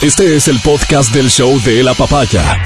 [0.00, 2.62] Este es el podcast del show de la papaya.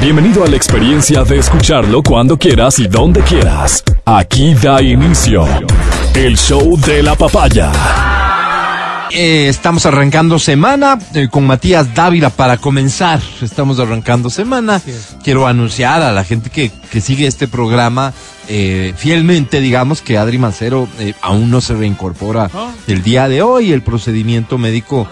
[0.00, 3.82] Bienvenido a la experiencia de escucharlo cuando quieras y donde quieras.
[4.04, 5.44] Aquí da inicio
[6.14, 7.72] el show de la papaya.
[9.10, 13.20] Eh, estamos arrancando semana eh, con Matías Dávila para comenzar.
[13.42, 14.80] Estamos arrancando semana.
[15.24, 18.14] Quiero anunciar a la gente que, que sigue este programa
[18.48, 22.50] eh, fielmente, digamos, que Adri Mancero eh, aún no se reincorpora
[22.86, 23.72] el día de hoy.
[23.72, 25.08] El procedimiento médico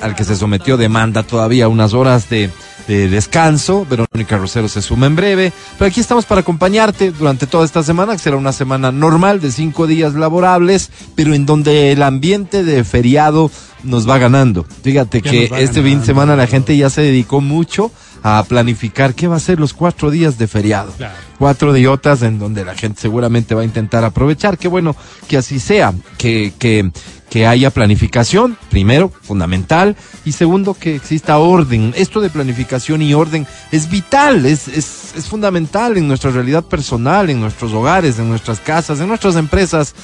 [0.00, 2.50] al que se sometió demanda todavía unas horas de,
[2.88, 3.86] de descanso.
[3.88, 5.52] Verónica Rosero se suma en breve.
[5.78, 9.50] Pero aquí estamos para acompañarte durante toda esta semana, que será una semana normal de
[9.50, 13.50] cinco días laborables, pero en donde el ambiente de feriado
[13.82, 14.66] nos va ganando.
[14.82, 17.90] Fíjate que este fin de semana la gente ya se dedicó mucho
[18.26, 20.92] a planificar qué va a ser los cuatro días de feriado.
[20.92, 21.14] Claro.
[21.38, 24.56] Cuatro idiotas en donde la gente seguramente va a intentar aprovechar.
[24.56, 24.96] Qué bueno
[25.28, 26.90] que así sea, que, que,
[27.28, 31.92] que haya planificación, primero, fundamental, y segundo, que exista orden.
[31.98, 37.28] Esto de planificación y orden es vital, es, es, es fundamental en nuestra realidad personal,
[37.28, 39.94] en nuestros hogares, en nuestras casas, en nuestras empresas.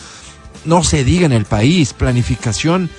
[0.67, 2.91] No se diga en el país, planificación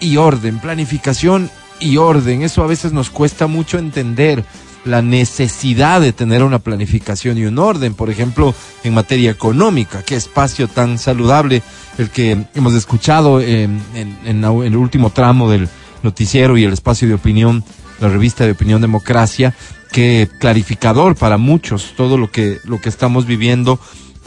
[0.00, 1.50] y orden, planificación
[1.80, 2.42] y orden.
[2.42, 4.44] Eso a veces nos cuesta mucho entender
[4.86, 10.14] la necesidad de tener una planificación y un orden, por ejemplo, en materia económica, qué
[10.16, 11.62] espacio tan saludable
[11.98, 15.68] el que hemos escuchado en, en- el último tramo del
[16.02, 17.64] noticiero y el espacio de opinión,
[18.00, 19.54] la revista de opinión democracia,
[19.92, 23.80] que clarificador para muchos todo lo que, lo que estamos viviendo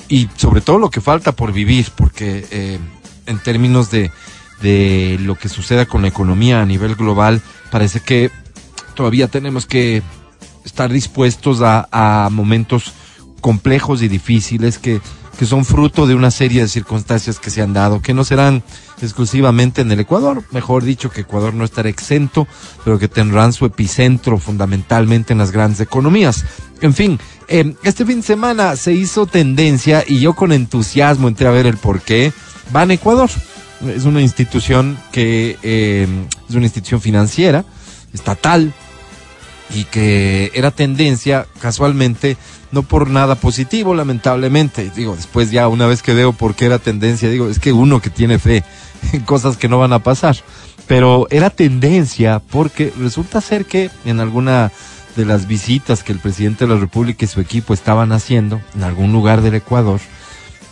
[0.07, 2.79] y sobre todo lo que falta por vivir, porque eh,
[3.27, 4.11] en términos de,
[4.61, 8.31] de lo que suceda con la economía a nivel global, parece que
[8.95, 10.01] todavía tenemos que
[10.63, 12.93] estar dispuestos a, momentos
[13.41, 15.01] complejos y difíciles que,
[15.37, 18.63] que son fruto de una serie de circunstancias que se han dado, que no serán
[19.01, 22.47] exclusivamente en el Ecuador, mejor dicho, que Ecuador no estará exento,
[22.83, 26.43] pero que tendrán su epicentro fundamentalmente en las grandes economías.
[26.81, 31.47] En fin, eh, este fin de semana se hizo tendencia y yo con entusiasmo entré
[31.47, 32.33] a ver el por qué.
[32.71, 33.29] Van Ecuador.
[33.87, 36.05] Es una institución que eh,
[36.49, 37.63] es una institución financiera,
[38.13, 38.73] estatal,
[39.73, 42.37] y que era tendencia casualmente,
[42.71, 44.91] no por nada positivo, lamentablemente.
[44.95, 48.01] Digo, después ya una vez que veo por qué era tendencia, digo, es que uno
[48.01, 48.63] que tiene fe
[49.13, 50.35] en cosas que no van a pasar.
[50.87, 54.71] Pero era tendencia porque resulta ser que en alguna
[55.15, 58.83] de las visitas que el presidente de la República y su equipo estaban haciendo en
[58.83, 59.99] algún lugar del Ecuador,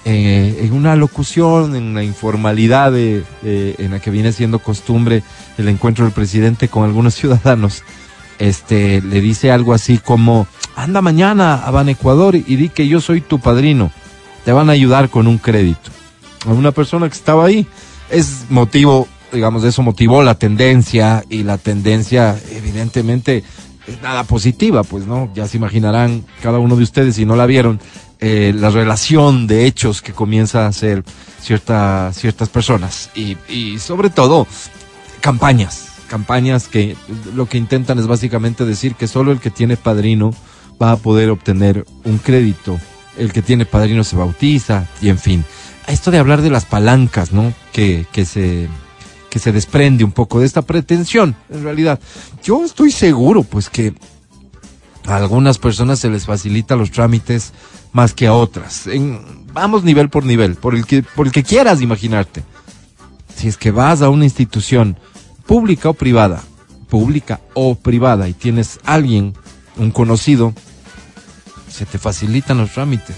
[0.06, 5.22] eh, en una locución, en la informalidad de- en la que viene siendo costumbre
[5.58, 7.84] el encuentro del presidente con algunos ciudadanos,
[8.40, 13.02] este, le dice algo así como, anda mañana a Ban Ecuador y di que yo
[13.02, 13.92] soy tu padrino,
[14.46, 15.92] te van a ayudar con un crédito.
[16.46, 17.68] A una persona que estaba ahí,
[18.10, 23.44] es motivo, digamos, eso motivó la tendencia y la tendencia evidentemente
[23.88, 25.30] es nada positiva, pues, ¿no?
[25.34, 27.80] Ya se imaginarán cada uno de ustedes, si no la vieron,
[28.20, 31.04] eh, la relación de hechos que comienza a hacer
[31.40, 34.48] cierta, ciertas personas y, y sobre todo
[35.22, 36.96] campañas, campañas que
[37.36, 40.34] lo que intentan es básicamente decir que solo el que tiene padrino
[40.82, 42.80] va a poder obtener un crédito,
[43.18, 45.46] el que tiene padrino se bautiza y en fin.
[45.88, 47.54] Esto de hablar de las palancas, ¿no?
[47.72, 48.68] Que, que se
[49.30, 52.00] que se desprende un poco de esta pretensión, en realidad.
[52.44, 53.94] Yo estoy seguro, pues, que
[55.06, 57.54] a algunas personas se les facilita los trámites
[57.92, 58.88] más que a otras.
[58.88, 62.44] En, vamos nivel por nivel, por el que, por el que quieras imaginarte.
[63.36, 64.98] Si es que vas a una institución
[65.48, 66.44] pública o privada,
[66.90, 69.34] pública o privada, y tienes alguien,
[69.78, 70.54] un conocido,
[71.70, 73.16] se te facilitan los trámites.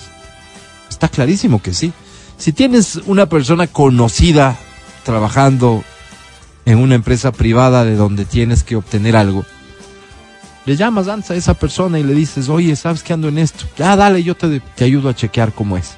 [0.90, 1.92] Está clarísimo que sí.
[2.38, 4.58] Si tienes una persona conocida
[5.04, 5.84] trabajando
[6.66, 9.46] en una empresa privada de donde tienes que obtener algo,
[10.66, 13.66] le llamas antes a esa persona y le dices, oye, ¿sabes que ando en esto?
[13.78, 15.96] Ya, dale, yo te, te ayudo a chequear cómo es.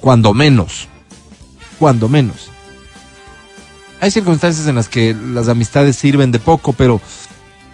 [0.00, 0.88] Cuando menos.
[1.78, 2.50] Cuando menos.
[4.00, 7.00] Hay circunstancias en las que las amistades sirven de poco, pero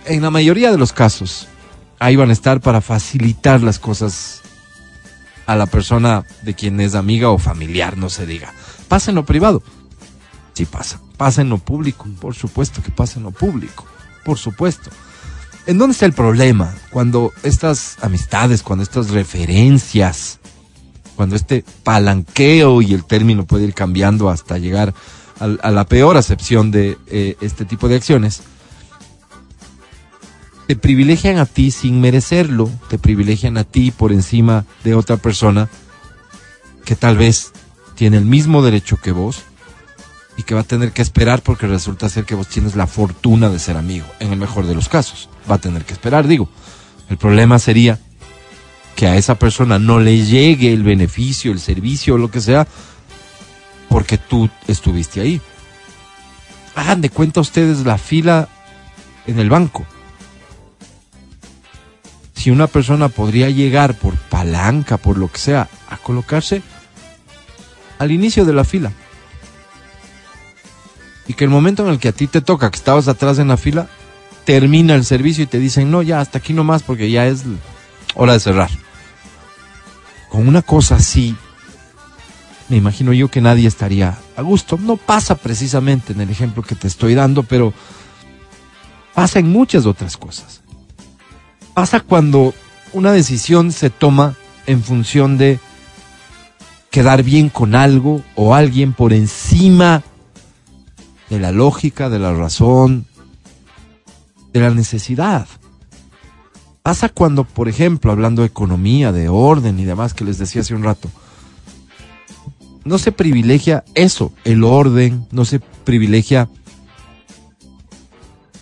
[0.05, 1.49] en la mayoría de los casos,
[1.99, 4.43] ahí van a estar para facilitar las cosas
[5.47, 8.53] a la persona de quien es amiga o familiar, no se diga.
[8.89, 9.63] Pasa en lo privado.
[10.55, 11.01] Sí pasa.
[11.17, 12.07] Pasa en lo público.
[12.21, 13.87] Por supuesto que pasa en lo público.
[14.25, 14.91] Por supuesto.
[15.67, 16.75] ¿En dónde está el problema?
[16.91, 20.41] Cuando estas amistades, cuando estas referencias,
[21.17, 24.93] cuando este palanqueo y el término puede ir cambiando hasta llegar
[25.43, 28.43] a, la peor acepción de eh, este tipo de acciones,
[30.67, 35.69] te privilegian a ti sin merecerlo, te privilegian a ti por encima de otra persona
[36.85, 37.53] que tal vez
[37.95, 39.45] tiene el mismo derecho que vos,
[40.37, 43.49] y que va a tener que esperar porque resulta ser que vos tienes la fortuna
[43.49, 45.29] de ser amigo, en el mejor de los casos.
[45.51, 46.49] Va a tener que esperar, digo.
[47.09, 47.99] El problema sería
[48.97, 52.67] que a esa persona no le llegue el beneficio, el servicio lo que sea,
[53.93, 55.39] porque tú estuviste ahí.
[56.75, 58.49] Hagan de cuenta ustedes la fila
[59.27, 59.85] en el banco.
[62.35, 66.63] Si una persona podría llegar por palanca, por lo que sea, a colocarse
[67.99, 68.93] al inicio de la fila.
[71.29, 73.49] Y que el momento en el que a ti te toca, que estabas atrás en
[73.49, 73.89] la fila,
[74.45, 77.43] termina el servicio y te dicen, no, ya, hasta aquí nomás porque ya es
[78.15, 78.71] hora de cerrar.
[80.31, 81.37] Con una cosa así,
[82.69, 84.79] me imagino yo que nadie estaría a gusto.
[84.81, 87.73] No pasa precisamente en el ejemplo que te estoy dando, pero
[89.15, 90.63] pasa en muchas otras cosas.
[91.75, 92.55] Pasa cuando
[92.93, 94.37] una decisión se toma
[94.67, 95.59] en función de
[96.91, 100.03] quedar bien con algo o alguien por encima
[101.31, 103.07] de la lógica, de la razón,
[104.53, 105.47] de la necesidad.
[106.83, 110.75] Pasa cuando, por ejemplo, hablando de economía, de orden y demás que les decía hace
[110.75, 111.09] un rato,
[112.85, 116.49] no se privilegia eso, el orden, no se privilegia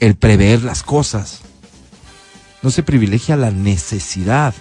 [0.01, 1.41] el prever las cosas,
[2.63, 4.55] no se privilegia la necesidad,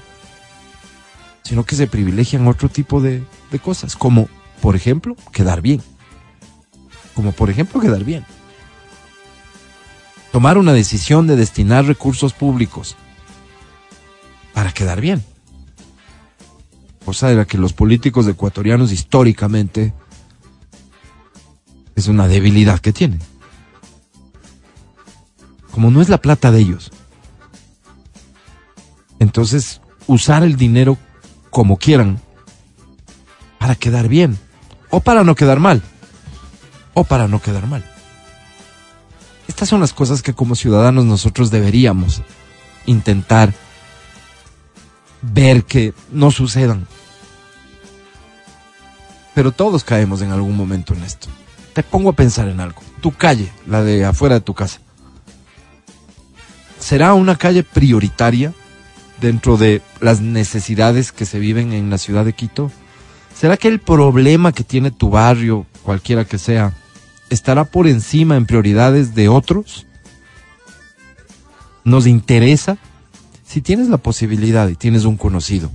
[1.43, 4.27] sino que se privilegian otro tipo de, de cosas, como,
[4.61, 5.81] por ejemplo, quedar bien
[7.19, 8.25] como por ejemplo quedar bien.
[10.31, 12.95] Tomar una decisión de destinar recursos públicos
[14.53, 15.21] para quedar bien.
[17.05, 19.93] Cosa de la que los políticos ecuatorianos históricamente
[21.95, 23.19] es una debilidad que tienen.
[25.71, 26.91] Como no es la plata de ellos.
[29.19, 30.97] Entonces, usar el dinero
[31.49, 32.19] como quieran
[33.59, 34.37] para quedar bien
[34.89, 35.81] o para no quedar mal
[36.93, 37.83] o para no quedar mal.
[39.47, 42.21] Estas son las cosas que como ciudadanos nosotros deberíamos
[42.85, 43.53] intentar
[45.21, 46.87] ver que no sucedan.
[49.33, 51.27] Pero todos caemos en algún momento en esto.
[51.73, 52.81] Te pongo a pensar en algo.
[53.01, 54.81] Tu calle, la de afuera de tu casa,
[56.79, 58.53] ¿será una calle prioritaria
[59.21, 62.71] dentro de las necesidades que se viven en la ciudad de Quito?
[63.33, 66.73] ¿Será que el problema que tiene tu barrio, cualquiera que sea,
[67.29, 69.85] estará por encima en prioridades de otros?
[71.85, 72.77] ¿Nos interesa?
[73.49, 75.71] Si tienes la posibilidad y tienes un conocido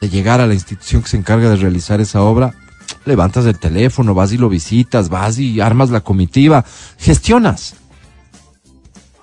[0.00, 2.52] de llegar a la institución que se encarga de realizar esa obra,
[3.04, 6.64] levantas el teléfono, vas y lo visitas, vas y armas la comitiva,
[6.98, 7.76] gestionas.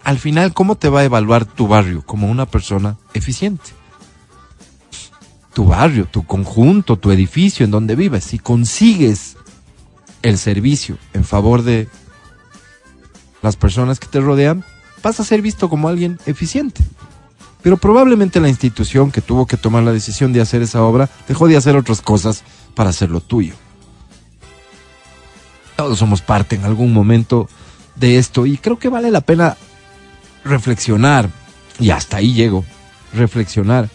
[0.06, 3.72] Al final, ¿cómo te va a evaluar tu barrio como una persona eficiente?
[5.54, 9.36] Tu barrio, tu conjunto, tu edificio en donde vives, si consigues
[10.22, 11.90] el servicio en favor de
[13.42, 14.64] las personas que te rodean,
[15.04, 16.82] vas a ser visto como alguien eficiente.
[17.62, 21.48] Pero probablemente la institución que tuvo que tomar la decisión de hacer esa obra dejó
[21.48, 23.54] de hacer otras cosas para hacer lo tuyo.
[25.76, 27.50] Todos somos parte en algún momento
[27.96, 29.58] de esto y creo que vale la pena
[30.44, 31.30] reflexionar,
[31.80, 32.66] y hasta ahí llego,
[33.14, 33.90] reflexionar.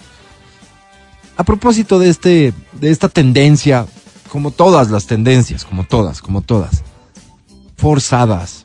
[1.36, 3.86] A propósito de, este, de esta tendencia
[4.34, 6.82] como todas las tendencias, como todas, como todas,
[7.76, 8.63] forzadas.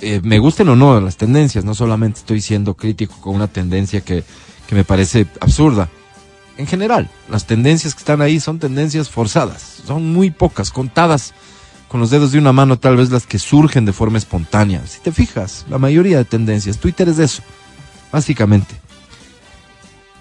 [0.00, 4.02] Eh, me gusten o no las tendencias, no solamente estoy siendo crítico con una tendencia
[4.02, 4.24] que,
[4.66, 5.88] que me parece absurda.
[6.58, 11.34] En general, las tendencias que están ahí son tendencias forzadas, son muy pocas, contadas
[11.88, 14.86] con los dedos de una mano tal vez las que surgen de forma espontánea.
[14.86, 17.42] Si te fijas, la mayoría de tendencias, Twitter es eso,
[18.10, 18.74] básicamente.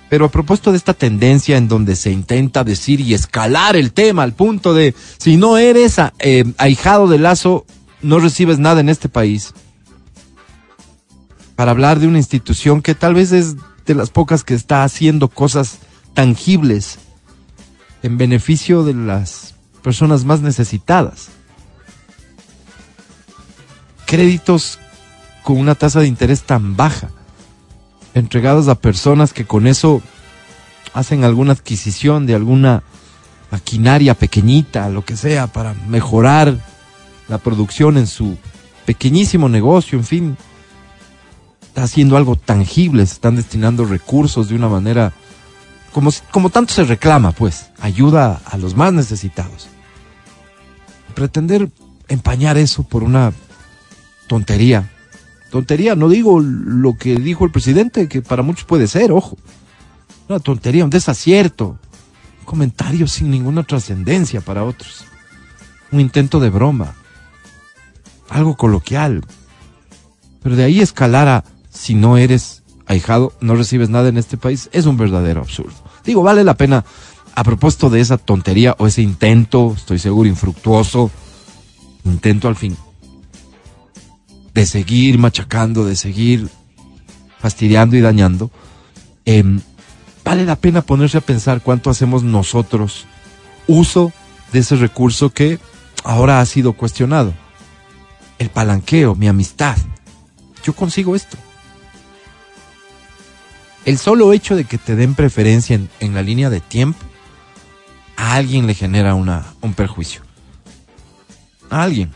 [0.09, 4.23] Pero a propósito de esta tendencia en donde se intenta decir y escalar el tema
[4.23, 7.65] al punto de si no eres eh, ahijado de lazo,
[8.01, 9.53] no recibes nada en este país.
[11.55, 15.29] Para hablar de una institución que tal vez es de las pocas que está haciendo
[15.29, 15.79] cosas
[16.13, 16.99] tangibles
[18.03, 21.29] en beneficio de las personas más necesitadas.
[24.05, 24.79] Créditos
[25.43, 27.09] con una tasa de interés tan baja
[28.15, 30.01] entregados a personas que con eso
[30.93, 32.81] hacen alguna adquisición de alguna
[33.51, 36.57] maquinaria pequeñita, lo que sea, para mejorar
[37.27, 38.37] la producción en su
[38.85, 40.37] pequeñísimo negocio, en fin,
[41.75, 45.11] está haciendo algo tangible, se están destinando recursos de una manera
[45.91, 49.67] como, como tanto se reclama, pues, ayuda a los más necesitados.
[51.13, 51.69] Pretender
[52.07, 53.33] empañar eso por una
[54.27, 54.89] tontería
[55.55, 59.37] Tontería, no digo lo que dijo el presidente, que para muchos puede ser, ojo.
[60.27, 61.77] Una tontería, un desacierto.
[62.39, 65.05] Un comentario sin ninguna trascendencia para otros.
[65.93, 66.93] un intento de broma,
[68.29, 69.23] algo coloquial.
[70.43, 74.69] Pero de ahí escalar a si no eres ahijado, no recibes nada en este país,
[74.71, 75.73] es un verdadero absurdo.
[76.03, 76.85] Digo, vale la pena,
[77.35, 81.11] a propósito de esa tontería o ese intento, estoy seguro, infructuoso,
[82.05, 82.77] intento al fin,
[84.53, 86.49] de seguir machacando, de seguir
[87.39, 88.51] fastidiando y dañando,
[89.25, 89.59] em,
[90.23, 93.05] vale la pena ponerse a pensar cuánto hacemos nosotros
[93.67, 94.13] uso
[94.53, 95.59] de ese recurso que
[96.03, 97.33] ahora ha sido cuestionado.
[98.37, 99.77] El palanqueo, mi amistad.
[100.63, 101.37] Yo consigo esto.
[103.85, 106.99] El solo hecho de que te den preferencia en, la línea de tiempo,
[108.17, 110.21] a alguien le genera un perjuicio.
[111.69, 112.11] A alguien.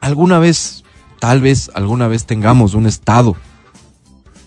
[0.00, 0.84] Alguna vez,
[1.18, 3.36] tal vez alguna vez tengamos un Estado,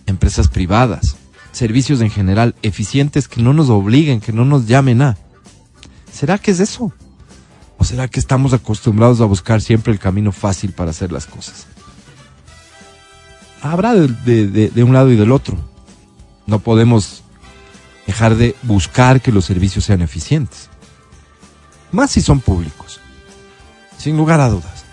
[0.06, 1.16] empresas privadas,
[1.52, 5.18] servicios en general eficientes que no nos obliguen, que no nos llamen a.
[6.12, 6.94] ¿Será que es eso?
[7.78, 11.68] ¿O será que estamos acostumbrados a buscar siempre el camino fácil para hacer las cosas?
[13.66, 15.58] Habrá de, un lado y del otro.
[16.46, 17.24] No podemos
[18.06, 20.70] dejar de buscar que los servicios sean eficientes.
[21.92, 23.00] Más si son públicos.
[23.98, 24.86] Sin lugar a dudas.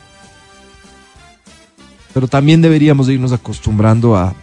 [2.14, 4.35] Pero también deberíamos irnos acostumbrando a,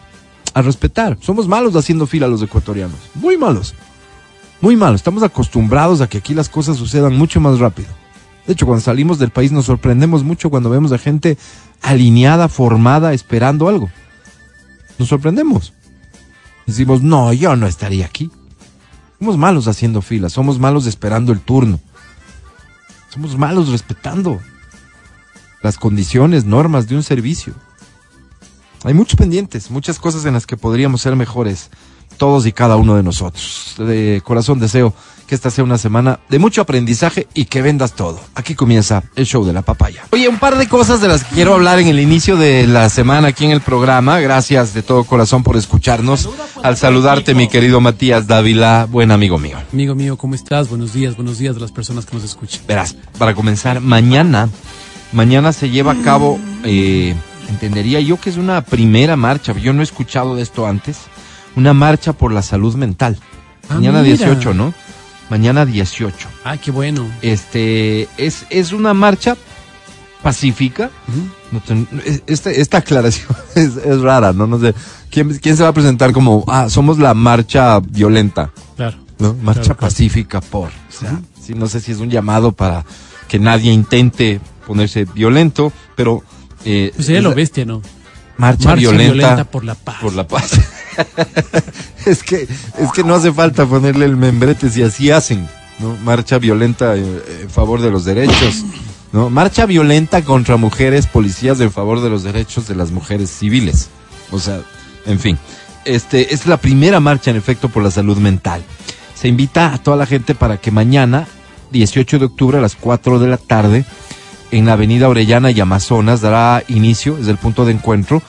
[0.54, 1.18] a respetar.
[1.22, 3.00] Somos malos haciendo fila los ecuatorianos.
[3.16, 3.74] Muy malos.
[4.62, 7.90] Muy malo, estamos acostumbrados a que aquí las cosas sucedan mucho más rápido.
[8.46, 11.40] De hecho, cuando salimos del país nos sorprendemos mucho cuando vemos a gente
[11.82, 13.90] alineada, formada, esperando algo.
[15.00, 15.74] Nos sorprendemos.
[16.68, 18.30] Decimos, no, yo no estaría aquí.
[19.18, 21.80] Somos malos haciendo filas, somos malos esperando el turno.
[23.10, 24.40] Somos malos respetando
[25.64, 27.54] las condiciones, normas de un servicio.
[28.84, 31.70] Hay muchos pendientes, muchas cosas en las que podríamos ser mejores
[32.20, 33.74] todos y cada uno de nosotros.
[33.80, 34.94] De corazón deseo
[35.26, 38.20] que esta sea una semana de mucho aprendizaje y que vendas todo.
[38.36, 40.04] Aquí comienza el show de la papaya.
[40.12, 42.90] Oye, un par de cosas de las que quiero hablar en el inicio de la
[42.90, 44.20] semana aquí en el programa.
[44.20, 46.30] Gracias de todo corazón por escucharnos.
[46.62, 49.58] Al saludarte, mi querido Matías Dávila, buen amigo mío.
[49.72, 50.68] Amigo mío, ¿cómo estás?
[50.68, 52.62] Buenos días, buenos días a las personas que nos escuchan.
[52.68, 54.50] Verás, para comenzar, mañana,
[55.14, 57.16] mañana se lleva a cabo, eh,
[57.50, 59.54] entendería yo que es una primera marcha.
[59.54, 60.98] Yo no he escuchado de esto antes
[61.60, 63.18] una marcha por la salud mental.
[63.70, 64.74] Ah, Mañana 18, ¿no?
[65.30, 66.28] Mañana 18.
[66.46, 67.06] Ah, qué bueno.
[67.22, 69.36] Este, es, es una marcha
[70.24, 70.90] pacífica.
[72.26, 74.48] esta, esta, aclaración es, rara, ¿no?
[74.48, 74.74] No sé.
[75.12, 78.52] ¿quién, ¿Quién se va a presentar como, ah, somos la marcha violenta?
[78.78, 78.98] Claro.
[79.20, 79.34] ¿no?
[79.36, 80.70] Marcha pacífica por.
[80.70, 81.20] O sea,
[81.56, 82.86] no sé si es un llamado para
[83.28, 86.24] que nadie intente ponerse violento, pero...
[86.66, 87.82] Eh, pues sería lo bestia, ¿no?
[88.40, 89.98] Marcha, violenta, violenta por la paz.
[90.02, 90.52] Por la paz.
[92.06, 95.48] es que es que no hace falta ponerle el membrete si así hacen,
[95.80, 95.98] ¿no?
[95.98, 98.64] Marcha violenta en favor de los derechos,
[99.12, 99.30] ¿no?
[99.30, 103.90] Marcha violenta contra mujeres policías en favor de los derechos de las mujeres civiles.
[104.32, 104.62] O sea,
[105.06, 105.38] en fin,
[105.84, 108.64] este es la primera marcha en efecto por la salud mental.
[109.16, 111.28] Se invita a toda la gente para que mañana,
[111.72, 113.84] 18 de octubre a las 4 de la tarde,
[114.52, 118.22] en la avenida Orellana y Amazonas dará inicio, es el punto de encuentro,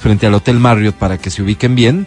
[0.00, 2.06] frente al Hotel Marriott para que se ubiquen bien.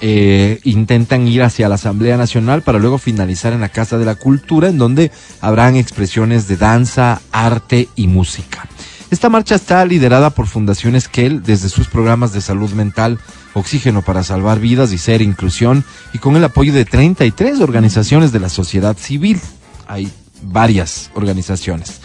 [0.00, 4.16] Eh, intentan ir hacia la Asamblea Nacional para luego finalizar en la Casa de la
[4.16, 8.68] Cultura, en donde habrán expresiones de danza, arte y música.
[9.10, 13.18] Esta marcha está liderada por Fundación Esquel desde sus programas de salud mental,
[13.54, 18.40] Oxígeno para Salvar Vidas y Ser Inclusión, y con el apoyo de 33 organizaciones de
[18.40, 19.40] la sociedad civil.
[19.86, 20.10] Hay
[20.42, 22.00] varias organizaciones.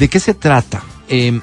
[0.00, 0.82] ¿De qué se trata?
[1.08, 1.40] Eh,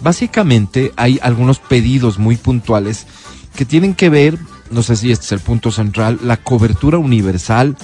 [0.00, 3.06] Básicamente hay algunos pedidos muy puntuales
[3.54, 4.38] que tienen que ver,
[4.70, 7.76] no sé si este es el punto central, la cobertura universal,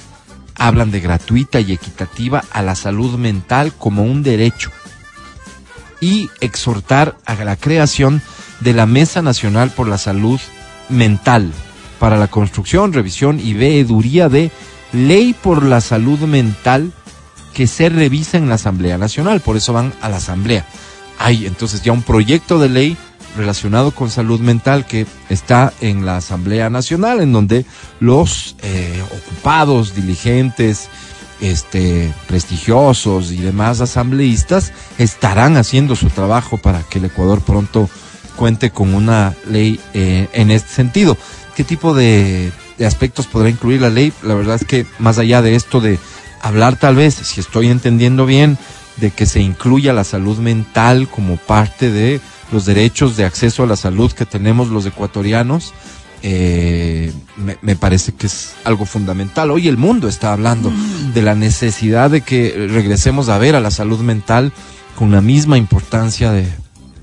[0.54, 4.71] hablan de gratuita y equitativa a la salud mental como un derecho
[6.00, 8.23] y exhortar a la creación
[8.61, 10.40] de la Mesa Nacional por la Salud
[10.88, 11.52] Mental
[11.99, 14.50] para la construcción, revisión y veeduría de
[14.92, 16.92] ley por la salud mental
[17.57, 19.41] que se revisa en la Asamblea Nacional.
[19.41, 20.67] Por eso van a la Asamblea
[21.19, 22.97] hay entonces ya un proyecto de ley
[23.37, 27.67] relacionado con salud mental que está en la Asamblea Nacional, en donde
[28.01, 30.89] los eh, ocupados, diligentes,
[31.41, 37.91] este, prestigiosos y demás asambleístas estarán haciendo su trabajo para que el Ecuador pronto
[38.37, 41.19] cuente con una ley eh, en este sentido.
[41.55, 44.15] ¿Qué tipo de, de aspectos podrá incluir la ley?
[44.23, 45.99] La verdad es que más allá de esto de
[46.49, 48.59] hablar tal vez, si estoy entendiendo bien,
[48.97, 52.21] de que se incluya la salud mental como parte de
[52.53, 55.75] los derechos de acceso a la salud que tenemos los ecuatorianos,
[56.23, 59.50] eh, me, me parece que es algo fundamental.
[59.50, 60.73] Hoy el mundo está hablando
[61.12, 64.53] de la necesidad de que regresemos a ver a la salud mental
[64.97, 66.49] con la misma importancia de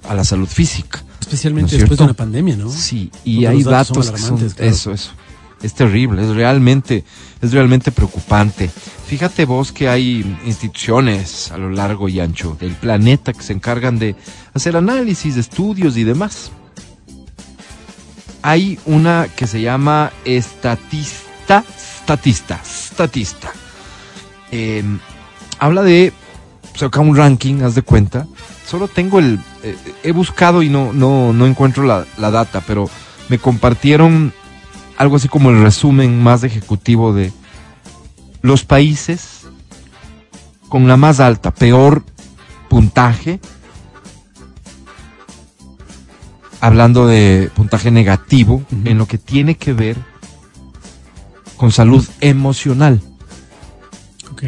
[0.10, 1.04] a la salud física.
[1.20, 2.70] Especialmente ¿No es después de una pandemia, ¿no?
[2.70, 4.72] Sí, y Porque hay datos datos son que son alarmantes, claro.
[4.72, 5.12] eso, eso.
[5.64, 7.06] Es terrible, es realmente,
[7.42, 8.70] es realmente preocupante.
[9.08, 13.98] Fíjate vos que hay instituciones a lo largo y ancho del planeta que se encargan
[13.98, 14.16] de
[14.54, 16.52] hacer análisis, estudios y demás.
[18.42, 23.54] Hay una que se llama estatista, statista, statista.
[24.52, 24.84] Eh,
[25.60, 26.12] habla de
[26.76, 28.28] saca un ranking, haz de cuenta.
[28.68, 32.90] Solo tengo el, eh, he buscado y no, no, no encuentro la, la data, pero
[33.30, 34.34] me compartieron
[34.98, 37.32] algo así como el resumen más ejecutivo de
[38.42, 39.42] los países
[40.70, 42.04] con la más alta, peor
[42.70, 43.40] puntaje,
[46.60, 49.98] hablando de puntaje negativo en lo que tiene que ver
[51.58, 53.02] con salud emocional
[54.32, 54.44] Ok.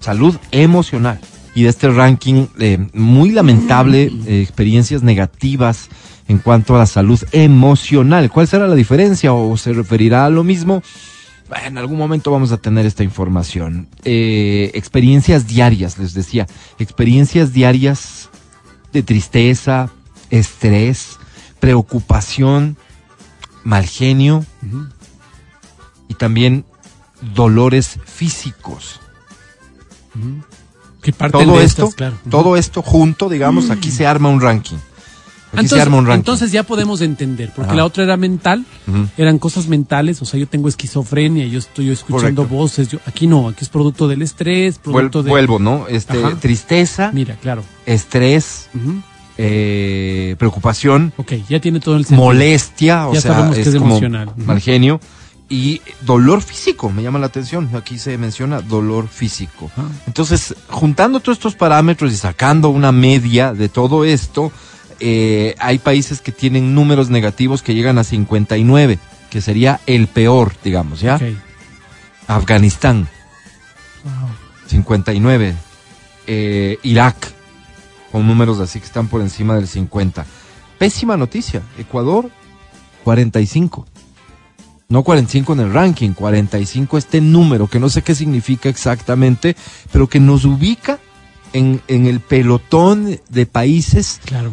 [0.00, 1.20] salud emocional.
[1.54, 5.88] Y de este ranking eh, muy lamentable, eh, experiencias negativas
[6.28, 8.30] en cuanto a la salud emocional.
[8.30, 10.82] ¿Cuál será la diferencia o se referirá a lo mismo?
[11.64, 13.88] En algún momento vamos a tener esta información.
[14.04, 16.46] Eh, experiencias diarias, les decía,
[16.78, 18.28] experiencias diarias
[18.92, 19.90] de tristeza,
[20.28, 21.18] estrés,
[21.58, 22.76] preocupación,
[23.64, 24.44] mal genio
[26.08, 26.66] y también
[27.34, 29.00] dolores físicos.
[30.14, 30.42] Ujú.
[31.00, 32.16] Que parten todo de esto, estas, claro.
[32.28, 34.76] Todo esto junto, digamos, aquí se arma un ranking.
[35.52, 37.76] Entonces, un ya podemos entender, porque Ajá.
[37.76, 38.64] la otra era mental,
[39.16, 42.56] eran cosas mentales, o sea, yo tengo esquizofrenia, yo estoy escuchando Correcto.
[42.56, 45.30] voces, yo, aquí no, aquí es producto del estrés, Vuel- producto de...
[45.30, 45.86] Vuelvo, ¿no?
[45.88, 46.36] Este, Ajá.
[46.36, 47.62] tristeza, Mira, claro.
[47.86, 48.68] estrés,
[49.36, 52.24] eh, preocupación, Ok, ya tiene todo el sentido.
[52.24, 54.32] molestia, o Ya sea, sabemos que es es como emocional.
[54.36, 55.00] Mal genio
[55.48, 57.70] y dolor físico, me llama la atención.
[57.74, 59.70] Aquí se menciona dolor físico.
[60.06, 64.52] Entonces, juntando todos estos parámetros y sacando una media de todo esto,
[65.00, 68.98] eh, hay países que tienen números negativos que llegan a 59,
[69.30, 71.18] que sería el peor, digamos, ¿ya?
[72.26, 73.08] Afganistán,
[74.04, 74.30] Wow.
[74.68, 75.54] 59.
[76.26, 77.16] Eh, Irak,
[78.12, 80.24] con números así que están por encima del 50.
[80.78, 81.62] Pésima noticia.
[81.78, 82.30] Ecuador,
[83.04, 83.86] 45.
[84.90, 89.54] No 45 en el ranking, 45 este número, que no sé qué significa exactamente,
[89.92, 90.98] pero que nos ubica
[91.52, 94.52] en, en el pelotón de países Claro.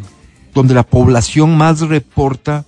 [0.56, 2.66] Donde la población más reporta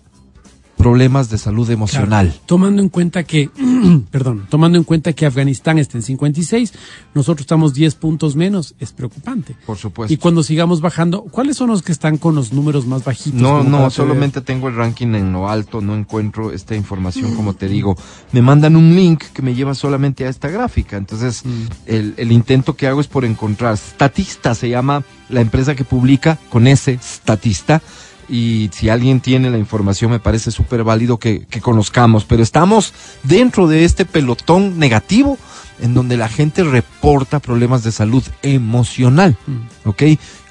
[0.78, 2.28] problemas de salud emocional.
[2.28, 2.44] Claro.
[2.46, 3.50] Tomando en cuenta que,
[4.12, 6.74] perdón, tomando en cuenta que Afganistán está en 56,
[7.14, 9.56] nosotros estamos 10 puntos menos, es preocupante.
[9.66, 10.14] Por supuesto.
[10.14, 13.40] Y cuando sigamos bajando, ¿cuáles son los que están con los números más bajitos?
[13.42, 17.68] No, no, solamente tengo el ranking en lo alto, no encuentro esta información, como te
[17.68, 17.98] digo.
[18.32, 20.98] Me mandan un link que me lleva solamente a esta gráfica.
[20.98, 21.66] Entonces, Mm.
[21.86, 23.78] el, el intento que hago es por encontrar.
[23.78, 27.82] Statista se llama la empresa que publica con ese Statista.
[28.30, 32.26] Y si alguien tiene la información, me parece súper válido que, que conozcamos.
[32.26, 35.38] Pero estamos dentro de este pelotón negativo
[35.80, 39.38] en donde la gente reporta problemas de salud emocional.
[39.46, 39.90] Mm.
[39.90, 40.04] ¿ok?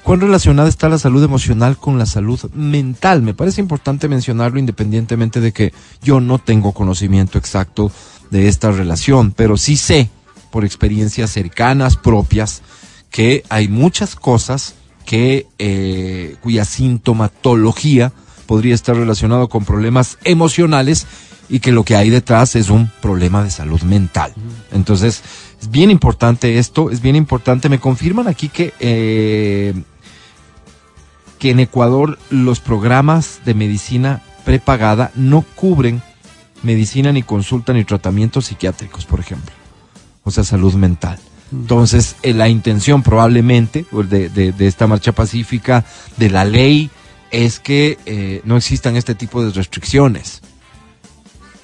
[0.03, 3.21] ¿Cuán relacionada está la salud emocional con la salud mental?
[3.21, 7.91] Me parece importante mencionarlo independientemente de que yo no tengo conocimiento exacto
[8.31, 10.09] de esta relación, pero sí sé
[10.49, 12.61] por experiencias cercanas propias
[13.11, 14.75] que hay muchas cosas
[15.07, 18.11] que eh, cuya sintomatología
[18.45, 21.07] podría estar relacionado con problemas emocionales
[21.47, 24.33] y que lo que hay detrás es un problema de salud mental.
[24.73, 25.23] Entonces,
[25.61, 27.69] es bien importante esto, es bien importante.
[27.69, 29.73] Me confirman aquí que, eh,
[31.39, 36.01] que en Ecuador los programas de medicina prepagada no cubren
[36.63, 39.55] medicina ni consulta ni tratamientos psiquiátricos, por ejemplo.
[40.25, 41.17] O sea, salud mental.
[41.51, 45.85] Entonces, eh, la intención probablemente pues, de, de- de esta marcha pacífica,
[46.17, 46.89] de la ley,
[47.31, 50.41] es que eh, no existan este tipo de restricciones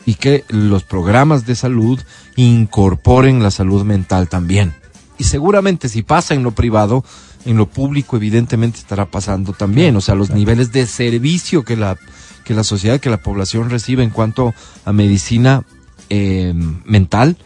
[0.06, 2.00] y que los programas de salud
[2.36, 4.74] incorporen la salud mental también.
[5.18, 7.04] Y seguramente si pasa en lo privado,
[7.46, 9.96] en lo público evidentemente estará pasando también.
[9.96, 11.98] O sea, los niveles de servicio que la,
[12.44, 14.54] que la sociedad, que la población recibe en cuanto
[14.86, 15.64] a medicina
[16.10, 16.54] eh,
[16.86, 17.38] mental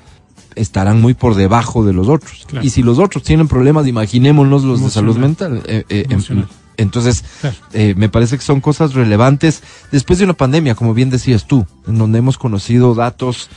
[0.57, 2.45] estarán muy por debajo de los otros.
[2.47, 2.65] Claro.
[2.65, 5.61] Y si los otros tienen problemas, imaginémonos los de salud mental.
[5.65, 6.45] eh, eh, em-
[6.77, 7.55] entonces, Claro.
[7.73, 11.65] eh, me parece que son cosas relevantes después de una pandemia, como bien decías tú,
[11.87, 13.49] en donde hemos conocido datos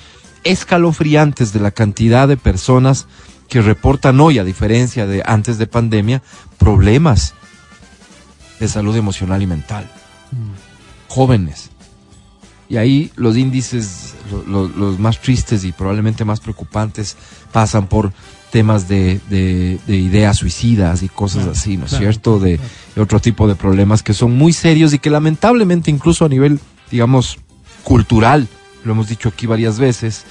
[0.45, 3.07] escalofriantes de la cantidad de personas
[3.49, 6.23] que reportan hoy, a diferencia de antes de pandemia,
[6.59, 7.35] problemas
[8.59, 9.91] de salud emocional y mental.
[11.09, 11.71] Jóvenes,
[12.69, 17.17] Y ahí los índices, lo- lo- los más tristes y probablemente más preocupantes,
[17.53, 18.13] pasan por
[18.51, 22.39] temas de, de- de ideas suicidas y cosas Claro, así, ¿no es claro, cierto?
[22.41, 22.71] De, claro.
[22.97, 26.59] de otro tipo de problemas que son muy serios y que lamentablemente incluso a nivel,
[26.91, 27.39] digamos,
[27.85, 28.49] cultural,
[28.85, 30.25] lo hemos dicho aquí varias veces,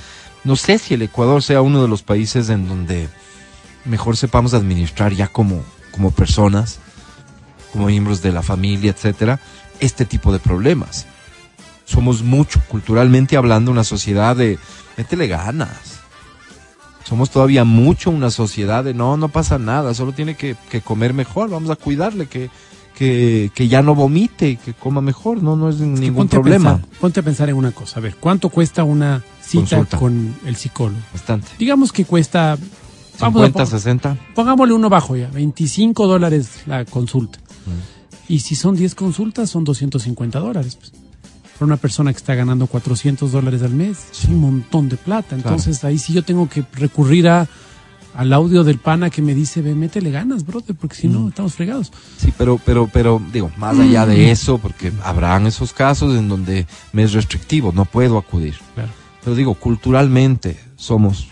[0.43, 3.07] no sé si el Ecuador sea uno de los países en donde
[3.85, 6.79] mejor sepamos administrar ya como, como personas,
[7.71, 9.39] como miembros de la familia, etcétera,
[9.79, 11.05] este tipo de problemas.
[11.89, 14.59] Somos mucho, culturalmente hablando, una sociedad de
[14.97, 15.99] métele ganas.
[17.03, 21.13] Somos todavía mucho una sociedad de no, no pasa nada, solo tiene que, que comer
[21.15, 22.51] mejor, vamos a cuidarle, que,
[22.93, 26.75] que, que ya no vomite, que coma mejor, no, no es ningún ponte a problema.
[26.77, 27.97] pensar- ponte a pensar en una cosa.
[27.99, 29.97] A ver, ¿cuánto cuesta una cita Consulta.
[29.97, 30.99] con el psicólogo?
[31.11, 31.47] Bastante.
[31.57, 32.57] Digamos que cuesta.
[33.19, 34.17] Vamos a 50, pon- 60.
[34.35, 37.39] pongámosle uno bajo ya, 25 dólares la consulta.
[38.27, 40.75] Y si son 10 consultas, son 250 dólares.
[40.75, 40.91] Pues.
[41.59, 45.35] Para una persona que está ganando 400 dólares al mes, es un montón de plata.
[45.35, 47.49] Entonces ahí sí yo tengo que recurrir a,
[48.15, 51.55] al audio del pana que me dice, ve, métele ganas, brother, porque si no, estamos
[51.55, 51.91] fregados.
[52.17, 56.65] Sí, pero, pero, pero, digo, más allá de eso, porque habrán esos casos en donde
[56.93, 58.55] me es restrictivo, no puedo acudir.
[58.73, 58.91] Claro.
[59.23, 61.27] Pero digo, culturalmente somos,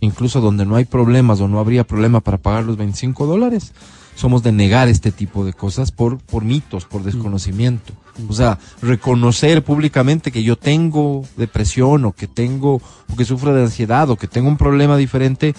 [0.00, 3.72] incluso donde no hay problemas o no habría problema para pagar los 25 dólares,
[4.14, 7.92] somos de negar este tipo de cosas por, por mitos, por desconocimiento.
[8.28, 12.74] O sea, reconocer públicamente que yo tengo depresión o que tengo,
[13.12, 15.54] o que sufro de ansiedad o que tengo un problema diferente,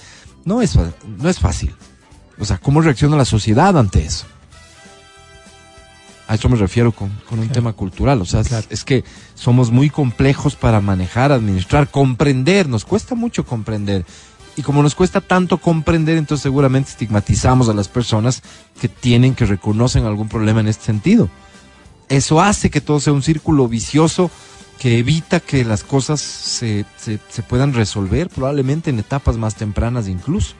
[0.46, 1.74] no es, no es fácil.
[2.40, 4.26] O sea, ¿cómo reacciona la sociedad ante eso?
[6.28, 7.54] A eso me refiero con, con un Claro.
[7.54, 8.22] tema cultural.
[8.22, 12.68] O sea, es- es que somos muy complejos para manejar, administrar, comprender.
[12.68, 14.06] Nos cuesta mucho comprender.
[14.58, 18.42] Y como nos cuesta tanto comprender, entonces seguramente estigmatizamos a las personas
[18.82, 21.30] que tienen, que reconocen algún problema en este sentido.
[22.10, 24.32] Eso hace que todo sea un círculo vicioso
[24.80, 30.08] que evita que las cosas se, se, se puedan resolver probablemente en etapas más tempranas
[30.08, 30.54] incluso.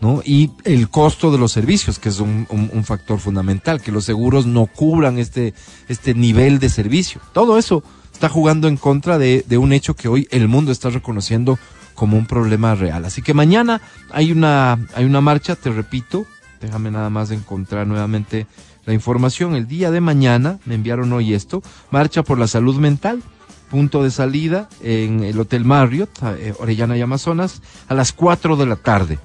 [0.00, 0.22] ¿no?
[0.24, 4.04] Y el costo de los servicios, que es un, un- un factor fundamental, que los
[4.06, 5.52] seguros no cubran este,
[5.88, 7.20] este nivel de servicio.
[7.32, 10.88] Todo eso está jugando en contra de, de un hecho que hoy el mundo está
[10.90, 11.58] reconociendo
[11.94, 13.04] como un problema real.
[13.04, 16.26] Así que mañana hay una, hay una marcha, te repito,
[16.62, 18.46] déjame nada más encontrar nuevamente
[18.86, 19.54] la información.
[19.54, 23.22] El día de mañana, me enviaron hoy esto, marcha por la salud mental,
[23.70, 28.66] punto de salida en el Hotel Marriott, eh, Orellana y Amazonas, a las 4 de
[28.66, 29.18] la tarde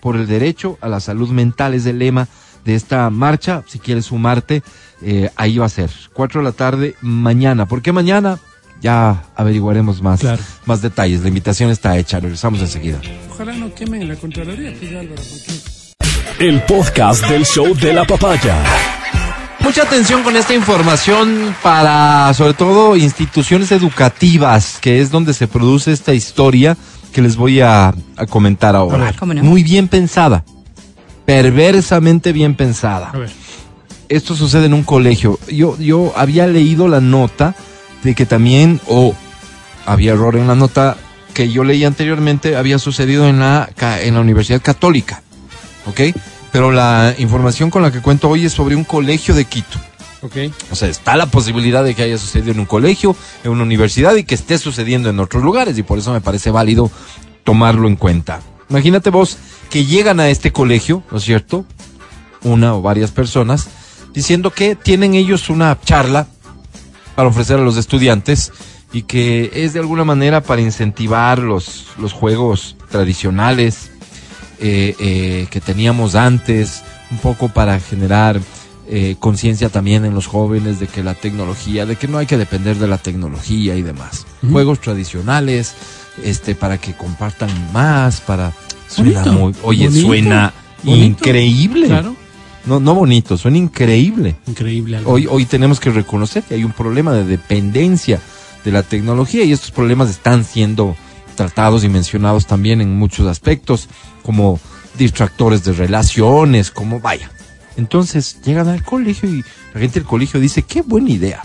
[0.00, 2.26] por el derecho a la salud mental es el lema
[2.64, 3.64] de esta marcha.
[3.66, 4.62] Si quieres sumarte,
[5.02, 5.90] eh, ahí va a ser.
[6.14, 7.66] Cuatro de la tarde mañana.
[7.66, 8.38] ¿Por qué mañana?
[8.80, 10.42] Ya averiguaremos más, Claro.
[10.64, 11.20] más detalles.
[11.20, 12.18] La invitación está hecha.
[12.18, 12.98] Regresamos enseguida.
[13.30, 15.60] Ojalá no quemen la Contraloría, pues Álvaro, porque
[16.40, 18.56] El podcast del show de la papaya.
[19.60, 25.92] Mucha atención con esta información para, sobre todo, instituciones educativas, que es donde se produce
[25.92, 26.76] esta historia
[27.12, 28.96] que les voy a, a comentar ahora.
[28.96, 29.16] A ver.
[29.16, 29.42] ¿Cómo no?
[29.42, 30.44] Muy bien pensada.
[31.26, 33.10] Perversamente bien pensada.
[33.12, 33.30] A ver.
[34.08, 35.38] esto sucede en un colegio.
[35.48, 37.54] Yo, yo había leído la nota
[38.02, 39.14] de que también, o
[39.84, 40.96] había error en la nota
[41.34, 45.22] que yo leí anteriormente, había sucedido en la, ca- en la Universidad Católica.
[45.86, 46.00] ¿Ok?
[46.52, 49.78] Pero la información con la que cuento hoy es sobre un colegio de Quito.
[50.22, 50.36] Ok.
[50.70, 54.14] O sea, está la posibilidad de que haya sucedido en un colegio, en una universidad
[54.16, 56.90] y que esté sucediendo en otros lugares y por eso me parece válido
[57.44, 58.40] tomarlo en cuenta.
[58.68, 59.38] Imagínate vos
[59.70, 61.64] que llegan a este colegio, ¿no es cierto?
[62.42, 63.68] Una o varias personas
[64.12, 66.26] diciendo que tienen ellos una charla
[67.14, 68.52] para ofrecer a los estudiantes
[68.92, 73.90] y que es de alguna manera para incentivar los, los juegos tradicionales
[74.60, 78.40] eh, eh, que teníamos antes, un poco para generar
[78.88, 82.36] eh, conciencia también en los jóvenes de que la tecnología, de que no hay que
[82.36, 84.26] depender de la tecnología y demás.
[84.50, 85.74] Juegos tradicionales,
[86.24, 88.52] este, para que compartan más, para
[88.88, 91.06] suena Bonito, muy, oye, bonito, suena bonito.
[91.06, 91.86] increíble.
[91.86, 92.16] Claro.
[92.66, 94.36] No, no bonito, suena increíble.
[94.46, 94.98] Increíble.
[94.98, 95.14] Álvaro.
[95.14, 98.20] Hoy, hoy tenemos que reconocer que hay un problema de dependencia
[98.64, 100.96] de la tecnología y estos problemas están siendo
[101.40, 103.88] tratados y mencionados también en muchos aspectos,
[104.22, 104.60] como
[104.98, 107.30] distractores de relaciones, como vaya.
[107.78, 111.42] Entonces llegan al colegio y la gente del colegio dice, qué buena idea.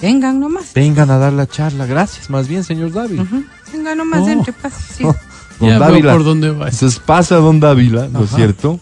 [0.00, 0.74] Vengan nomás.
[0.74, 1.86] Vengan a dar la charla.
[1.86, 3.22] Gracias, más bien, señor Dávila.
[3.22, 3.44] Ujú.
[3.72, 4.28] Vengan nomás, Oh.
[4.28, 4.94] entre pase.
[4.98, 5.04] Sí.
[5.60, 6.12] Don Ya veo Dávila.
[6.12, 6.68] por dónde va.
[6.68, 8.78] Entonces pasa Don Dávila, ¿no es cierto?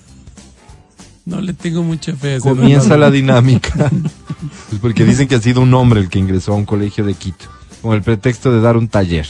[1.25, 2.37] No le tengo mucha fe.
[2.37, 3.91] a Comienza la dinámica.
[4.71, 7.15] Pues porque dicen que ha sido un hombre el que ingresó a un colegio de
[7.15, 7.45] Quito,
[7.83, 9.27] con el pretexto de dar un taller.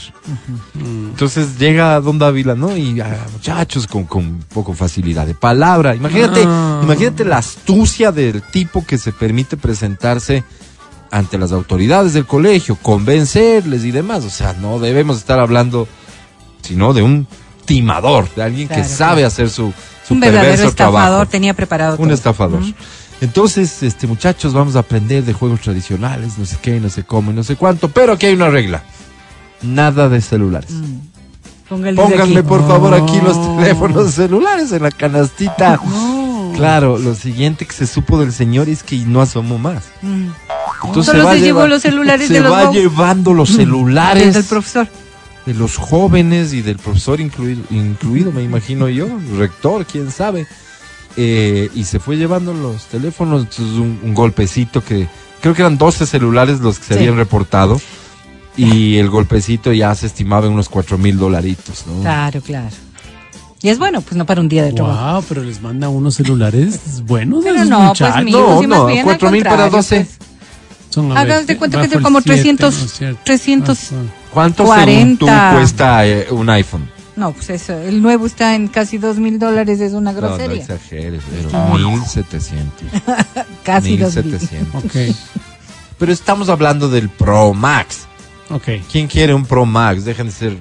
[0.75, 2.77] Entonces llega Don Dávila, ¿no?
[2.77, 5.95] Y ah, muchachos con, con poco facilidad de palabra.
[5.95, 6.81] Imagínate, Ah.
[6.83, 10.45] imagínate la astucia del tipo que se permite presentarse
[11.11, 14.25] ante las autoridades del colegio, convencerles y demás.
[14.25, 15.87] O sea, no debemos estar hablando,
[16.63, 17.27] sino de un
[17.65, 19.27] timador, de alguien Claro, que sabe claro.
[19.29, 19.73] hacer su,
[20.07, 21.27] su Un verdadero estafador trabajo.
[21.27, 22.15] tenía preparado Un todo.
[22.15, 22.63] estafador.
[23.23, 27.31] Entonces, este muchachos, vamos a aprender de juegos tradicionales, no sé qué, no sé cómo
[27.31, 28.83] y no sé cuánto, pero aquí hay una regla.
[29.63, 30.73] Nada de celulares.
[31.69, 32.43] Pónganme aquí.
[32.47, 33.57] por favor aquí los No.
[33.59, 35.79] teléfonos celulares en la canastita.
[35.85, 36.53] No.
[36.57, 39.85] Claro, lo siguiente que se supo del señor es que no asomó más.
[40.03, 40.27] Mm.
[40.85, 44.35] Entonces Solo va se llevó lleva- los celulares se de los va llevando los celulares
[44.35, 44.89] del profesor.
[45.47, 49.07] de los jóvenes y del profesor incluido, incluido me imagino yo,
[49.39, 50.47] rector, quién sabe.
[51.17, 55.07] Eh, y se fue llevando los teléfonos, entonces un, un golpecito que
[55.41, 57.01] creo que eran 12 celulares los que se Sí.
[57.01, 57.81] habían reportado
[58.57, 62.01] y el golpecito ya se estimaba en unos cuatro mil dolaritos, ¿no?
[62.03, 62.75] Claro, claro.
[63.63, 65.13] Y es bueno, pues no para un día de trabajo.
[65.15, 67.45] Wow, pero les manda unos celulares buenos.
[67.45, 68.25] Pero esos no, pues, muchachos.
[68.25, 70.07] mijo, No, sí, más no, bien, al 4,000 para contrario, 12.
[70.95, 71.17] pues.
[71.17, 73.21] A ver, de cuenta que son como siete, 300, ¿no es cierto?
[73.25, 73.79] 300.
[73.79, 73.95] Ah, sí.
[74.33, 75.53] ¿Cuánto según tú 40.
[75.55, 76.91] cuesta eh, un iPhone?
[77.15, 80.29] No, pues eso, el nuevo está en casi dos mil dólares, es una No, no
[80.29, 80.63] grosería.
[80.63, 82.73] exageres, pero 1700.
[83.65, 84.25] casi dos mil.
[84.27, 84.85] 1700.
[84.85, 85.17] Ok,
[85.99, 88.07] Pero estamos hablando del Pro Max.
[88.51, 88.69] ok.
[88.91, 90.05] ¿Quién quiere un Pro Max?
[90.05, 90.59] Dejen de ser.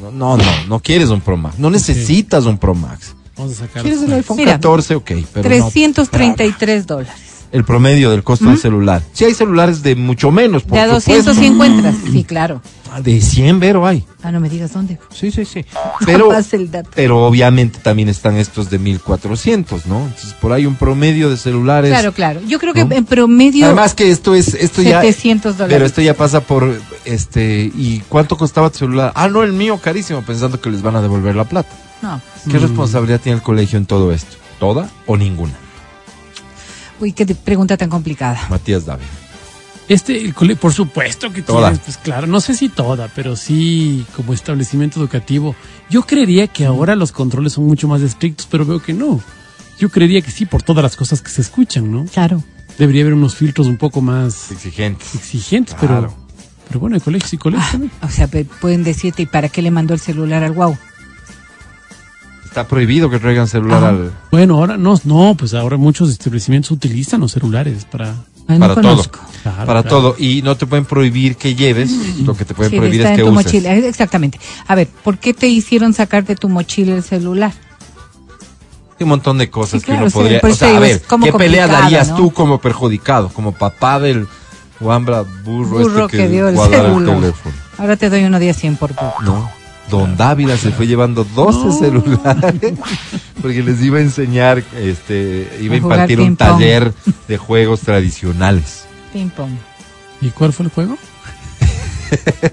[0.00, 1.58] No, no, no, no quieres un Pro Max.
[1.58, 3.14] No necesitas un Pro Max.
[3.36, 3.82] Vamos a sacar.
[3.82, 4.94] ¿Quieres el iPhone Mira, 14?
[4.96, 5.70] Ok, pero no.
[5.70, 7.12] 333 dólares.
[7.50, 9.02] El promedio del costo del celular.
[9.12, 11.32] Si hay celulares de mucho menos, por De a supuesto.
[11.32, 11.94] 200 sí encuentras.
[12.12, 12.60] Sí, claro.
[12.92, 14.04] Ah, De 100, Vero, hay.
[14.22, 14.98] Ah, no me digas dónde.
[15.14, 15.64] Sí, sí, sí.
[16.06, 16.90] Pero, Más el dato.
[16.94, 20.00] pero obviamente también están estos de 1400, ¿no?
[20.00, 21.90] Entonces, por ahí un promedio de celulares.
[21.90, 22.40] Claro, claro.
[22.46, 22.94] Yo creo que ¿no?
[22.94, 25.74] en promedio Además que esto es, esto ya, 700 dólares.
[25.74, 29.12] pero esto ya pasa por, este, ¿y cuánto costaba tu celular?
[29.14, 31.70] Ah, no, el mío carísimo, pensando que les van a devolver la plata.
[32.02, 32.20] No.
[32.50, 34.36] ¿Qué responsabilidad tiene el colegio en todo esto?
[34.58, 35.54] ¿Toda o ninguna?
[37.00, 38.40] Uy, qué pregunta tan complicada.
[38.50, 39.04] Matías David.
[39.88, 41.68] Este, el cole, por supuesto que Toda.
[41.70, 45.54] tienes, pues claro, no sé si toda, pero sí como establecimiento educativo.
[45.88, 49.20] Yo creería que ahora los controles son mucho más estrictos, pero veo que no.
[49.78, 52.04] Yo creería que sí, por todas las cosas que se escuchan, ¿no?
[52.06, 52.42] Claro.
[52.78, 55.14] Debería haber unos filtros un poco más Exigentes.
[55.14, 56.12] exigentes, Claro.
[56.12, 56.26] pero,
[56.68, 57.92] pero bueno, hay colegios y colegios también.
[58.02, 58.28] O sea,
[58.60, 60.76] pueden decirte, ¿y para qué le mandó el celular al guau?
[62.48, 63.88] Está prohibido que traigan celular Ajá.
[63.90, 64.12] al...
[64.30, 68.14] Bueno, ahora no, no, pues ahora muchos establecimientos utilizan los celulares para...
[68.50, 69.02] Ay, Para no todo.
[69.42, 69.88] Claro, para claro.
[69.88, 70.16] todo.
[70.18, 71.90] Y no te pueden prohibir que lleves,
[72.24, 73.44] lo que te pueden Sí, prohibir está es en que tu uses.
[73.46, 73.74] mochila.
[73.76, 74.40] Eh, Exactamente.
[74.66, 77.52] A ver, ¿por qué te hicieron sacar de tu mochila el celular?
[78.98, 80.40] Hay un montón de cosas Sí, que claro, uno podría...
[80.40, 82.16] por O sea, a ver, ¿qué pelea darías ¿no?
[82.16, 83.28] tú como perjudicado?
[83.28, 84.26] Como papá del
[84.80, 86.86] Wambra burro, Burro este que dio el celular.
[87.20, 87.54] teléfono.
[87.76, 89.22] Ahora te doy uno de a 100 por poco.
[89.22, 89.50] No.
[89.90, 92.54] Don Dávila se fue llevando 12 celulares
[93.42, 96.92] porque les iba a enseñar, este, iba a impartir un taller
[97.26, 98.84] de juegos tradicionales.
[99.12, 99.52] Ping pong.
[100.20, 100.98] ¿Y cuál fue el juego?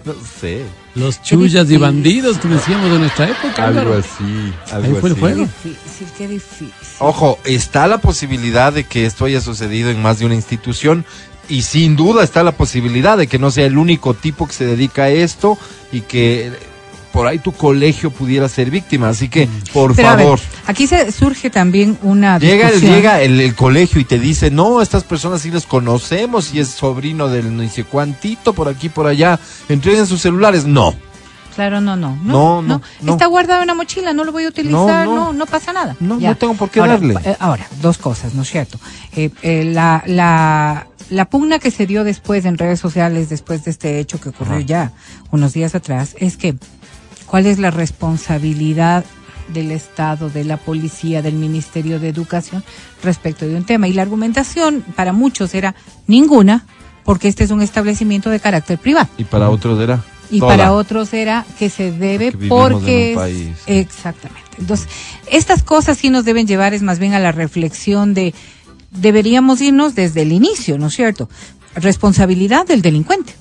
[0.03, 3.67] No sé, Los chullas y bandidos que decíamos de nuestra época.
[3.67, 5.47] algo así, algo Ahí fue el juego.
[5.63, 6.73] Qué difícil, qué difícil.
[6.99, 11.05] Ojo, está la posibilidad de que esto haya sucedido en más de una institución
[11.47, 14.65] y sin duda está la posibilidad de que no sea el único tipo que se
[14.65, 15.57] dedica a esto
[15.91, 16.51] y que
[17.15, 19.09] por ahí tu colegio pudiera ser víctima.
[19.09, 20.39] Así que, por Pero a ver, favor.
[20.67, 22.95] aquí se surge también una Llega, el, discusión.
[22.95, 26.67] llega el, el colegio y te dice, no, estas personas sí les conocemos y es
[26.67, 30.65] sobrino del no sé cuantito por aquí, por allá, entreguen sus celulares.
[30.65, 30.93] No,
[31.55, 32.17] Claro, no, no.
[32.21, 33.11] No, no, no.
[33.13, 35.45] Está guardado en la mochila, no lo voy a utilizar, No, no, no.
[35.45, 35.95] pasa nada.
[36.01, 36.31] No, Ya.
[36.31, 37.15] no tengo por qué ahora, darle.
[37.23, 38.77] eh, Ahora, dos cosas, ¿no es cierto?
[39.15, 43.71] Eh, eh, la, la, la pugna que se dio después en redes sociales, después de
[43.71, 44.65] este hecho que ocurrió Ajá.
[44.65, 44.91] ya
[45.31, 46.55] unos días atrás, es que,
[47.35, 49.03] ¿cuál es la responsabilidad
[49.53, 52.63] del Estado, de la policía, del Ministerio de Educación
[53.03, 53.89] respecto de un tema?
[53.89, 55.75] Y la argumentación para muchos era
[56.07, 56.65] ninguna,
[57.03, 59.09] porque este es un establecimiento de carácter privado.
[59.17, 60.01] y para otros era.
[60.31, 60.55] Y toda.
[60.55, 63.57] para otros era que se debe Porque en un país.
[63.67, 64.51] exactamente.
[64.57, 64.87] Entonces,
[65.29, 68.33] estas cosas sí nos deben llevar es más bien a la reflexión de
[68.91, 71.27] deberíamos irnos desde el inicio, ¿no es cierto?
[71.75, 73.33] Responsabilidad del delincuente.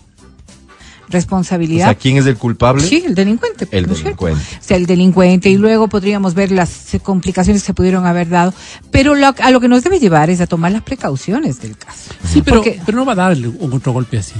[1.14, 2.82] O Responsabilidad sea, ¿quién es el culpable?
[2.82, 3.68] Sí, el delincuente.
[3.70, 4.24] El ¿no es cierto?
[4.26, 4.58] delincuente.
[4.60, 5.48] O sea, el delincuente.
[5.50, 8.52] Y luego podríamos ver las eh, complicaciones que se pudieron haber dado.
[8.90, 12.10] Pero lo- a lo que nos debe llevar es a tomar las precauciones del caso.
[12.28, 14.34] Sí, pero, Porque- pero no va a dar un otro golpe así.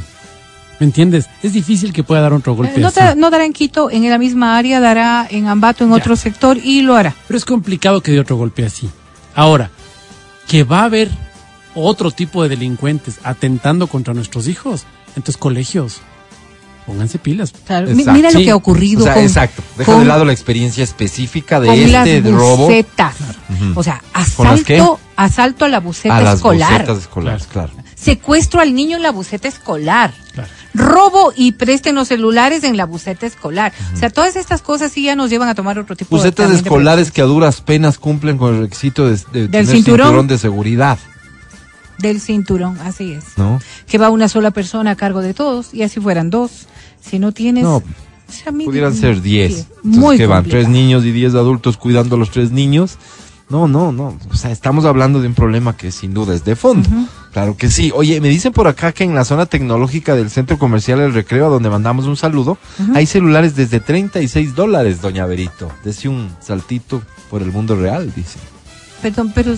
[0.81, 1.27] ¿Me entiendes?
[1.43, 2.99] Es difícil que pueda dar otro golpe Eh, No, así.
[2.99, 5.97] da- no dará en Quito, en la misma área, dará en Ambato, en Ya.
[5.97, 7.15] otro sector y lo hará.
[7.29, 8.91] Pero es complicado que dé otro golpe así.
[9.37, 9.71] Ahora,
[10.49, 11.11] que va a haber
[11.77, 14.85] otro tipo de delincuentes atentando contra nuestros hijos,
[15.17, 16.01] entonces colegios,
[16.87, 17.53] pónganse pilas.
[17.67, 18.45] Claro, mira lo Sí.
[18.45, 19.63] que ha ocurrido O sea, con, exacto.
[19.79, 23.15] Deja con- de lado la experiencia específica de con este las robo bucetas.
[23.49, 23.81] Ujú.
[23.81, 24.03] O sea,
[24.37, 24.77] ¿Con las qué?
[24.77, 26.89] asalto, asalto a la buceta a las escolar.
[26.99, 27.71] escolares, claro.
[27.95, 30.13] secuestro al niño en la buseta escolar.
[30.35, 30.49] Claro.
[30.75, 33.73] Robo y presten los celulares en la buseta escolar.
[33.95, 36.57] O sea, todas estas cosas sí ya nos llevan a tomar otro tipo Bucetas de
[36.57, 40.27] escolares que a duras penas cumplen con el requisito de, de tener cinturón.
[40.27, 40.99] de seguridad,
[41.99, 43.25] del cinturón, así es.
[43.37, 43.61] ¿no?
[43.87, 46.67] Que va una sola persona a cargo de todos y así fueran dos.
[47.09, 47.65] Si no tienes...
[47.65, 47.83] No, o
[48.33, 49.55] sea, mi- Pudieran ser 10.
[49.55, 52.97] sí, Entonces, que van tres niños y 10 adultos cuidando a los tres niños.
[53.51, 54.19] No, no, no.
[54.31, 56.89] O sea, estamos hablando de un problema que sin duda es de fondo.
[57.33, 57.93] Claro que sí.
[57.95, 61.47] Oye, me dicen por acá que en la zona tecnológica del centro comercial El Recreo,
[61.47, 62.57] a donde mandamos un saludo,
[62.95, 65.71] hay celulares desde 36 dólares, doña Berito.
[65.85, 68.39] Desde un saltito por el mundo real, dice.
[69.03, 69.55] Perdón, pero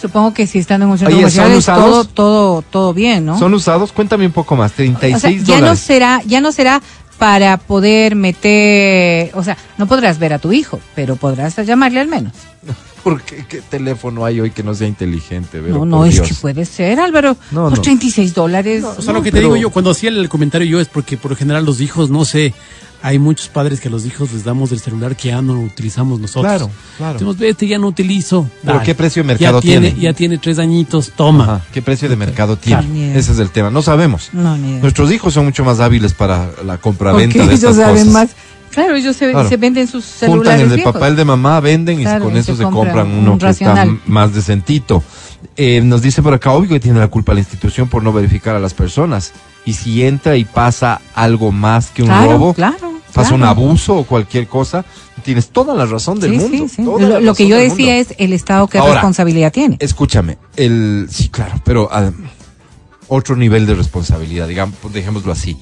[0.00, 1.84] supongo que si están en un centro Oye, comercial ¿son es usados?
[1.84, 3.38] todo, todo, todo bien, ¿no?
[3.38, 3.92] ¿Son usados?
[3.92, 4.72] Cuéntame un poco más.
[4.72, 6.80] 36 o sea, ya no será, ya no será
[7.18, 12.08] para poder meter, o sea, no podrás ver a tu hijo, pero podrás llamarle al
[12.08, 12.32] menos.
[13.04, 13.44] ¿Por qué?
[13.48, 15.60] ¿Qué teléfono hay hoy que no sea inteligente?
[15.60, 15.78] Vero?
[15.78, 16.28] no, no, es Dios.
[16.28, 17.36] que puede ser, Álvaro.
[17.50, 17.82] No, por no.
[17.82, 18.84] 36 dólares.
[18.84, 21.16] O sea, lo que pero- te digo yo, cuando hacía el comentario yo es porque
[21.16, 22.54] por lo general los hijos, no sé,
[23.00, 26.18] hay muchos padres que a los hijos les damos del celular que ya no utilizamos
[26.18, 26.52] nosotros.
[26.52, 27.12] Claro, claro.
[27.12, 28.50] Decimos, vete, ya no utilizo.
[28.62, 28.84] ¿Pero Dale.
[28.86, 29.90] qué precio de mercado ya tiene?
[29.90, 30.02] tiene?
[30.02, 31.44] Ya tiene tres añitos, toma.
[31.44, 32.82] Ajá, ¿Qué precio de mercado tiene?
[32.82, 33.18] Claro.
[33.20, 33.70] Ese es el tema.
[33.70, 34.30] No sabemos.
[34.32, 34.82] No, ni idea.
[34.82, 38.12] Nuestros hijos son mucho más hábiles para la compraventa Porque de ellos estas saben cosas.
[38.12, 38.30] más.
[38.72, 39.48] Claro, ellos se, Claro.
[39.48, 40.92] se venden sus Juntan celulares el de viejos.
[40.92, 43.38] papá, el de mamá, venden Claro, y con y eso se compran compran uno un
[43.38, 44.00] que está racional.
[44.06, 45.02] más decentito.
[45.56, 48.54] Eh, nos dice por acá, obvio que tiene la culpa la institución por no verificar
[48.56, 49.32] a las personas.
[49.64, 52.56] Y si entra y pasa algo más que un Claro, robo,
[53.12, 54.84] pasa un abuso o cualquier cosa,
[55.24, 56.68] tienes toda la razón del Sí, mundo.
[56.68, 56.82] sí, sí.
[56.84, 58.10] Lo, lo que yo decía mundo.
[58.12, 59.76] es el Estado qué Ahora, responsabilidad tiene.
[59.80, 62.10] Escúchame, el sí, claro, pero ah,
[63.08, 65.56] otro nivel de responsabilidad, digamos, dejémoslo así.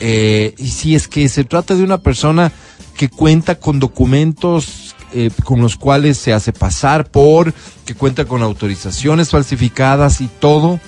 [0.00, 2.50] Eh, y si es que se trata de una persona
[2.96, 7.52] que cuenta con documentos eh, con los cuales se hace pasar por,
[7.84, 10.80] que cuenta con autorizaciones falsificadas y todo, o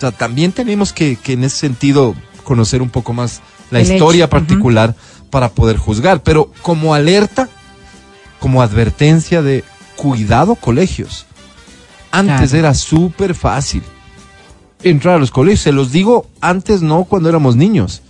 [0.00, 4.24] sea, también tenemos que, que en ese sentido conocer un poco más la El historia
[4.24, 4.94] hecho, particular
[5.30, 7.48] para poder juzgar, pero como alerta,
[8.38, 9.64] como advertencia de
[9.96, 11.26] cuidado colegios.
[12.12, 12.58] Antes Claro.
[12.58, 13.82] era súper fácil
[14.82, 15.60] entrar a los colegios.
[15.60, 18.02] Se los digo, antes no, cuando éramos niños.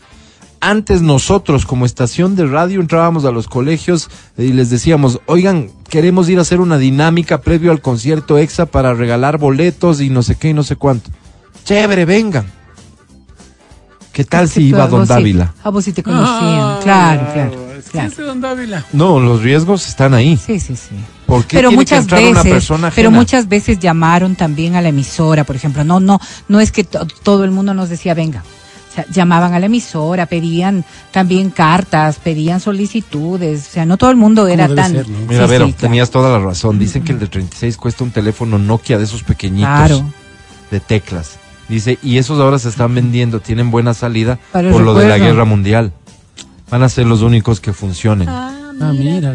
[0.62, 6.28] Antes nosotros como estación de radio entrábamos a los colegios y les decíamos, oigan, queremos
[6.28, 10.34] ir a hacer una dinámica previo al concierto EXA para regalar boletos y no sé
[10.34, 11.10] qué y no sé cuánto.
[11.64, 12.44] Chévere, vengan.
[14.12, 15.54] ¿Qué tal si iba Don sí- Dávila?
[15.64, 16.80] A vos sí te conocían.
[16.82, 17.70] Claro, claro.
[17.78, 18.84] Es que es Don Dávila.
[18.92, 20.36] No, los riesgos están ahí.
[20.36, 20.94] Sí, sí, sí.
[21.24, 24.74] ¿Por qué Pero tiene que muchas entrar una veces, persona pero muchas veces llamaron también
[24.76, 25.84] a la emisora, por ejemplo.
[25.84, 28.42] No, no, no es que to- todo el mundo nos decía venga.
[29.12, 33.68] Llamaban a la emisora, pedían también cartas, pedían solicitudes.
[33.68, 34.92] O sea, no todo el mundo era tan.
[34.92, 35.18] ser, ¿no?
[35.28, 35.88] Mira, Sí, Vero, sí, claro.
[35.88, 36.78] tenías toda la razón.
[36.78, 40.04] Dicen que el de 36 cuesta un teléfono Nokia de esos pequeñitos Claro.
[40.70, 41.38] de teclas.
[41.68, 45.44] Dice, y esos ahora se están vendiendo, tienen buena salida por lo de la guerra
[45.44, 45.92] mundial.
[46.68, 48.28] Van a ser los únicos que funcionen.
[48.28, 49.34] Ah, Ah, mira.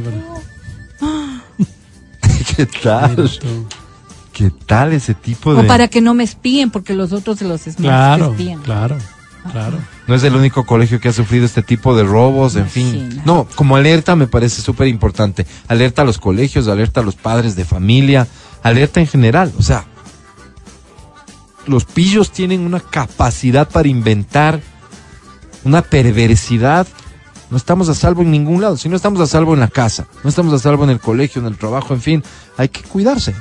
[2.56, 3.30] ¿Qué tal?
[4.34, 5.62] ¿Qué tal ese tipo de...?
[5.64, 8.62] O para que no me espíen, porque los otros de los Claro, espían.
[8.62, 8.98] claro,
[9.52, 9.78] claro.
[10.08, 13.22] No es el único colegio que ha sufrido este tipo de robos, en fin.
[13.26, 15.46] No, como alerta me parece súper importante.
[15.68, 18.28] Alerta a los colegios, alerta a los padres de familia,
[18.64, 19.52] alerta en general.
[19.58, 19.86] O sea,
[21.68, 24.62] los pillos tienen una capacidad para inventar
[25.64, 26.88] una perversidad.
[27.50, 28.78] No estamos a salvo en ningún lado.
[28.78, 31.42] Si no estamos a salvo en la casa, no estamos a salvo en el colegio,
[31.42, 32.24] en el trabajo, en fin,
[32.58, 33.34] hay que cuidarse.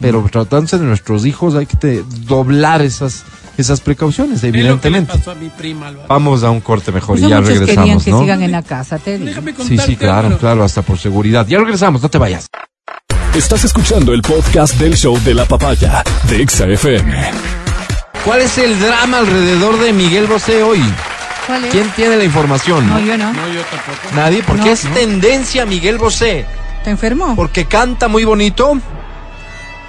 [0.00, 3.22] Pero tratándose de nuestros hijos hay que te- doblar esas,
[3.60, 5.12] esas precauciones, evidentemente.
[5.12, 6.08] Es lo que le pasó a mi prima, Álvaro.
[6.08, 8.20] Vamos a un corte mejor Pues y no ya muchos querían regresamos, que ¿no?
[8.20, 9.40] sigan en la casa, te digo.
[9.66, 11.46] Sí, sí, claro, claro, hasta por seguridad.
[11.46, 12.46] Ya regresamos, no te vayas.
[13.34, 17.30] Estás escuchando el podcast del show de la papaya de Exa FM.
[18.24, 20.82] ¿Cuál es el drama alrededor de Miguel Bosé hoy?
[21.46, 21.70] ¿Cuál es?
[21.70, 22.86] ¿Quién tiene la información?
[22.88, 23.32] No, yo no.
[23.32, 24.14] No, yo tampoco.
[24.16, 24.90] Nadie, porque No, es no.
[24.94, 26.44] tendencia Miguel Bosé.
[26.84, 27.34] ¿Te enfermó?
[27.36, 28.78] Porque canta muy bonito.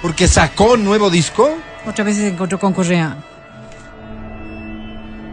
[0.00, 1.50] Porque sacó nuevo disco.
[1.86, 3.16] Otra vez se encontró con Correa.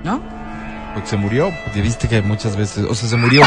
[0.09, 0.39] ¿No?
[0.93, 1.51] Porque se murió.
[1.63, 3.41] Porque viste que muchas veces, o sea, se murió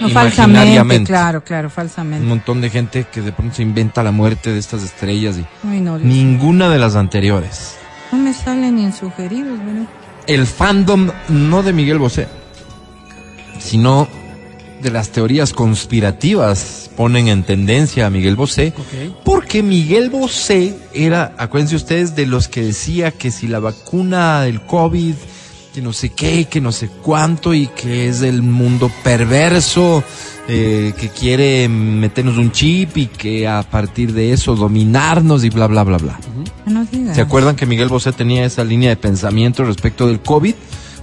[0.00, 2.26] No, falsamente, claro, claro, Un falsamente.
[2.26, 5.98] montón de gente que de pronto se inventa la muerte de estas estrellas y no,
[5.98, 7.76] ninguna de las anteriores.
[8.12, 9.86] No me salen ni en sugeridos, ¿verdad?
[10.26, 12.26] el fandom no de Miguel Bosé,
[13.60, 14.08] sino
[14.82, 18.72] de las teorías conspirativas ponen en tendencia a Miguel Bosé,
[19.24, 24.60] porque Miguel Bosé era, acuérdense ustedes, de los que decía que si la vacuna del
[24.62, 25.14] COVID,
[25.76, 30.02] que no sé qué, que no sé cuánto, y que es el mundo perverso,
[30.48, 35.66] eh, que quiere meternos un chip y que a partir de eso dominarnos y bla,
[35.66, 36.18] bla, bla, bla.
[36.64, 36.86] No.
[37.14, 40.54] ¿Se acuerdan que Miguel Bosé tenía esa línea de pensamiento respecto del COVID?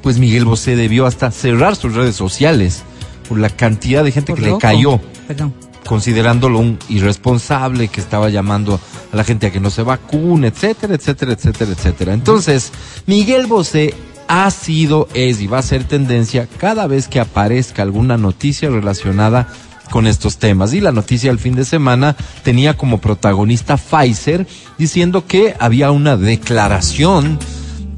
[0.01, 2.82] Pues Miguel Bosé debió hasta cerrar sus redes sociales
[3.30, 4.57] por la cantidad de gente Por que loco.
[4.57, 5.53] le cayó, Perdón.
[5.86, 8.80] considerándolo un irresponsable que estaba llamando
[9.11, 12.13] a la gente a que no se vacune, etcétera, etcétera, etcétera, etcétera.
[12.15, 12.71] Entonces,
[13.05, 13.93] Miguel Bosé
[14.28, 19.47] ha sido, es y va a ser tendencia cada vez que aparezca alguna noticia relacionada
[19.89, 20.74] con estos temas.
[20.74, 24.47] Y la noticia del fin de semana tenía como protagonista Pfizer
[24.78, 27.38] diciendo que había una declaración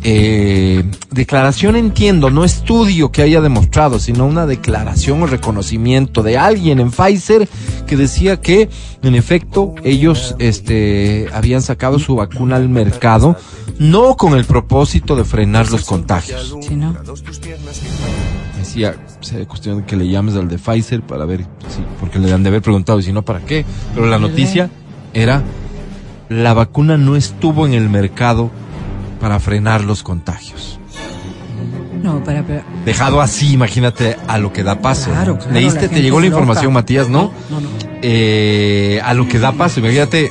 [0.08, 6.80] eh, declaración entiendo, no estudio que haya demostrado, sino una declaración o reconocimiento de alguien
[6.80, 7.50] en Pfizer
[7.88, 8.70] que decía que
[9.02, 13.36] en efecto ellos este habían sacado su vacuna al mercado
[13.80, 16.56] no con el propósito de frenar los contagios.
[16.62, 16.96] Sí, ¿no?
[18.60, 22.32] Decía, sería cuestión de que le llames al de Pfizer para ver si porque le
[22.32, 24.70] han de haber preguntado y si no para qué, pero la noticia
[25.16, 25.42] era
[26.30, 28.52] la vacuna no estuvo en el mercado
[29.20, 30.80] para frenar los contagios.
[32.02, 35.10] No, para, para- Dejado así, imagínate a lo que da paso.
[35.12, 35.88] Claro, claro, ¿Leíste?
[35.90, 36.38] ¿Te llegó la loca.
[36.40, 37.32] información, Matías, no?
[37.50, 37.70] No, no.
[38.02, 40.30] Eh, a lo que da paso, imagínate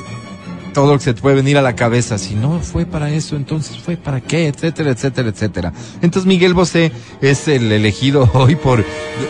[0.75, 2.17] todo lo que se puede venir a la cabeza.
[2.17, 5.73] Si no fue para eso, entonces fue para qué, etcétera, etcétera, etcétera.
[6.01, 8.83] Entonces Miguel Bosé es el elegido hoy por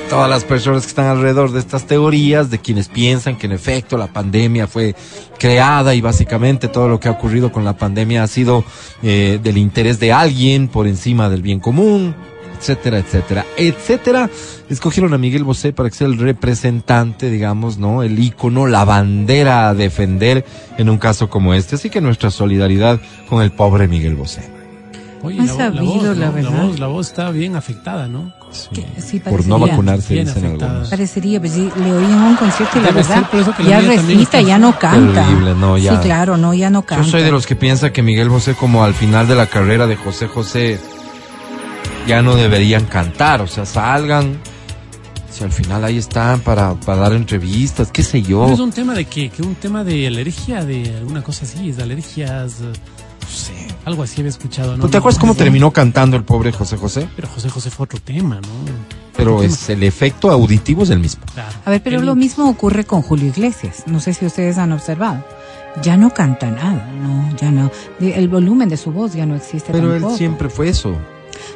[0.10, 3.96] todas las personas que están alrededor de estas teorías, de quienes piensan que en efecto
[3.96, 4.96] la pandemia fue
[5.38, 8.66] creada y básicamente todo lo que ha ocurrido con la pandemia ha sido
[9.04, 12.16] eh, del interés de alguien por encima del bien común,
[12.66, 14.30] etcétera, etcétera, etcétera.
[14.70, 18.02] Escogieron a Miguel Bosé para que sea el representante, digamos, ¿no?
[18.02, 20.44] El ícono, la bandera a defender
[20.78, 21.76] en un caso como este.
[21.76, 23.00] Así que nuestra solidaridad
[23.30, 24.50] con el pobre Miguel Bosé.
[25.22, 26.66] Oye, la, sabido, voz, la verdad.
[26.66, 28.34] voz, la voz está bien afectada, ¿no?
[28.52, 30.90] sí, Por no vacunarse, Bien dicen algunos.
[30.90, 33.64] Parecería, pues sí, le oí en un concierto y la Debe verdad, por eso que
[33.64, 35.24] la ya recita, ya no canta.
[35.24, 35.96] Terrible, no, ya.
[35.96, 37.04] Sí, claro, no, ya no canta.
[37.04, 39.88] Yo soy de los que piensa que Miguel Bosé, como al final de la carrera
[39.88, 40.80] de José José,
[42.08, 44.38] ya no deberían cantar, o sea, salgan.
[45.32, 48.48] Si al final ahí están para, para dar entrevistas, qué sé yo.
[48.54, 49.30] Es un tema de qué?
[49.30, 52.64] Que un tema de alergia, de alguna cosa así, es de alergias, eh,
[53.22, 54.84] no sé, algo así había escuchado, ¿no?
[54.84, 57.10] ¿Tú ¿Te acuerdas No, cómo no, terminó cantando el pobre José José?
[57.18, 58.48] Pero José José fue otro tema, ¿no?
[59.18, 61.24] Pero es el efecto auditivo es el mismo.
[61.34, 61.52] claro.
[61.66, 63.84] A ver, pero El- lo mismo ocurre con Julio Iglesias.
[63.88, 65.26] No sé si ustedes han observado.
[65.84, 67.70] Ya no canta nada, no, ya no.
[68.00, 70.96] De- El volumen de su voz ya no existe Pero él siempre fue eso.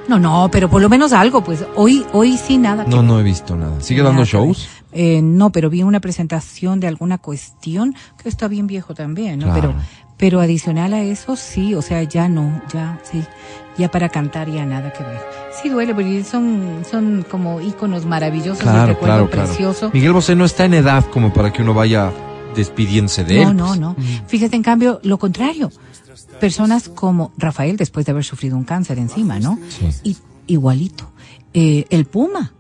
[0.08, 2.84] No, no, pero por lo menos algo, pues hoy, hoy sí nada.
[2.86, 3.80] que No, no he visto nada.
[3.82, 4.68] ¿Sigue Nada dando shows?
[4.92, 9.46] Eh, no, pero vi una presentación de alguna cuestión que está bien viejo también, ¿no?
[9.46, 9.62] Claro.
[9.62, 9.74] Pero,
[10.18, 13.24] pero adicional a eso, sí, o sea, ya no, ya, sí,
[13.78, 15.22] ya para cantar ya nada que ver.
[15.62, 19.48] Sí duele, porque son, son como íconos maravillosos, un Claro, recuerdo claro, claro.
[19.48, 19.92] precioso.
[19.94, 22.12] Miguel Bosé no está en edad como para que uno vaya
[22.56, 23.58] despidiéndose de No, él.
[23.58, 23.80] no, pues.
[23.80, 23.96] no.
[24.28, 25.72] Fíjate, en cambio, lo contrario.
[26.40, 29.58] Personas como Rafael, después de haber sufrido un cáncer encima, ¿no?
[29.70, 29.88] Sí.
[30.12, 31.12] Y, igualito.
[31.54, 32.54] Eh, el Puma.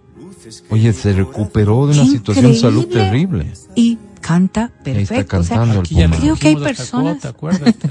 [0.70, 3.52] Oye, se recuperó de una situación de salud terrible.
[3.76, 5.40] Y canta perfecto.
[5.40, 5.64] O sea.
[6.20, 7.90] Creo que hay personas- cuota, ¿no?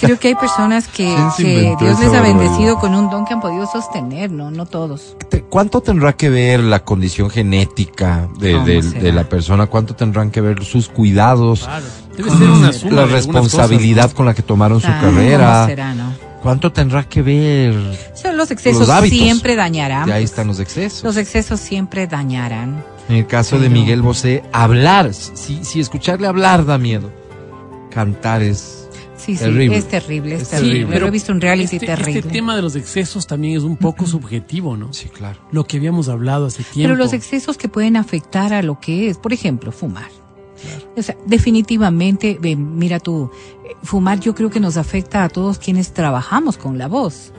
[0.00, 2.22] Creo que hay personas que, ¿Quién se que Dios les ha barbaridad?
[2.38, 4.50] bendecido con un don que han podido sostener, ¿no?
[4.50, 5.16] No todos.
[5.50, 9.66] ¿Cuánto tendrá que ver la condición genética de, ¿Cómo de- de la persona?
[9.66, 11.60] ¿Cuánto tendrán que ver sus cuidados?
[11.64, 11.86] Claro.
[12.16, 15.66] Debe ser una suma la responsabilidad cosas, con la que tomaron su Ah, ¿cómo carrera.
[15.66, 16.12] será, no?
[16.42, 17.74] ¿Cuánto tendrá que ver?
[17.76, 20.08] O sea, los excesos Los siempre dañarán.
[20.08, 21.02] Y ahí están los excesos.
[21.02, 22.82] Los excesos siempre dañarán.
[23.08, 27.10] En el caso de Pero- Miguel Bosé, hablar, si, si escucharle hablar da miedo,
[27.90, 28.74] cantar es...
[29.16, 29.76] Sí, sí, Terrible.
[29.76, 30.70] es terrible, es terrible.
[30.74, 30.92] terrible.
[30.94, 32.18] Pero he visto un reality este, terrible.
[32.20, 34.92] Este tema de los excesos también es un poco subjetivo, ¿no?
[34.92, 35.40] Sí, claro.
[35.50, 36.88] Lo que habíamos hablado hace tiempo.
[36.92, 40.08] Pero los excesos que pueden afectar a lo que es, por ejemplo, fumar.
[40.96, 43.30] O sea, definitivamente, mira tú,
[43.82, 47.32] fumar yo creo que nos afecta a todos quienes trabajamos con la voz,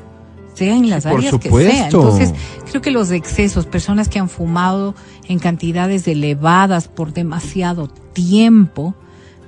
[0.59, 1.49] sea en las Sí, por áreas que sea.
[1.49, 1.83] supuesto.
[2.01, 2.33] Entonces,
[2.69, 4.93] creo que los excesos, personas que han fumado
[5.27, 8.93] en cantidades elevadas por demasiado tiempo,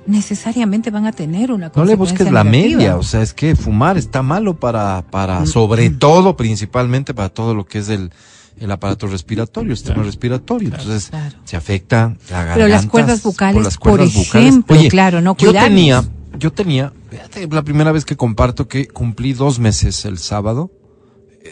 [0.06, 3.54] necesariamente van a tener una No le busques consecuencia la media, o sea, es que
[3.54, 8.10] fumar está malo para, para sobre todo, principalmente para todo lo que es el,
[8.58, 10.68] el aparato respiratorio, el sistema respiratorio.
[10.70, 11.36] Entonces, Claro.
[11.44, 12.54] se afecta la garganta.
[12.54, 14.16] Pero las cuerdas vocales, por vocales.
[14.16, 15.68] ejemplo, claro, no Yo cuidarnos.
[15.70, 16.04] tenía,
[16.38, 20.70] yo tenía, fíjate, la primera vez que comparto que cumplí dos meses el sábado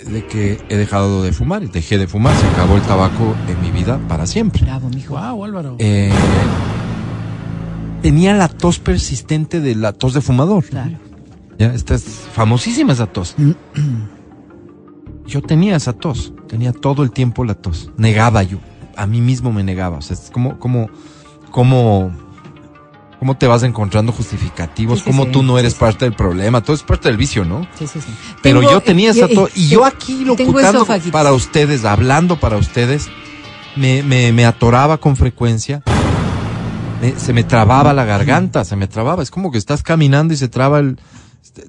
[0.07, 3.61] de que he dejado de fumar, y dejé de fumar, se acabó el tabaco en
[3.61, 4.63] mi vida para siempre.
[4.63, 5.15] Bravo, mijo.
[5.15, 5.77] Wow, Álvaro.
[5.79, 6.13] Eh,
[8.03, 10.65] tenía la tos persistente de la tos de fumador.
[10.65, 10.99] Claro.
[11.59, 13.37] Ya, esta es famosísima esa tos.
[15.27, 17.91] Yo tenía esa tos, tenía todo el tiempo la tos.
[17.97, 18.59] Negaba yo.
[18.97, 19.99] a mí mismo me negaba.
[19.99, 20.89] O sea, es como, como,
[21.51, 22.11] como,
[23.21, 26.63] cómo te vas encontrando justificativos, Sí, cómo sí, tú no eres sí, parte del problema,
[26.63, 27.69] todo es parte del vicio, ¿no?
[27.79, 28.09] Sí, sí, sí.
[28.43, 32.41] Pero Tengo- yo tenía esa eh, y eh, yo aquí tengo locutando para ustedes, hablando
[32.41, 33.09] para ustedes,
[33.77, 35.83] me, me, me atoraba con frecuencia.
[37.01, 39.23] Me- se me trababa la garganta, se me trababa.
[39.23, 40.99] Es como que estás caminando y se traba el,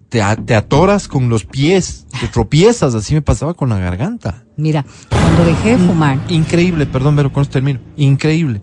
[0.10, 0.22] te
[0.56, 4.44] atoras con los pies, te tropiezas, así me pasaba con la garganta.
[4.58, 7.80] Mira, cuando dejé de fumar, Increíble, perdón, pero con esto termino.
[7.98, 8.62] Increíble.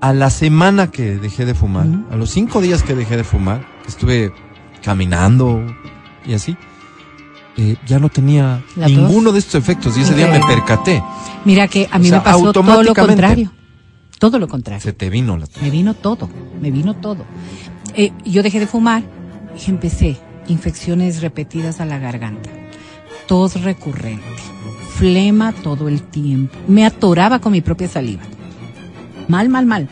[0.00, 3.66] A la semana que dejé de fumar, a los cinco días que dejé de fumar,
[3.82, 4.32] que estuve
[4.82, 5.62] caminando
[6.26, 6.56] y así,
[7.58, 8.96] eh, ya no tenía ¿La tos?
[8.96, 9.98] ninguno de estos efectos.
[9.98, 11.02] Y ese día me percaté.
[11.44, 13.52] mira que a O mí sea, me pasó todo lo contrario.
[14.18, 14.80] Todo lo contrario.
[14.82, 15.62] Se te vino la tos.
[15.62, 16.30] Me vino todo,
[16.60, 17.24] me vino todo.
[17.94, 19.02] Eh, yo dejé de fumar
[19.66, 22.48] y empecé infecciones repetidas a la garganta,
[23.26, 24.24] tos recurrente,
[24.94, 26.56] flema todo el tiempo.
[26.68, 28.22] Me atoraba con mi propia saliva.
[29.30, 29.88] Mal, mal, mal.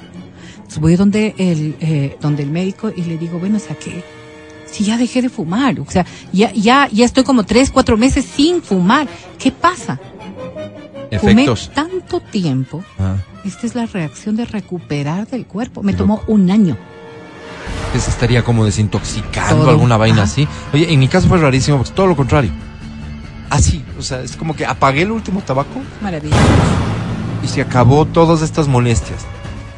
[0.57, 4.05] Entonces voy donde el, eh, donde el médico y le digo, bueno, o sea, ¿qué?
[4.67, 8.27] Si ya dejé de fumar, o sea, ya, ya, ya estoy como tres, cuatro meses
[8.27, 9.09] sin fumar.
[9.39, 9.99] ¿Qué pasa?
[11.11, 11.71] Efectos.
[11.71, 15.83] Fumé tanto tiempo Ah, esta es la reacción de recuperar del cuerpo.
[15.83, 16.77] Me tomó un año.
[17.99, 19.71] se estaría como desintoxicando, Todo.
[19.71, 20.31] alguna vaina Ajá.
[20.33, 20.47] así.
[20.75, 22.51] Oye, en mi caso fue rarísimo, porque es todo lo contrario.
[23.49, 26.39] Así, o sea, es como que apagué el último tabaco Maravilloso.
[27.43, 29.21] Y se acabó todas estas molestias.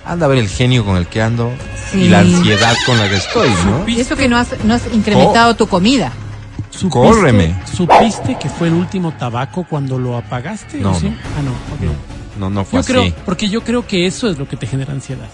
[0.04, 1.50] Anda a ver el genio con el que ando
[1.92, 2.08] y Sí.
[2.08, 3.88] la ansiedad con la que estoy, ¿no?
[3.88, 6.12] Y eso que no has, no has incrementado tu comida.
[6.70, 7.54] ¿Supiste- Córreme.
[7.72, 10.78] ¿Supiste que fue el último tabaco cuando lo apagaste?
[10.78, 11.06] No, ¿o sí?
[11.08, 11.12] no.
[11.38, 11.94] Ah, no, ok.
[12.38, 13.14] No, no fue Yo creo, así.
[13.24, 15.26] porque yo creo que eso es lo que te genera ansiedad.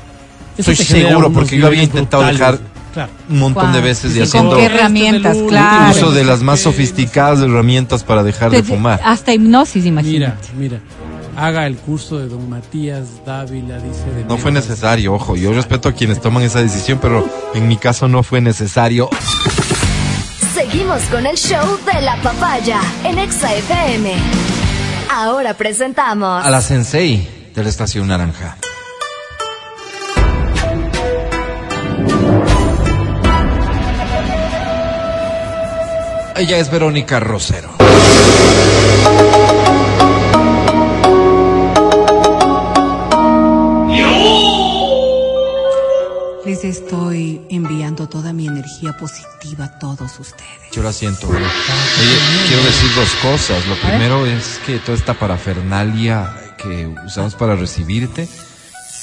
[0.59, 2.39] Eso Estoy seguro, porque yo había intentado brutales.
[2.61, 3.13] dejar Claro.
[3.29, 5.37] un montón de Juan, veces y haciendo ¿Con qué herramientas?
[5.47, 5.91] Claro.
[5.95, 9.01] uso de las más sofisticadas herramientas para dejar de fumar.
[9.05, 10.49] Hasta hipnosis, Mira, imagínate.
[10.57, 10.81] mira.
[11.37, 15.91] Haga el curso de don Matías Dávila, dice de No fue necesario, ojo, yo respeto
[15.91, 19.11] a quienes toman esa decisión, pero en mi caso no fue necesario.
[20.55, 24.15] Seguimos con el show de la papaya en Exa FM.
[25.13, 28.57] Ahora presentamos A la sensei de la estación naranja.
[36.35, 37.86] Ella es Verónica Rosero.
[46.47, 50.49] Les estoy enviando toda mi energía positiva a todos ustedes.
[50.71, 51.27] Yo la siento.
[51.29, 51.39] Oye,
[52.47, 53.67] quiero decir dos cosas.
[53.67, 58.29] Lo primero es que toda esta parafernalia que usamos para recibirte,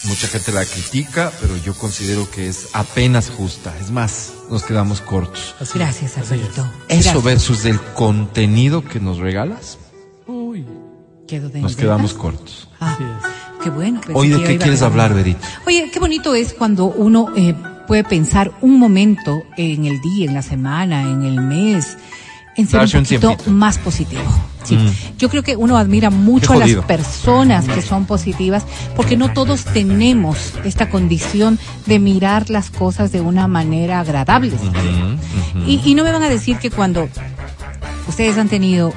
[0.06, 3.76] mucha gente la critica, pero yo considero que es apenas justa.
[3.78, 5.54] Es más, nos quedamos cortos.
[5.60, 6.18] Así Gracias.
[6.18, 6.62] Alberto.
[6.88, 7.24] Eso Gracias.
[7.26, 9.80] versus el contenido que nos regalas,
[10.28, 10.66] Uy,
[11.28, 12.70] Quedo de nos quedamos cortos.
[12.80, 13.43] Ah, así es.
[13.64, 14.02] Qué bueno.
[14.14, 15.18] Hoy, ¿de qué quieres hablar, mal.
[15.18, 15.40] Verito?
[15.66, 17.54] Oye, qué bonito es cuando uno eh,
[17.88, 21.98] puede pensar un momento en el día, en la semana, en el mes,
[22.56, 24.22] en ser Darse un poquito más positivo.
[24.64, 25.18] Sí, Mm.
[25.18, 29.66] yo creo que uno admira mucho a las personas que son positivas porque no todos
[29.66, 34.54] tenemos esta condición de mirar las cosas de una manera agradable.
[35.68, 37.10] Y, y no me van a decir que cuando
[38.08, 38.94] ustedes han tenido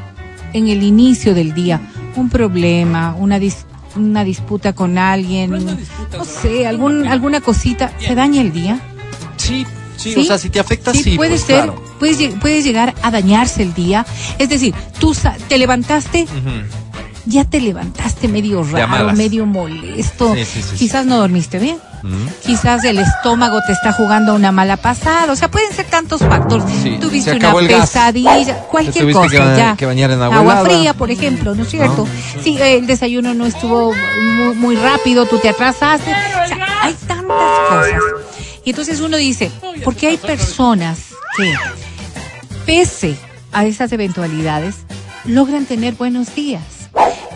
[0.53, 1.81] en el inicio del día
[2.14, 3.64] un problema, una dis-
[3.97, 5.51] una disputa con alguien,
[6.12, 8.80] no sé, algún, alguna cosita, se daña el día.
[9.36, 9.66] Sí,
[9.97, 10.20] sí, ¿Sí?
[10.20, 11.16] o sea, si te afecta, sí.
[11.16, 11.82] puede pues, ser, claro.
[11.99, 14.07] puedes, puedes llegar a dañarse el día.
[14.38, 15.14] Es decir, tú
[15.49, 16.26] te levantaste.
[17.27, 20.35] Ya te levantaste medio raro, medio molesto.
[20.35, 20.77] Sí, sí, sí, sí.
[20.77, 21.79] Quizás no dormiste bien.
[22.05, 22.14] Ujú.
[22.45, 25.33] Quizás el estómago te está jugando una mala pasada.
[25.33, 26.64] O sea, pueden ser tantos factores.
[27.01, 29.29] Tuviste una pesadilla, cualquier cosa.
[29.29, 29.77] que ba- ya.
[29.77, 30.64] que bañar en agua helada.
[30.64, 32.07] fría, por ejemplo, ¿no es cierto?
[32.43, 36.11] Sí, el desayuno no estuvo muy, muy rápido, tú te atrasaste.
[36.12, 37.27] O sea, hay tantas
[37.68, 38.01] cosas.
[38.64, 39.51] Y entonces uno dice,
[39.85, 40.99] ¿por qué hay personas
[41.37, 41.55] que,
[42.64, 43.16] pese
[43.53, 44.77] a esas eventualidades,
[45.24, 46.62] logran tener buenos días?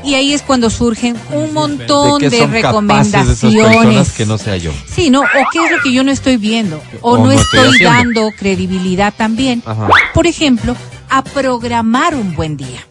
[0.04, 4.12] Y ahí es cuando surgen un montón ¿De de, qué son capaces recomendaciones.
[4.12, 4.72] que no sea yo?
[4.86, 5.20] Sí, ¿no?
[5.20, 6.80] O qué es lo que yo no estoy viendo.
[7.00, 9.62] O, O no, no estoy dando credibilidad también.
[9.66, 9.88] Ajá.
[10.14, 10.74] Por ejemplo,
[11.08, 12.86] a programar un buen día.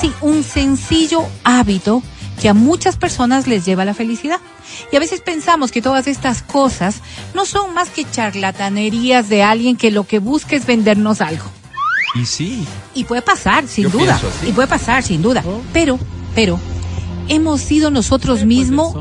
[0.00, 2.02] Sí, un sencillo hábito
[2.40, 4.40] que a muchas personas les lleva a la felicidad.
[4.90, 6.96] Y a veces pensamos que todas estas cosas
[7.34, 11.44] no son más que charlatanerías de alguien que lo que busca es vendernos algo.
[12.14, 12.66] Y sí.
[12.94, 14.20] Y puede pasar, sin Yo duda.
[14.46, 15.42] Y puede pasar, sin duda.
[15.46, 15.60] Oh.
[15.72, 15.98] Pero,
[16.34, 16.58] pero,
[17.28, 18.94] hemos sido nosotros mismos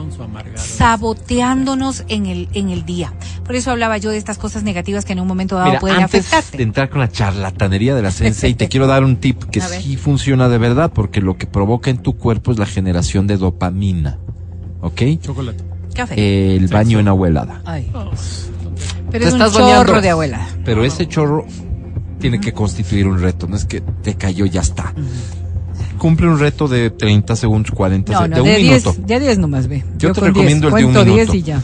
[0.56, 3.14] saboteándonos en el, en el día.
[3.46, 6.02] Por eso hablaba yo de estas cosas negativas que en un momento dado Mira, pueden
[6.02, 6.58] antes afectarte.
[6.58, 9.98] de entrar con la charlatanería de la sensei, te quiero dar un tip que sí
[9.98, 14.20] funciona de verdad, porque lo que provoca en tu cuerpo es la generación de dopamina.
[14.82, 15.02] ¿Ok?
[15.20, 15.64] Chocolate.
[15.94, 16.56] Café.
[16.56, 17.62] El baño en agua helada.
[17.66, 17.92] Ay.
[17.92, 20.02] Te Pero es un estás chorro bañando.
[20.02, 20.48] de abuela.
[20.64, 21.46] Pero ese chorro
[22.20, 24.94] tiene que constituir un reto, no es que te cayó, ya está.
[26.02, 29.02] Cumple un reto de 30 segundos, 40 No, segundos, no, de de un 10, minuto.
[29.08, 29.84] de 10 nomás ve.
[30.00, 31.36] Yo te con 10, recomiendo el de un cuento 10 minuto.
[31.38, 31.62] y ya.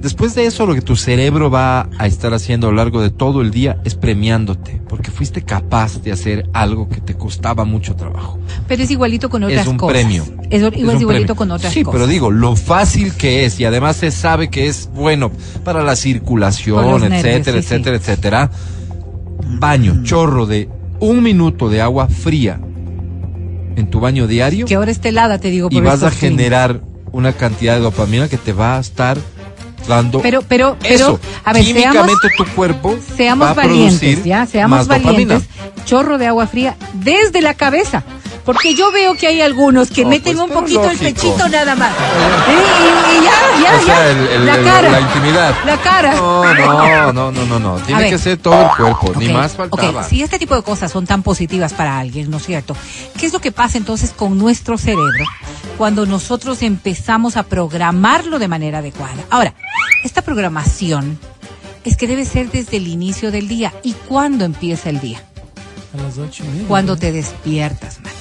[0.00, 3.10] Después de eso, lo que tu cerebro va a estar haciendo a lo largo de
[3.10, 7.94] todo el día es premiándote, porque fuiste capaz de hacer algo que te costaba mucho
[7.94, 8.38] trabajo.
[8.68, 9.92] Pero es igualito con otras es un cosas.
[9.98, 10.22] premio.
[10.50, 11.36] Es, igual- un igualito premio.
[11.36, 11.98] con otras sí, cosas.
[11.98, 15.30] pero digo, lo fácil que es y además se sabe que es bueno
[15.64, 17.74] para la circulación, nervios, etcétera, sí, sí.
[17.74, 18.50] etcétera, etcétera.
[19.58, 20.68] Baño, chorro de
[21.00, 22.60] un minuto de agua fría
[23.78, 25.68] en tu baño diario que ahora está helada, te digo.
[25.70, 26.80] y vas a generar
[27.12, 29.16] una cantidad de dopamina que te va a estar
[29.86, 31.20] dando Pero, pero, pero, eso.
[31.44, 35.12] a ver, seamos, Químicamente tu cuerpo va seamos a valientes, ya, seamos más dopamina.
[35.12, 35.48] valientes.
[35.86, 38.04] Chorro de agua fría desde la cabeza.
[38.48, 41.92] Porque yo veo que hay algunos que meten pues, un poquito el pechito nada más.
[42.48, 44.10] Y, y- y ya, ya, O sea, ya.
[44.10, 44.88] el- el- la el- cara.
[44.90, 45.54] la intimidad.
[45.66, 46.14] La cara.
[46.14, 47.74] No, no, no, no, no, no.
[47.80, 48.10] Tiene ver.
[48.10, 49.56] que ser todo el cuerpo, ni más ok.
[49.58, 50.02] faltaba.
[50.02, 52.74] Si este tipo de cosas son tan positivas para alguien, ¿no es cierto?
[53.18, 55.24] ¿Qué es lo que pasa entonces con nuestro cerebro
[55.76, 59.24] cuando nosotros empezamos a programarlo de manera adecuada?
[59.28, 59.52] Ahora,
[60.04, 61.18] esta programación
[61.84, 63.74] es que debe ser desde el inicio del día.
[63.82, 65.22] ¿Y cuándo empieza el día?
[65.92, 66.68] A las ocho y media.
[66.68, 68.14] Cuando te despiertas, Mati.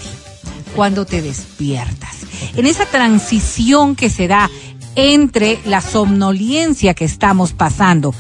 [0.76, 2.18] Cuando te despiertas.
[2.56, 4.50] En esa transición que se da
[4.96, 8.14] entre la somnolencia que estamos pasando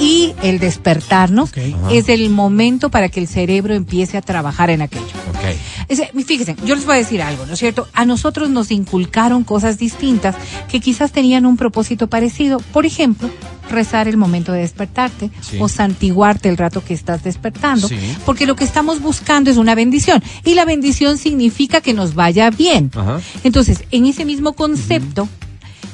[0.00, 1.58] y el despertarnos, Ok.
[1.92, 5.04] es el momento para que el cerebro empiece a trabajar en aquello.
[5.28, 5.56] Ok.
[5.88, 7.86] Ese- fíjense, yo les voy a decir algo, ¿no es cierto?
[7.92, 10.34] A nosotros nos inculcaron cosas distintas
[10.70, 12.60] que quizás tenían un propósito parecido.
[12.72, 13.28] Por ejemplo,
[13.70, 15.58] rezar el momento de despertarte Sí.
[15.60, 17.96] o santiguarte el rato que estás despertando, Sí.
[18.24, 22.50] porque lo que estamos buscando es una bendición y la bendición significa que nos vaya
[22.50, 22.90] bien.
[22.96, 23.20] Ajá.
[23.44, 25.28] Entonces, en ese mismo concepto,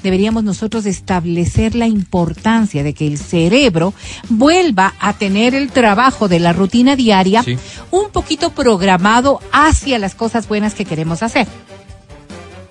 [0.06, 3.92] deberíamos nosotros establecer la importancia de que el cerebro
[4.28, 7.58] vuelva a tener el trabajo de la rutina diaria Sí.
[7.90, 11.48] un poquito programado hacia las cosas buenas que queremos hacer.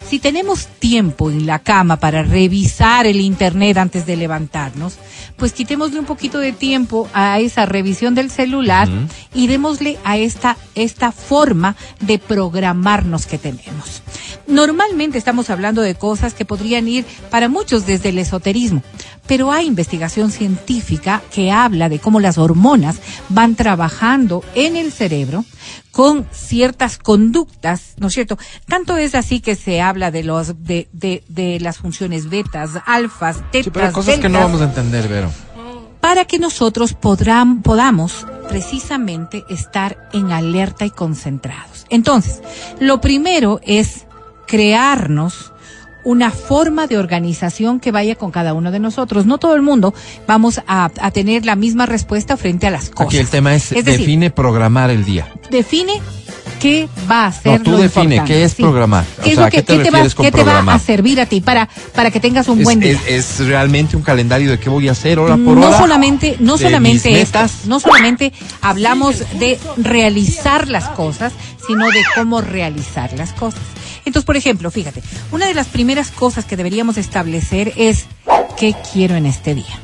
[0.10, 4.98] Si tenemos tiempo en la cama para revisar el internet antes de levantarnos,
[5.36, 8.88] pues quitémosle un poquito de tiempo a esa revisión del celular
[9.34, 14.04] y démosle a esta, esta forma de programarnos que tenemos.
[14.48, 18.84] Normalmente estamos hablando de cosas que podrían ir para muchos desde el esoterismo,
[19.28, 22.98] pero hay investigación científica que habla de cómo las hormonas
[23.30, 25.46] van trabajando en el cerebro
[25.92, 28.38] con ciertas conductas, ¿no es cierto?
[28.68, 33.38] Tanto es así que se habla de los de, de, de las funciones betas, alfas,
[33.52, 35.32] tetas, Sí, pero cosas que no vamos a entender, Vero.
[36.02, 41.86] para que nosotros podrán, podamos precisamente estar en alerta y concentrados.
[41.90, 42.42] Entonces,
[42.80, 44.06] lo primero es
[44.48, 45.52] crearnos
[46.06, 49.26] una forma de organización que vaya con cada uno de nosotros.
[49.26, 49.94] No todo el mundo
[50.28, 53.08] vamos a, a tener la misma respuesta frente a las cosas.
[53.08, 55.28] Aquí el tema es, Es decir, define programar el día.
[55.50, 56.02] define
[56.62, 58.34] qué va a ser No, tú lo define, importante.
[58.34, 59.04] ¿qué es programar?
[59.20, 60.32] O ¿Qué es sea, lo ¿a que qué te qué te va, refieres con qué
[60.32, 62.92] te va a servir a ti para, para que tengas un Es, buen día?
[63.08, 65.78] es- es realmente un calendario de qué voy a hacer hora por no hora.
[65.78, 67.66] solamente no solamente metas.
[67.66, 68.32] no solamente
[68.62, 71.34] hablamos de realizar las cosas
[71.68, 73.60] sino de cómo realizar las cosas
[74.06, 75.02] entonces por ejemplo fíjate
[75.32, 78.06] una de las primeras cosas que deberíamos establecer es
[78.58, 79.80] qué quiero en este día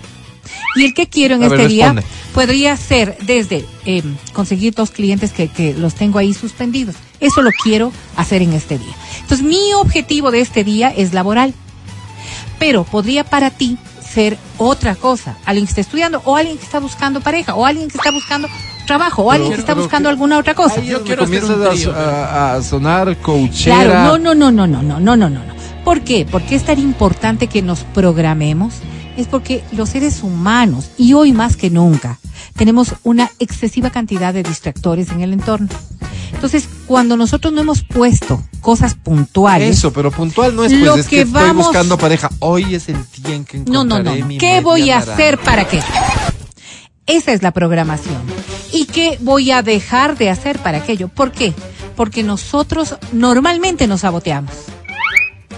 [0.75, 1.95] y el qué quiero en A ver, este día
[2.33, 4.03] podría ser desde eh,
[4.33, 6.95] conseguir dos clientes que, que los tengo ahí suspendidos.
[7.19, 8.93] Eso lo quiero hacer en este día.
[9.21, 11.53] Entonces mi objetivo de este día es laboral.
[12.57, 15.37] Pero podría para ti ser otra cosa.
[15.45, 18.47] Alguien que está estudiando, o alguien que está buscando pareja, o alguien que está buscando
[18.85, 20.81] trabajo, o alguien que está buscando que- alguna otra cosa.
[20.81, 21.57] Yo quiero comienzas
[21.87, 23.83] a- a, a sonar coachera.
[23.83, 25.53] Claro, no, no, no, no, no, no, no, no, no, no.
[25.83, 26.27] ¿Por qué?
[26.29, 28.75] Porque es tan importante que nos programemos.
[29.17, 32.17] Es porque los seres humanos, y hoy más que nunca,
[32.55, 35.67] tenemos una excesiva cantidad de distractores en el entorno.
[36.33, 41.01] Entonces, cuando nosotros no hemos puesto cosas puntuales, Eso, pero puntual no es Lo pues
[41.05, 42.29] es que, que estoy vamos- buscando pareja.
[42.39, 43.95] Hoy es el día en que No, no, no.
[43.95, 44.27] encontraré no.
[44.27, 45.13] mi ¿Qué voy a naranja.
[45.13, 45.81] hacer para qué?
[47.05, 48.21] Esa es la programación.
[48.71, 51.07] ¿Y qué voy a dejar de hacer para aquello?
[51.07, 51.53] ¿Por qué?
[51.95, 54.51] Porque nosotros normalmente nos saboteamos.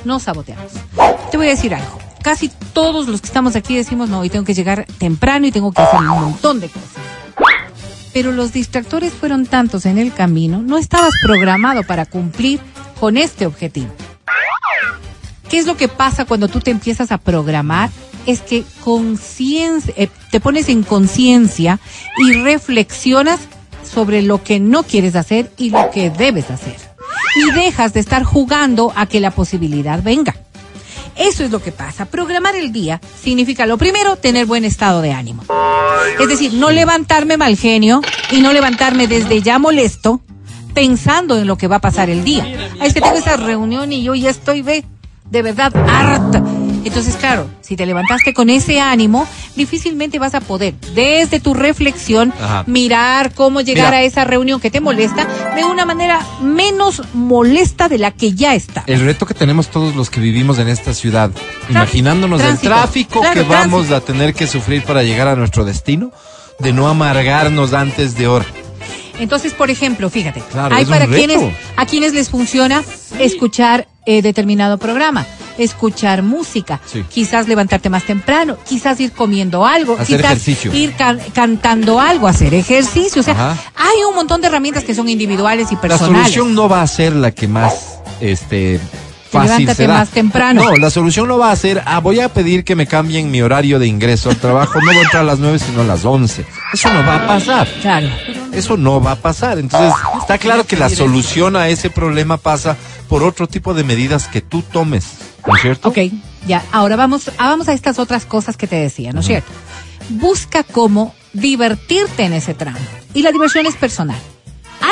[0.04, 0.72] Nos saboteamos.
[1.32, 2.00] Te voy a decir algo.
[2.24, 5.72] Casi todos los que estamos aquí decimos, no, hoy tengo que llegar temprano y tengo
[5.72, 6.90] que hacer un montón de cosas.
[8.14, 12.60] Pero los distractores fueron tantos en el camino, no estabas programado para cumplir
[13.00, 13.92] con este objetivo.
[15.50, 17.90] ¿Qué es lo que pasa cuando tú te empiezas a programar
[18.26, 18.64] es que
[19.96, 21.80] eh, te pones en conciencia
[22.18, 23.40] y reflexionas
[23.84, 26.76] sobre lo que no quieres hacer y lo que debes hacer.
[27.36, 30.36] Y dejas de estar jugando a que la posibilidad venga.
[31.16, 32.06] Eso es lo que pasa.
[32.06, 35.44] Programar el día significa lo primero, tener buen estado de ánimo.
[36.20, 38.02] Es decir, no levantarme mal genio
[38.32, 40.22] y no levantarme desde ya molesto
[40.74, 42.46] pensando en lo que va a pasar el día.
[42.80, 44.84] Ah, Es que tengo esa reunión y yo ya estoy ve,
[45.30, 46.44] de verdad harta.
[46.86, 52.34] Entonces, claro, si te levantaste con ese ánimo, difícilmente vas a poder, desde tu reflexión,
[52.42, 52.64] Ajá.
[52.68, 53.98] mirar cómo llegar Mira.
[53.98, 55.26] a esa reunión que te molesta
[55.56, 58.84] de una manera menos molesta de la que ya está.
[58.88, 61.32] El reto que tenemos todos los que vivimos en esta ciudad,
[61.70, 62.68] imaginándonos tránsito.
[62.68, 66.12] el tráfico Claro, que vamos a tener que sufrir para llegar a nuestro destino,
[66.60, 68.46] de no amargarnos antes de hora.
[69.20, 71.40] Entonces, por ejemplo, fíjate, Claro, hay para quienes
[71.76, 72.84] a quienes les funciona
[73.20, 75.26] escuchar eh, determinado programa,
[75.58, 77.04] escuchar música, Sí.
[77.10, 80.74] quizás levantarte más temprano, quizás ir comiendo algo, Hacer quizás ejercicio.
[80.74, 83.58] ir can- cantando algo, hacer ejercicio, o sea, Ajá.
[83.76, 86.22] hay un montón de herramientas que son individuales y La personales.
[86.34, 88.80] solución no va a ser la que más este
[89.34, 89.94] fácil levántate será.
[89.96, 90.64] más temprano.
[90.64, 93.42] No, la solución no va a ser, ah, voy a pedir que me cambien mi
[93.42, 96.06] horario de ingreso al trabajo, no voy a entrar a las 9 sino a las
[96.06, 96.46] 11.
[96.74, 97.68] Eso no va a pasar.
[97.82, 98.08] Claro.
[98.52, 99.60] Eso no va a pasar.
[99.60, 102.78] Entonces, está claro que la solución a ese problema pasa
[103.10, 105.06] por otro tipo de medidas que tú tomes,
[105.46, 105.90] ¿no es cierto?
[105.90, 105.98] Ok,
[106.48, 106.64] ya.
[106.72, 109.52] Ahora vamos, ah, vamos a estas otras cosas que te decía, ¿no es cierto?
[110.10, 112.80] Busca cómo divertirte en ese tramo.
[113.14, 114.18] Y la diversión es personal.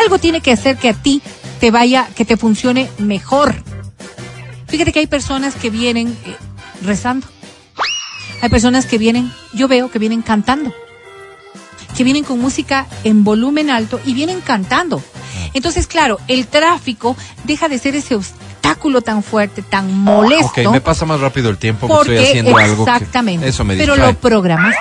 [0.03, 1.21] Algo tiene que hacer que a ti
[1.59, 3.53] te vaya, que te funcione mejor.
[4.71, 6.35] Fíjate que hay personas que vienen eh,
[6.83, 7.27] rezando.
[8.41, 10.73] Hay personas que vienen, yo veo que vienen cantando.
[11.95, 15.03] Que vienen con música en volumen alto y vienen cantando.
[15.53, 20.47] Entonces, claro, el tráfico deja de ser ese obstáculo tan fuerte, tan molesto.
[20.47, 23.47] Ok, me pasa más rápido el tiempo que Porque estoy haciendo algo que exactamente.
[23.47, 24.13] eso me pero distrae.
[24.13, 24.77] lo programaste.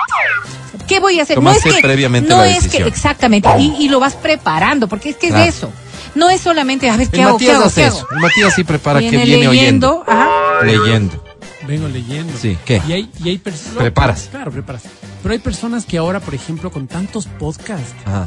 [0.86, 1.34] ¿Qué voy a hacer?
[1.34, 4.88] Tomaste no es que previamente no la es que exactamente y, y lo vas preparando
[4.88, 5.45] porque es que Claro.
[5.45, 5.72] es eso.
[6.15, 8.09] No es solamente a ver qué El hago, qué Matías hago, hace qué eso.
[8.11, 10.05] El Matías sí prepara que Viene viene leyendo, oyendo.
[10.07, 10.65] ajá.
[10.65, 11.25] Leyendo.
[11.67, 12.33] Vengo leyendo.
[12.39, 12.83] Sí, ¿qué?
[12.89, 13.77] Y hay, y hay personas.
[13.79, 14.29] Preparas.
[14.31, 14.83] Claro, preparas.
[15.23, 18.27] Pero hay personas que ahora, por ejemplo, con tantos podcasts, Ajá.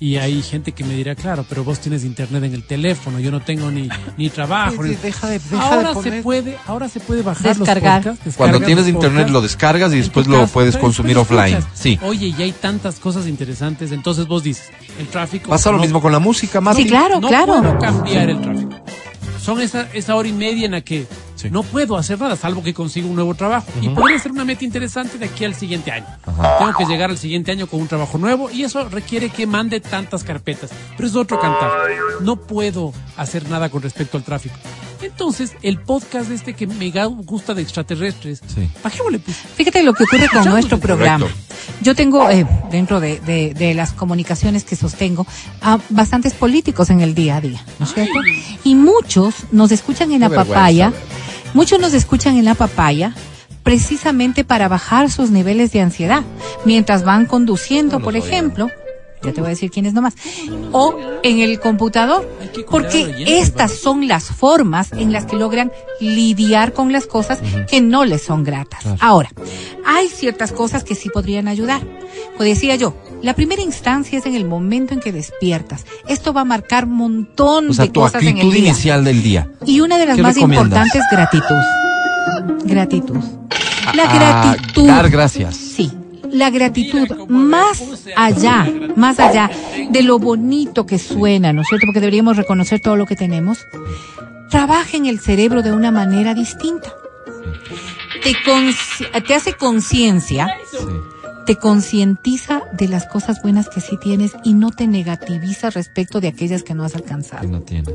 [0.00, 3.30] Y hay gente que me dirá, claro, pero vos tienes internet en el teléfono, yo
[3.32, 4.82] no tengo ni, ni trabajo.
[4.84, 8.04] Ni- deja de- deja ahora de poner- se puede, ahora se puede bajar Descargar.
[8.06, 8.36] los podcasts.
[8.36, 11.58] Cuando tienes los internet podcasts lo descargas y después lo puedes consumir después offline.
[11.58, 11.78] escuchas.
[11.80, 11.98] Sí.
[12.02, 14.70] Oye, y hay tantas cosas interesantes, entonces vos dices,
[15.00, 15.50] el tráfico.
[15.50, 16.82] Pasa lo no- mismo con la música, Mati.
[16.84, 17.56] Sí, claro, no claro.
[17.60, 18.70] puedo cambiar el tráfico.
[19.40, 21.06] Son esa, esa hora y media en la que
[21.38, 21.50] Sí.
[21.50, 23.66] no puedo hacer nada, salvo que consiga un nuevo trabajo.
[23.80, 26.06] Y podría ser una meta interesante de aquí al siguiente año.
[26.58, 29.80] Tengo que llegar al siguiente año con un trabajo nuevo y eso requiere que mande
[29.80, 30.70] tantas carpetas.
[30.96, 31.70] Pero es otro cantar.
[32.20, 34.56] No puedo hacer nada con respecto al tráfico.
[35.00, 36.90] Entonces, el podcast este que me
[37.24, 38.68] gusta de extraterrestres, Sí.
[38.82, 39.36] bajémosle, pues.
[39.54, 41.26] Fíjate lo que ocurre con nuestro programa.
[41.26, 41.44] correcto.
[41.82, 45.24] Yo tengo eh, dentro de, de- de las comunicaciones que sostengo
[45.60, 48.18] a bastantes políticos en el día a día, ¿no es cierto?
[48.64, 50.92] Y muchos nos escuchan en la Qué papaya.
[51.54, 53.14] Muchos nos escuchan en la papaya
[53.62, 56.22] precisamente para bajar sus niveles de ansiedad
[56.64, 58.70] mientras van conduciendo, No por ejemplo.
[59.22, 60.14] Ya te voy a decir quiénes nomás.
[60.72, 62.28] O en el computador.
[62.70, 68.04] Porque estas son las formas en las que logran lidiar con las cosas que no
[68.04, 68.84] les son gratas.
[69.00, 69.30] Ahora,
[69.84, 71.82] hay ciertas cosas que sí podrían ayudar.
[72.36, 75.84] Pues decía yo, la primera instancia es en el momento en que despiertas.
[76.08, 78.58] Esto va a marcar un montón O sea, de tu cosas en el día.
[78.68, 79.48] inicial del día.
[79.66, 80.66] Y una de las ¿Qué más recomiendas?
[80.86, 82.64] importantes, gratitud.
[82.64, 83.18] Gratitud.
[83.94, 84.14] La A
[84.54, 84.86] gratitud.
[84.86, 85.56] dar gracias.
[85.56, 85.90] Sí,
[86.30, 87.82] la gratitud más
[88.16, 89.50] allá, más allá
[89.90, 91.86] de lo bonito que suena, ¿no es cierto?
[91.86, 93.58] Porque deberíamos reconocer todo lo que tenemos.
[94.50, 96.92] Trabaja en el cerebro de una manera distinta.
[99.26, 100.76] Te hace conciencia, Sí.
[101.48, 106.28] Te concientiza de las cosas buenas que sí tienes y no te negativiza respecto de
[106.28, 107.48] aquellas que no has Que alcanzado.
[107.48, 107.88] no tiene.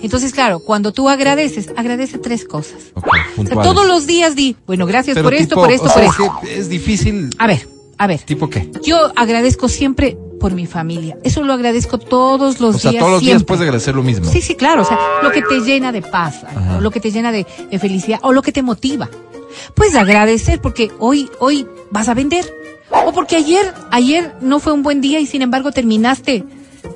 [0.00, 2.76] Entonces, claro, cuando tú agradeces, agradece tres cosas.
[2.94, 5.92] Ok, O sea, todos los días di, bueno, gracias Pero por esto, por esto, o
[5.92, 6.22] por esto.
[6.44, 7.30] es que es difícil.
[7.38, 8.20] A ver, a ver.
[8.20, 8.70] ¿Tipo qué?
[8.84, 11.18] Yo agradezco siempre por mi familia.
[11.24, 13.00] Eso lo agradezco todos los O sea, días.
[13.00, 14.30] todos los días puedes agradecer lo mismo.
[14.30, 14.82] Sí, sí, claro.
[14.82, 16.76] O sea, lo que te llena de paz, Ajá.
[16.78, 19.10] o lo que te llena de, de felicidad, o lo que te motiva.
[19.74, 22.44] Pues agradecer porque hoy, hoy vas a vender.
[22.90, 26.44] O porque ayer, ayer no fue un buen día y sin embargo terminaste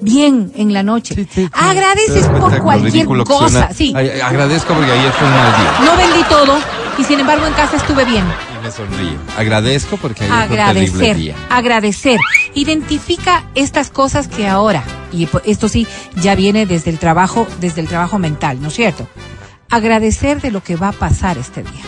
[0.00, 1.14] bien en la noche.
[1.14, 1.50] Sí, sí, sí.
[1.52, 3.70] Agradeces ¿Te das cuenta por cualquier cosa.
[3.72, 3.92] Sí.
[3.96, 5.72] Ay, agradezco porque ayer fue un mal día.
[5.84, 6.58] No vendí todo
[6.98, 8.24] y sin embargo en casa estuve bien.
[8.58, 9.16] Y me sonríe.
[9.36, 11.36] Agradezco porque ayer fue un terrible día.
[11.48, 12.18] agradecer.
[12.54, 15.86] Identifica estas cosas que ahora, y esto sí
[16.16, 19.08] ya viene desde el trabajo, desde el trabajo mental, ¿no es cierto?
[19.70, 21.82] Agradecer de lo que va a pasar este día.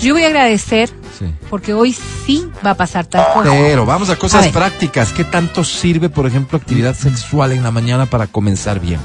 [0.00, 1.32] Yo voy a agradecer Sí.
[1.48, 3.50] Porque hoy sí va a pasar tal cosa.
[3.50, 5.12] Pero vamos a cosas prácticas.
[5.12, 9.00] ¿Qué tanto sirve, por ejemplo, actividad sexual en la mañana para comenzar bien?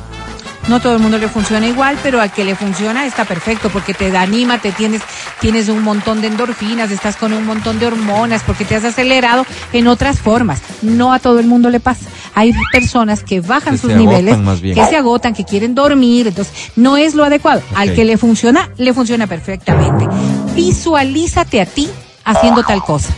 [0.67, 3.93] No todo el mundo le funciona igual, pero al que le funciona está perfecto porque
[3.93, 5.01] te da anima, te tienes,
[5.39, 9.45] tienes un montón de endorfinas, estás con un montón de hormonas porque te has acelerado
[9.73, 10.61] en otras formas.
[10.81, 12.05] No a todo el mundo le pasa.
[12.35, 16.95] Hay personas que bajan Que sus niveles, que se agotan, que quieren dormir, entonces no
[16.95, 17.61] es lo adecuado.
[17.75, 20.07] Al que le funciona, le funciona perfectamente.
[20.55, 21.89] Visualízate a ti
[22.23, 23.13] haciendo tal cosa.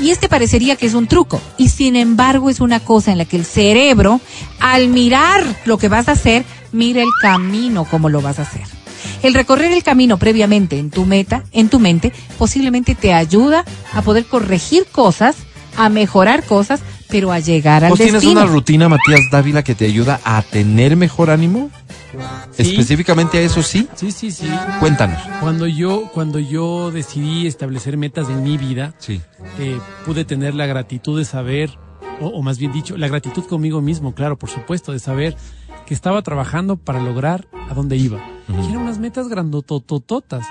[0.00, 3.24] Y este parecería que es un truco, y sin embargo es una cosa en la
[3.24, 4.20] que el cerebro,
[4.60, 8.62] al mirar lo que vas a hacer, mira el camino como lo vas a hacer.
[9.22, 13.64] El recorrer el camino previamente en tu meta, en tu mente, posiblemente te ayuda
[13.94, 15.36] a poder corregir cosas,
[15.76, 18.42] a mejorar cosas, pero a llegar al ¿Vos tienes destino.
[18.42, 21.70] una rutina, Matías Dávila, que te ayuda a tener mejor ánimo?
[22.56, 22.62] Sí.
[22.70, 23.88] Específicamente a eso sí.
[23.94, 24.48] Sí, sí, sí.
[24.80, 25.18] Cuéntanos.
[25.40, 29.20] Cuando yo, cuando yo decidí establecer metas en mi vida, Sí.
[29.58, 31.70] eh, pude tener la gratitud de saber,
[32.20, 35.36] o, o más bien dicho, la gratitud conmigo mismo, claro, por supuesto, de saber
[35.86, 38.18] que estaba trabajando para lograr a dónde iba.
[38.48, 40.44] Y eran unas metas grandototototas.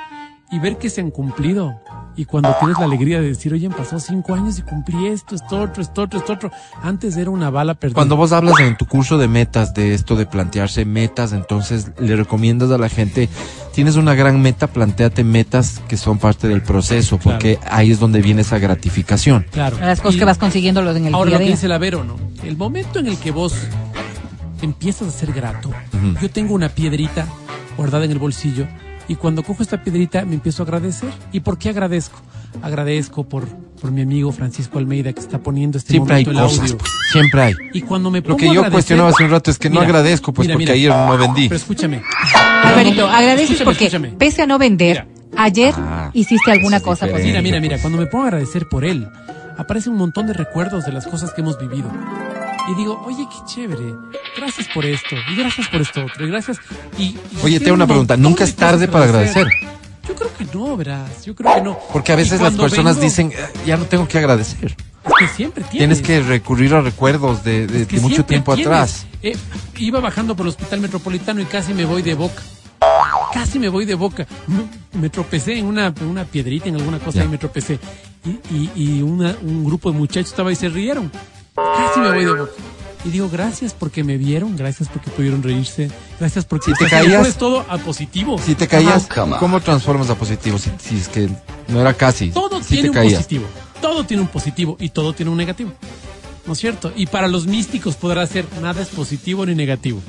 [0.52, 1.80] Y ver que se han cumplido.
[2.16, 5.34] Y cuando tienes la alegría de decir, oye, han pasado cinco años y cumplí esto,
[5.34, 6.52] esto otro, esto otro, esto otro.
[6.84, 7.96] Antes era una bala perdida.
[7.96, 12.16] Cuando vos hablas en tu curso de metas, de esto de plantearse metas, entonces le
[12.16, 13.30] recomiendas a la gente,
[13.74, 17.40] tienes una gran meta, planteate metas que son parte del proceso, Claro.
[17.40, 19.48] porque ahí es donde viene esa gratificación.
[19.50, 19.78] Claro.
[19.80, 21.56] Las cosas Y- que vas consiguiendo en el Ahora día lo que día.
[21.56, 22.16] dice la Vero, ¿no?
[22.44, 23.56] El momento en el que vos
[24.64, 26.16] empiezas a ser grato, Ujú.
[26.22, 27.26] yo tengo una piedrita
[27.78, 28.66] guardada en el bolsillo
[29.08, 31.10] y cuando cojo esta piedrita me empiezo a agradecer.
[31.32, 32.18] ¿Y por qué agradezco?
[32.62, 33.46] Agradezco por,
[33.82, 36.78] por mi amigo Francisco Almeida que está poniendo este Siempre hay momento el cosas, audio.
[36.78, 37.54] pues, siempre hay.
[37.74, 39.76] Y cuando me Lo pongo que a yo cuestionaba hace un rato es que no
[39.82, 40.94] Mira, agradezco, pues mira, porque mira.
[40.96, 41.50] ayer no vendí.
[41.50, 42.02] Pero escúchame.
[42.64, 44.08] Alvarito, agradeces Escúchame, porque escúchame.
[44.18, 45.06] pese a no vender,
[45.36, 47.42] ayer Ah, hiciste alguna cosa positiva.
[47.42, 49.08] Mira, mira, mira, cuando me pongo a agradecer por él,
[49.58, 51.90] aparece un montón de recuerdos de las cosas que hemos vivido.
[52.70, 53.94] Y digo, oye, qué chévere,
[54.38, 56.58] gracias por esto, y gracias por esto otro, y gracias.
[56.98, 59.48] Y, y Oye, tengo tengo una un pregunta, ¿nunca es tarde para agradecer?
[60.08, 61.78] Yo creo que no, verás, yo creo que no.
[61.92, 64.76] Porque a veces las personas vengo, dicen, "Eh, ya no tengo que agradecer.
[65.06, 66.02] Es que siempre tienes.
[66.02, 68.68] Tienes que recurrir a recuerdos de, de- Es que de mucho tiempo tienes.
[68.74, 69.06] atrás.
[69.22, 69.36] Eh,
[69.78, 72.42] iba bajando por el hospital metropolitano y casi me voy de boca.
[73.34, 74.26] Casi me voy de boca.
[74.48, 77.80] Me, me tropecé en una, una piedrita, en alguna cosa y me tropecé.
[78.26, 81.12] Y, y, y una- un grupo de muchachos estaba y se rieron.
[81.56, 82.52] Casi me voy de boca.
[83.06, 87.38] Y digo, gracias porque me vieron, gracias porque pudieron reírse, gracias porque Si te caías-
[87.38, 88.40] todo a positivo.
[88.40, 89.08] Si te caías,
[89.40, 90.58] ¿cómo transformas a positivo?
[90.58, 91.30] Si, si es que
[91.68, 92.30] no era casi.
[92.32, 93.16] Todo si tiene un caías.
[93.16, 93.46] positivo.
[93.82, 95.74] Todo tiene un positivo y todo tiene un negativo.
[96.48, 96.94] ¿No es cierto?
[96.96, 100.02] Y para los místicos podrá ser nada es positivo ni negativo.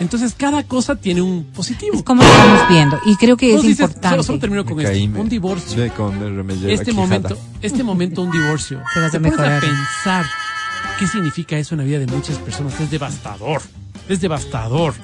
[0.00, 1.94] Entonces cada cosa tiene un positivo.
[1.96, 2.98] Es como lo estamos viendo.
[3.06, 4.08] Y creo que es dices, importante.
[4.10, 4.92] Solo, solo termino con esto.
[5.08, 5.76] me- Un divorcio.
[5.78, 8.82] me- me- Este momento, este momento, un divorcio.
[8.92, 9.60] Te vas a Te pones a mejorar.
[9.62, 10.26] pensar
[10.98, 12.78] qué significa eso en la vida de muchas personas.
[12.80, 13.62] Es devastador.
[14.08, 14.94] Es devastador.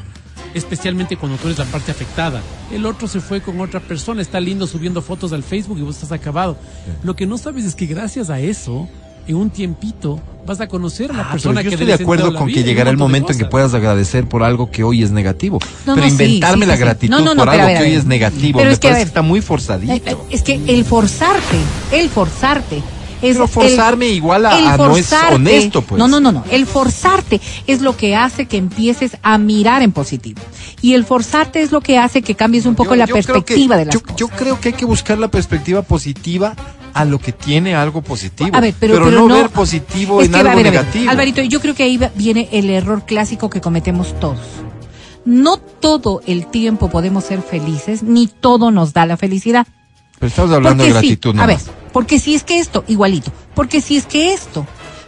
[0.54, 2.40] Especialmente cuando tú eres la parte afectada.
[2.72, 5.96] El otro se fue con otra persona, está lindo subiendo fotos al Facebook y vos
[5.96, 6.56] estás acabado.
[7.02, 8.88] Lo que no sabes es que gracias a eso,
[9.26, 12.30] en un tiempito, vas a conocer a la Ah, persona yo que estoy de acuerdo
[12.30, 15.10] la con que llegará el momento en que puedas agradecer por algo que hoy es
[15.10, 15.58] negativo.
[15.86, 16.84] No, pero no, inventarme sí, la sí, sí.
[16.84, 19.04] gratitud No, no, no, por algo que hoy es negativo Pero me es que, parece
[19.04, 20.26] que está muy forzadito.
[20.30, 21.58] Es que el forzarte,
[21.92, 22.82] el forzarte.
[23.22, 25.98] Es Pero forzarme el- igual a- el a no es honesto, pues.
[25.98, 26.44] No, no, no, no.
[26.50, 30.40] El forzarte es lo que hace que empieces a mirar en positivo.
[30.80, 33.24] Y el forzarte es lo que hace que cambies un poco Yo- la yo creo
[33.24, 34.16] que- perspectiva de las yo, cosas.
[34.16, 36.54] yo creo que hay que buscar la perspectiva positiva
[36.94, 38.50] a lo que tiene algo positivo.
[38.52, 40.72] A ver, pero, pero no, no ver positivo en que, algo a ver, a ver,
[40.84, 41.10] negativo.
[41.10, 44.38] Alvarito, yo creo que ahí viene el error clásico que cometemos todos.
[45.24, 49.66] No todo el tiempo podemos ser felices, ni todo nos da la felicidad.
[50.18, 51.58] Pero estamos hablando de Porque sí, gratitud, a ver,
[51.92, 54.66] porque si es que esto, igualito, porque si es que esto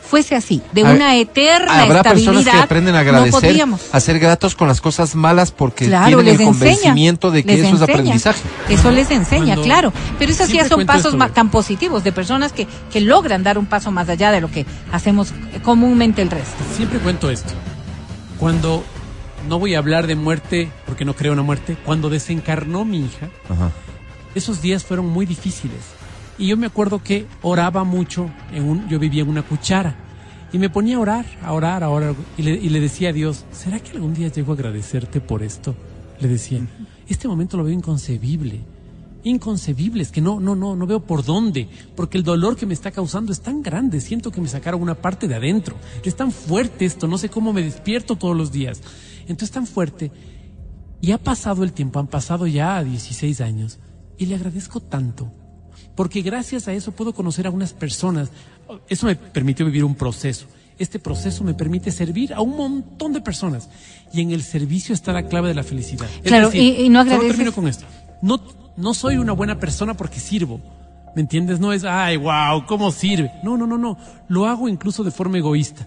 [0.09, 3.81] fuese así, de A- una eterna Habrá estabilidad, personas que aprenden a no agradecer, podríamos.
[3.93, 6.69] a ser gratos con las cosas malas porque Claro, tienen les el enseña.
[6.71, 7.93] convencimiento de que les eso es enseña.
[7.99, 8.41] aprendizaje.
[8.69, 9.93] Eso les enseña, Cuando- claro.
[10.19, 13.67] Pero esos ya son pasos esto, tan positivos de personas que, que logran dar un
[13.67, 15.33] paso más allá de lo que hacemos
[15.63, 16.57] comúnmente el resto.
[16.77, 17.53] Siempre cuento esto.
[18.39, 18.83] Cuando
[19.49, 22.99] no voy a hablar de muerte, porque no creo en la muerte, cuando desencarnó mi
[23.05, 23.71] hija, Ajá.
[24.35, 25.81] Esos días fueron muy difíciles.
[26.39, 29.97] Y yo me acuerdo que oraba mucho, en un, yo vivía en una cuchara,
[30.53, 33.13] y me ponía a orar, a orar, a orar, y le, y le decía a
[33.13, 35.75] Dios, ¿será que algún día llego a agradecerte por esto?
[36.19, 36.61] Le decía,
[37.09, 38.61] este momento lo veo inconcebible,
[39.23, 42.75] inconcebible, es que no, no, no, no veo por dónde, porque el dolor que me
[42.75, 46.33] está causando es tan grande, siento que me sacaron una parte de adentro, es tan
[46.33, 48.81] fuerte esto, no sé cómo me despierto todos los días,
[49.23, 50.11] entonces tan fuerte,
[51.01, 53.79] y ha pasado el tiempo, han pasado ya 16 años,
[54.21, 55.33] y le agradezco tanto,
[55.97, 58.29] porque gracias a eso puedo conocer a unas personas.
[58.89, 60.47] Eso me permitió vivir un proceso.
[60.79, 63.69] Este proceso me permite servir a un montón de personas.
[64.13, 66.07] Y en el servicio está la clave de la felicidad.
[66.23, 67.85] Es Claro, decir, y- y no solo agradeces- termino con esto.
[68.23, 68.41] No,
[68.77, 70.61] no soy una buena persona porque sirvo.
[71.17, 71.59] ¿Me entiendes?
[71.61, 73.31] No es, ay, wow, ¿cómo sirve?
[73.43, 73.99] No, no, no, no.
[74.29, 75.87] Lo hago incluso de forma egoísta.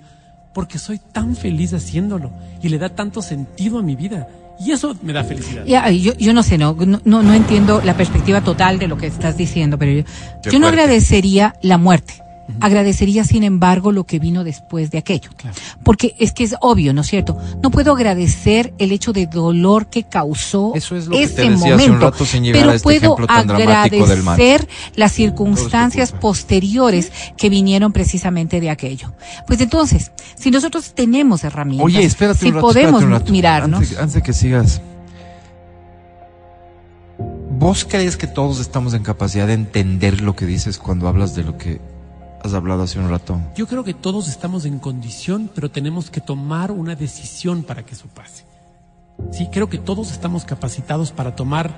[0.53, 2.31] Porque soy tan feliz haciéndolo.
[2.61, 4.27] Y le da tanto sentido a mi vida.
[4.60, 5.66] Y eso me da felicidad.
[5.66, 8.97] Ya, yo, yo no sé, no, no, no no entiendo la perspectiva total de lo
[8.97, 10.04] que estás diciendo, pero yo,
[10.51, 12.24] yo no agradecería la muerte.
[12.60, 15.30] Agradecería, sin embargo, lo que vino después de aquello.
[15.38, 15.56] Claro.
[15.84, 17.38] Porque es que es obvio, ¿no es cierto?
[17.62, 21.50] No puedo agradecer el hecho de dolor que causó Eso es lo que ese te
[21.50, 26.12] decía hace un momento, rato sin llegar pero a este puedo tan agradecer las circunstancias
[26.12, 29.14] posteriores que vinieron precisamente de aquello.
[29.48, 33.32] Pues entonces, si nosotros tenemos herramientas, Oye, espérate si un rato, podemos espérate un rato.
[33.32, 34.82] mirarnos, Antes, antes de que sigas.
[37.58, 41.44] ¿Vos crees que todos estamos en capacidad de entender lo que dices cuando hablas de
[41.44, 41.80] lo que
[42.44, 43.39] has hablado hace un rato?
[43.56, 47.94] Yo creo que todos estamos en condición, pero tenemos que tomar una decisión para que
[47.96, 48.46] eso pase.
[49.32, 51.72] Sí, creo que todos estamos capacitados para tomar,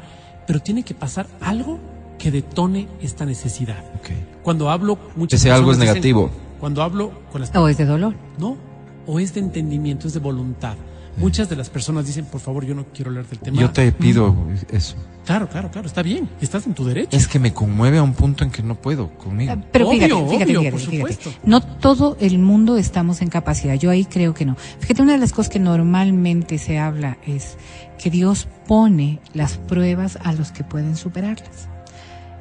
[0.48, 1.80] pero tiene que pasar algo
[2.18, 3.84] que detone esta necesidad.
[4.00, 4.10] Ok.
[4.44, 6.32] Cuando hablo, muchas Ese algo es personas dicen- negativo.
[6.60, 8.16] cuando hablo con las o es de dolor.
[8.40, 8.58] no,
[9.06, 10.76] o es de entendimiento, es de voluntad.
[11.18, 13.62] Muchas de las personas dicen, por favor, yo no quiero hablar del tema.
[13.62, 14.36] Yo te pido
[14.70, 14.96] eso.
[15.26, 17.18] Claro, claro, claro, está bien, estás en tu derecho.
[17.18, 19.54] Es que me conmueve a un punto en que no puedo conmigo.
[19.54, 21.14] Ah, Pero Obvio, fíjate, fíjate, obvio, fíjate, por fíjate.
[21.14, 21.32] supuesto.
[21.44, 23.74] No todo el mundo estamos en capacidad.
[23.74, 24.56] Yo ahí creo que no.
[24.80, 27.58] Fíjate, una de las cosas que normalmente se habla es
[27.98, 31.70] que Dios pone las pruebas a los que pueden superarlas.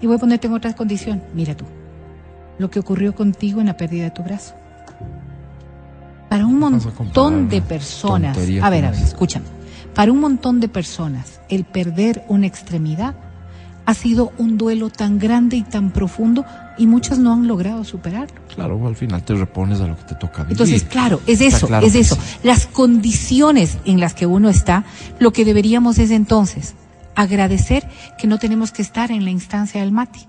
[0.03, 1.23] Y voy a ponerte en otra condición.
[1.35, 1.65] Mira tú,
[2.59, 4.55] lo que ocurrió contigo en la pérdida de tu brazo.
[6.29, 9.47] Para un montón de personas, a ver, a ver, escúchame.
[9.95, 13.15] Para un montón de personas, el perder una extremidad
[13.87, 16.45] ha sido un duelo tan grande y tan profundo
[16.79, 18.41] y muchas no han logrado superarlo.
[18.55, 20.53] Claro, al final te repones a lo que te toca vivir.
[20.53, 22.17] Entonces, claro, es eso, claro es eso.
[22.17, 22.39] sí.
[22.43, 24.85] Las condiciones en las que uno está,
[25.19, 26.75] lo que deberíamos es entonces
[27.15, 27.87] agradecer
[28.19, 30.27] que no tenemos que estar en la instancia del mati.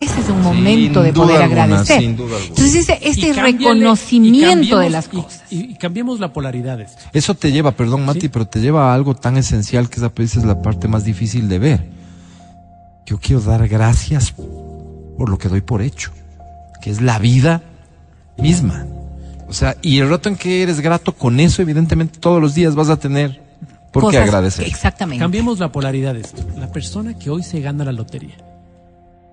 [0.00, 2.00] Ese es un momento de poder alguna, agradecer.
[2.00, 2.48] sin duda alguna.
[2.48, 5.42] Entonces, ese, Y este cámbiale- reconocimiento de las cosas.
[5.50, 6.96] Y, y cambiemos la polaridades.
[7.12, 8.28] Eso te lleva, perdón Mati, Sí.
[8.28, 11.48] pero te lleva a algo tan esencial que esa pues, es la parte más difícil
[11.48, 11.86] de ver.
[13.06, 16.10] Yo quiero dar gracias por lo que doy por hecho,
[16.82, 17.62] que es la vida
[18.36, 18.86] misma.
[19.48, 22.74] O sea, y el rato en que eres grato con eso, evidentemente todos los días
[22.74, 23.40] vas a tener
[23.92, 24.66] por qué agradecer.
[24.66, 25.20] Exactamente.
[25.22, 26.42] Cambiemos la polaridad de esto.
[26.58, 28.34] La persona que hoy se gana la lotería.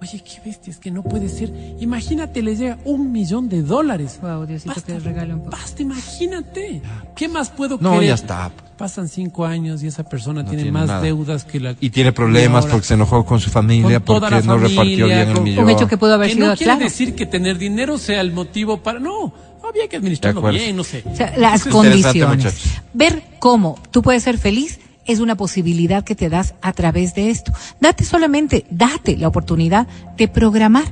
[0.02, 1.52] Oye, qué bestia, es que no puede ser.
[1.80, 4.18] Imagínate, le llega un millón de dólares.
[4.20, 5.52] Wow, Diosito, Basta, que regale un poco.
[5.52, 6.82] basta, imagínate.
[7.16, 8.08] ¿Qué más puedo No, querer?
[8.08, 8.52] ya está.
[8.78, 11.02] Pasan cinco años y esa persona No tiene, tiene más nada.
[11.02, 11.76] deudas que la.
[11.80, 15.06] Y tiene problemas porque se enojó con su familia, Con toda porque la no repartió
[15.06, 15.64] bien el con- millón.
[15.66, 16.84] Un hecho que pudo haber Que sido, no quiere claro.
[16.84, 19.00] decir que tener dinero sea el motivo para.
[19.00, 19.32] No,
[19.70, 21.04] había que administrarlo bien, no sé.
[21.06, 22.56] O sea, las condiciones.
[22.96, 27.30] Ver cómo tú puedes ser feliz es una posibilidad que te das a través de
[27.30, 27.52] esto.
[27.80, 29.88] Date solamente, date la oportunidad
[30.18, 30.86] de programar.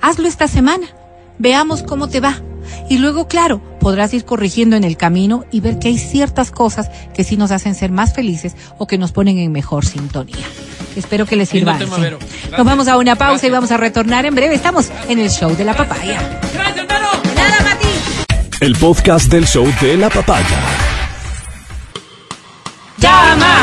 [0.00, 0.86] Hazlo esta semana.
[1.38, 2.40] Veamos cómo te va.
[2.88, 6.90] Y luego, claro, podrás ir corrigiendo en el camino y ver que hay ciertas cosas
[7.14, 10.46] que sí nos hacen ser más felices o que nos ponen en mejor sintonía.
[10.96, 11.78] Espero que les sirva.
[11.78, 11.84] sí.
[12.50, 14.54] Nos vamos a una pausa y vamos a retornar en breve.
[14.54, 16.40] Estamos en el show de la papaya.
[16.54, 17.34] ¡Gracias, Vero!
[17.34, 17.88] Nada, Mati.
[18.60, 20.85] El podcast del show de la papaya.
[22.98, 23.62] ¡Llama!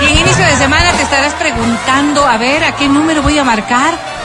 [0.00, 3.44] Y en inicio de semana te estarás preguntando, a ver, ¿a qué número voy a
[3.44, 4.17] marcar?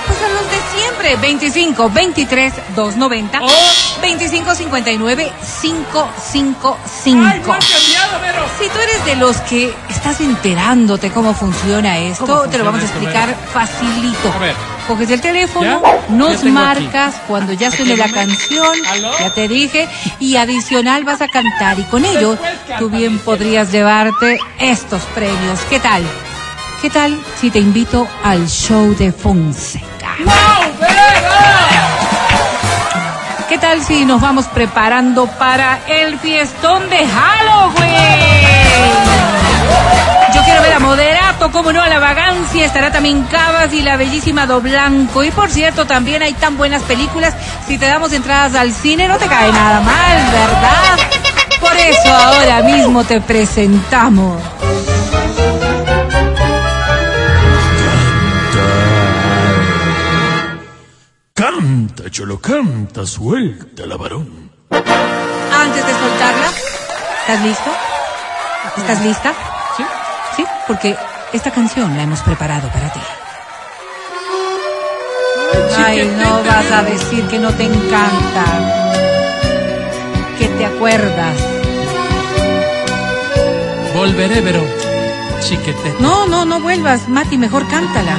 [1.03, 4.01] Pues a los de siempre, 25 23 290 Oh.
[4.01, 5.31] 25 59
[5.61, 7.25] 555.
[7.25, 8.45] ¡Ay, no ha cambiado, Vero!
[8.59, 12.81] Si tú eres de los que estás enterándote cómo funciona esto, ¿Cómo te lo vamos
[12.81, 14.31] a explicar esto, facilito.
[14.33, 14.55] A ver.
[14.87, 15.99] Coges el teléfono, ¿Ya?
[16.09, 19.11] nos Ya marcas cuando ya ¿A suene la canción, ¿Aló?
[19.17, 19.87] ya te dije,
[20.19, 22.37] y adicional vas a cantar y con ello
[22.79, 25.59] tú bien podrías llevarte estos premios.
[25.69, 26.03] ¿Qué tal?
[26.81, 30.17] ¿Qué tal si te invito al show de Fonseca?
[33.53, 37.93] ¿Qué tal si nos vamos preparando para el fiestón de Halloween?
[40.33, 43.95] Yo quiero ver a Moderato, como no, a la vagancia, estará también Cabas y la
[43.95, 45.23] bellísima Do Blanco.
[45.23, 47.35] Y por cierto, también hay tan buenas películas.
[47.67, 50.97] Si te damos entradas al cine, no te cae nada mal, ¿verdad?
[51.61, 54.41] Por eso ahora mismo te presentamos.
[61.64, 64.51] Canta, cholo, canta, suelta la varón.
[64.70, 66.49] antes de soltarla?
[67.22, 67.72] ¿Estás listo?
[68.76, 69.34] ¿Estás lista?
[69.78, 69.84] ¿Sí?
[70.36, 70.97] Sí, porque
[71.32, 72.99] esta canción la hemos preparado para ti.
[75.86, 78.45] Ay, no vas a decir que no te encanta,
[80.38, 81.38] que te acuerdas.
[83.95, 84.61] Volveré, pero
[85.39, 85.95] chiquete.
[86.01, 88.18] No, no, no vuelvas, Mati, mejor cántala.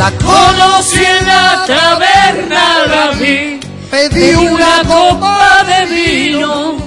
[0.00, 6.78] La conocí en la taberna, la vi, pedí una copa de vino.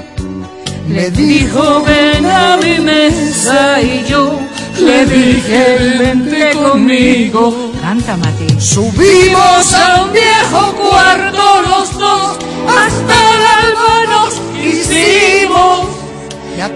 [0.89, 4.39] Le dijo ven a mi mesa y yo
[4.79, 7.71] le dije vente conmigo.
[7.81, 8.59] Canta, Mati.
[8.59, 12.37] Subimos a un viejo cuarto los dos,
[12.67, 14.33] hasta el alba nos
[14.65, 15.85] hicimos.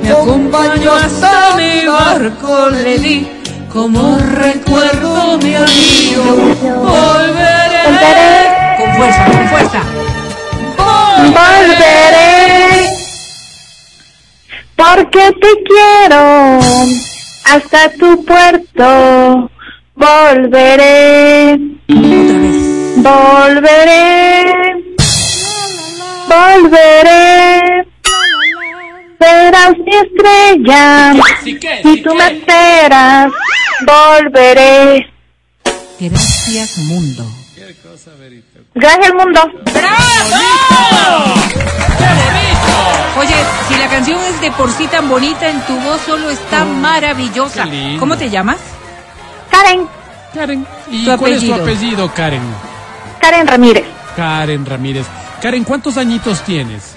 [0.03, 3.36] Me acompañó hasta mi barco, le di
[3.71, 6.23] como recuerdo mi amigo.
[6.83, 7.85] Volveré,
[8.77, 9.81] Con fuerza, con fuerza.
[11.17, 12.87] Volveré
[14.75, 16.59] porque te quiero
[17.45, 19.49] hasta tu puerto.
[19.95, 21.59] Volveré,
[21.89, 23.03] Otra vez.
[23.03, 24.53] volveré,
[26.29, 27.87] volveré.
[29.19, 31.13] Serás mi estrella
[31.43, 31.81] ¿Sí qué?
[31.83, 33.31] y tú me esperas.
[33.85, 35.11] Volveré.
[35.99, 37.25] Gracias, mundo.
[38.75, 39.41] Gracias mundo.
[43.19, 43.33] Oye,
[43.67, 47.63] si la canción es de por sí tan bonita, en tu voz solo está maravillosa.
[47.63, 47.99] qué lindo.
[47.99, 48.57] ¿Cómo te llamas?
[49.49, 49.87] Karen,
[50.33, 50.67] Karen.
[50.91, 52.43] ¿Y Tu cuál es tu apellido, Karen?
[53.19, 55.05] Karen Ramírez, Karen Ramírez.
[55.41, 56.95] Karen, ¿cuántos añitos tienes?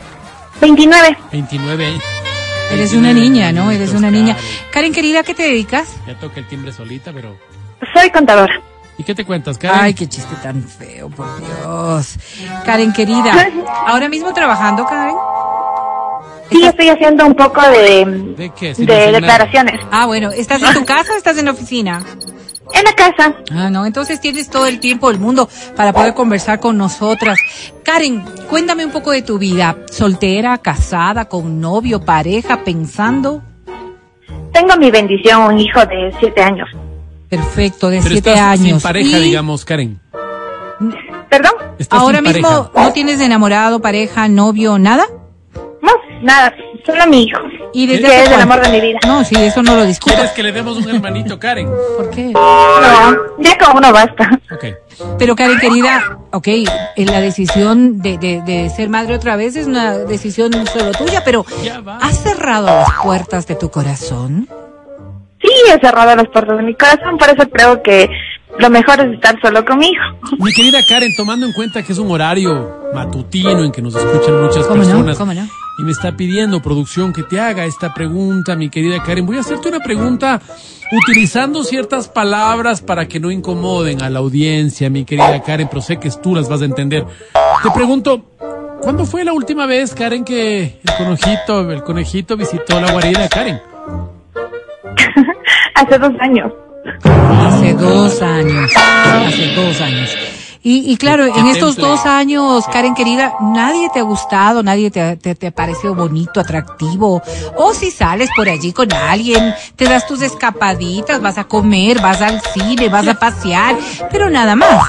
[0.61, 1.17] 29.
[1.33, 1.87] 29.
[2.73, 3.71] Eres 29 una niña, ¿no?
[3.71, 4.37] Eres una niña.
[4.71, 4.93] Karen.
[4.93, 5.97] Querida, ¿a qué te dedicas?
[6.07, 7.37] Ya toca el timbre solita, pero...
[7.95, 8.61] Soy contadora.
[8.99, 9.81] ¿Y qué te cuentas, Karen?
[9.81, 12.17] Ay, qué chiste tan feo, por Dios.
[12.67, 13.49] Karen, querida,
[13.87, 15.15] ¿ahora mismo trabajando, Karen?
[16.51, 18.05] Sí, estoy haciendo un poco de,
[18.37, 18.75] ¿De qué?
[18.75, 19.81] De declaraciones.
[19.91, 22.05] Ah, bueno, ¿estás en tu casa o estás en la oficina?
[22.73, 23.35] En la casa.
[23.53, 27.39] Ah, no, entonces tienes todo el tiempo del mundo para poder conversar con nosotras.
[27.85, 29.77] Karen, cuéntame un poco de tu vida.
[29.91, 33.43] ¿Soltera, casada, con novio, pareja, pensando?
[34.53, 36.68] Tengo mi bendición, un hijo de siete años.
[37.29, 38.64] Perfecto, de Pero siete estás años.
[38.66, 40.01] sin pareja, Y digamos, Karen.
[41.29, 41.53] ¿Perdón?
[41.79, 42.87] Estás Ahora sin mismo pareja.
[42.89, 45.05] no tienes enamorado, pareja, novio, nada.
[46.21, 46.55] No, nada,
[46.85, 47.39] solo mi hijo.
[47.73, 48.99] ¿Y desde que es el amor de mi vida.
[49.07, 50.14] No, sí, eso no lo discuto.
[50.14, 51.68] ¿Quieres que le demos un hermanito, Karen?
[51.97, 52.31] ¿Por qué?
[52.33, 54.41] No, ya con uno basta.
[54.53, 54.64] Ok.
[55.18, 56.49] Pero Karen, querida, ok,
[56.97, 61.23] en la decisión de, de, de ser madre otra vez es una decisión solo tuya,
[61.25, 61.45] pero.
[62.01, 64.49] ¿has cerrado las puertas de tu corazón?
[65.41, 68.11] Sí, he cerrado las puertas de mi corazón, por eso creo que
[68.59, 70.37] lo mejor es estar solo con mi hijo.
[70.39, 74.43] Mi querida Karen, tomando en cuenta que es un horario matutino en que nos escuchan
[74.43, 74.89] muchas ¿Cómo no?
[74.89, 75.18] personas.
[75.18, 75.49] ¿Cómo no?
[75.81, 79.24] Y me está pidiendo producción que te haga esta pregunta, mi querida Karen.
[79.24, 80.39] Voy a hacerte una pregunta
[80.93, 85.97] utilizando ciertas palabras para que no incomoden a la audiencia, mi querida Karen, pero sé
[85.99, 87.07] que tú las vas a entender.
[87.62, 88.26] Te pregunto,
[88.83, 93.59] ¿cuándo fue la última vez, Karen, que el conejito, el conejito visitó la guarida, Karen?
[95.76, 96.53] Hace dos años.
[97.05, 100.39] Hace dos años, hace dos años.
[100.63, 105.17] Y, y claro, en estos dos años, Karen querida, nadie te ha gustado, nadie te,
[105.17, 107.23] te, te ha parecido bonito, atractivo.
[107.57, 112.21] O si sales por allí con alguien, te das tus escapaditas, vas a comer, vas
[112.21, 113.75] al cine, vas a pasear,
[114.11, 114.87] pero nada más.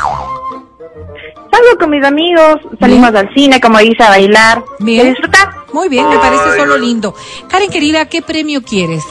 [1.52, 5.10] Salgo con mis amigos, salimos al cine, como dice, a bailar y a Bien.
[5.10, 5.52] disfrutar.
[5.72, 7.14] Muy bien, me parece solo lindo.
[7.48, 9.06] Karen querida, ¿qué premio quieres?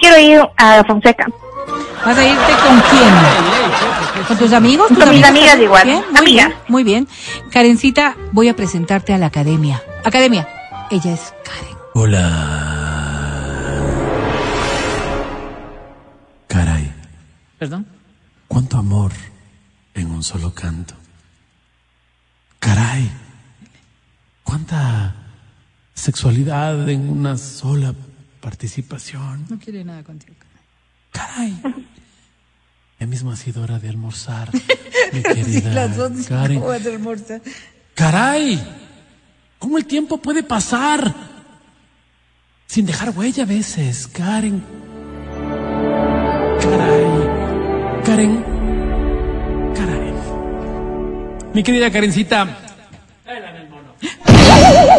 [0.00, 1.26] Quiero ir a Fonseca.
[2.04, 4.26] ¿Vas a irte con quién?
[4.28, 4.88] ¿Con tus amigos?
[4.88, 5.84] ¿Tus Con mis amigas igual.
[5.86, 6.48] Bien, muy Amigas.
[6.48, 7.08] bien, muy bien.
[7.50, 9.82] Karencita, voy a presentarte a la academia.
[10.04, 10.48] Academia,
[10.90, 11.76] ella es Karen.
[11.94, 12.52] Hola.
[16.46, 16.92] Caray,
[17.58, 17.86] Perdón.
[18.48, 19.12] cuánto amor
[19.94, 20.94] en un solo canto.
[22.60, 23.10] Caray,
[24.44, 25.14] cuánta
[25.94, 27.94] sexualidad en una sola
[28.40, 29.46] participación.
[29.48, 30.34] No quiere nada contigo.
[31.16, 31.56] Caray.
[33.00, 34.50] Ya mismo ha sido hora de almorzar,
[35.12, 35.90] mi querida
[36.28, 36.62] Karen.
[37.94, 38.62] Caray,
[39.58, 41.14] ¿cómo el tiempo puede pasar
[42.66, 44.62] sin dejar huella a veces, Karen?
[46.60, 48.44] Caray, Karen,
[49.74, 50.12] caray.
[51.54, 52.66] Mi querida Karencita,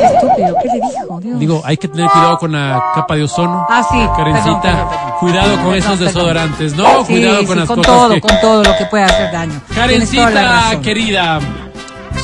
[0.04, 1.20] Estúpido, ¿qué le dijo?
[1.20, 1.40] Dios.
[1.40, 3.66] digo, hay que tener cuidado con la capa de ozono.
[3.70, 3.98] Ah, sí.
[4.16, 5.07] Karencita, perdón, perdón, perdón.
[5.20, 7.06] Cuidado con esos desodorantes, ¿no?
[7.06, 8.22] Sí, cuidado sí, con las con cosas todo, que...
[8.22, 9.62] con todo lo que puede hacer daño.
[9.74, 11.40] Karencita, querida,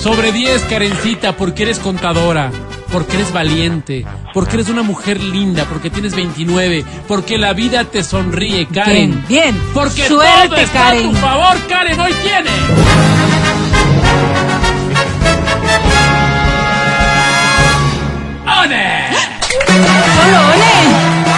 [0.02, 2.52] Sobre 10, Karencita, porque eres contadora,
[2.92, 8.04] porque eres valiente, porque eres una mujer linda, porque tienes 29, porque la vida te
[8.04, 9.24] sonríe, Karen.
[9.28, 9.62] Bien, bien.
[9.74, 11.08] Porque Suerte, todo está Karen.
[11.08, 12.50] a tu favor, Karen, hoy tiene.
[18.46, 19.08] ¡One!
[20.16, 21.33] ¡Solo ole!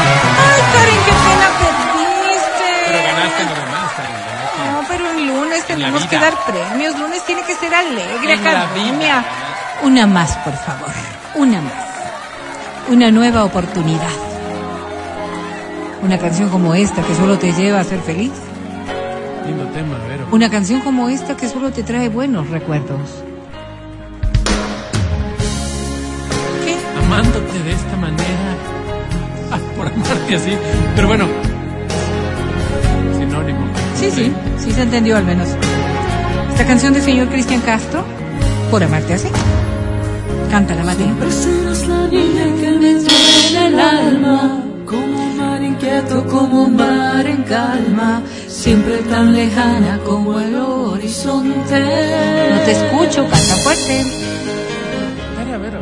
[5.76, 6.98] Tenemos que dar premios.
[7.00, 9.26] Lunes tiene que ser alegre, En academia.
[9.84, 10.92] Una más, por favor.
[11.36, 11.74] Una más.
[12.90, 14.10] Una nueva oportunidad.
[16.02, 18.32] Una canción como esta que solo te lleva a ser feliz.
[19.46, 20.28] Lindo tema, Vero.
[20.32, 23.24] Una canción como esta que solo te trae buenos recuerdos.
[26.64, 26.76] ¿Qué?
[27.04, 28.56] Amándote de esta manera.
[29.52, 30.58] Ah, por amarte así.
[30.96, 31.28] Pero bueno.
[33.18, 33.66] Sinónimo.
[33.96, 35.50] Sí, sí, sí se entendió al menos.
[36.56, 38.06] Esta canción del señor Cristian Castro,
[38.72, 39.28] por amarte así.
[40.50, 41.14] Cántala, Mateo.
[41.30, 47.28] Serás la niña que me duele el alma, como un mar inquieto, como un mar
[47.28, 51.80] en calma, siempre tan lejana como el horizonte.
[52.52, 54.06] No te escucho, canta fuerte.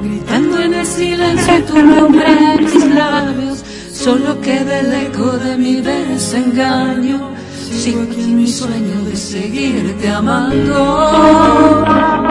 [0.02, 2.26] Gritando en el silencio tu nombre
[2.56, 3.64] en mis labios,
[3.94, 7.43] solo queda el eco de mi desengaño.
[7.80, 11.84] Sigo aquí en mi sueño de seguirte amando.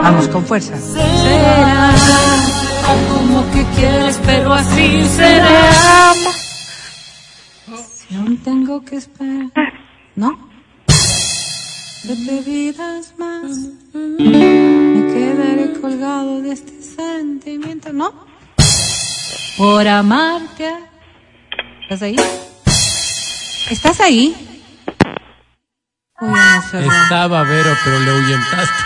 [0.02, 0.76] Vamos con fuerza.
[0.78, 1.94] Será
[3.12, 6.14] como que quieres, pero así será.
[7.92, 9.50] Si aún tengo que esperar,
[10.16, 10.38] ¿no?
[12.04, 13.50] De bebidas más,
[13.94, 18.12] me quedaré colgado de este sentimiento, ¿no?
[19.58, 20.72] Por amarte.
[21.82, 22.16] ¿Estás ahí?
[23.70, 24.51] ¿Estás ahí?
[26.24, 28.84] Estaba Vero, pero le ahuyentaste.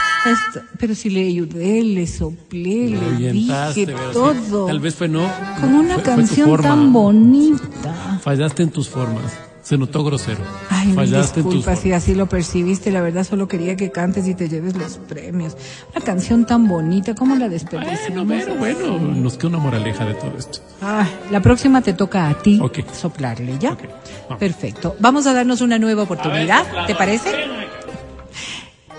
[0.79, 3.99] Pero si le ayudé, le soplé, Le dije Vero.
[3.99, 4.13] sí.
[4.13, 4.67] todo.
[4.67, 5.31] Tal vez fue no.
[5.61, 8.19] Con una fue- canción tan bonita.
[8.23, 9.33] Fallaste en tus formas.
[9.67, 10.39] Se notó grosero.
[10.71, 12.93] Ay, mil Fallaste tus disculpas si así lo percibiste.
[12.93, 15.57] La verdad, solo quería que cantes y te lleves los premios.
[15.93, 18.29] Una canción tan bonita, ¿cómo la Bueno, desperdiciamos?
[18.29, 20.61] Vero, bueno, nos queda una moraleja de todo esto.
[20.81, 22.79] Ay, la próxima te toca a ti Ok.
[22.93, 23.73] soplarle, ¿ya?
[23.73, 23.81] Ok,
[24.29, 24.39] vamos.
[24.39, 24.95] Perfecto.
[25.01, 27.29] Vamos a darnos una nueva oportunidad, ¿te parece?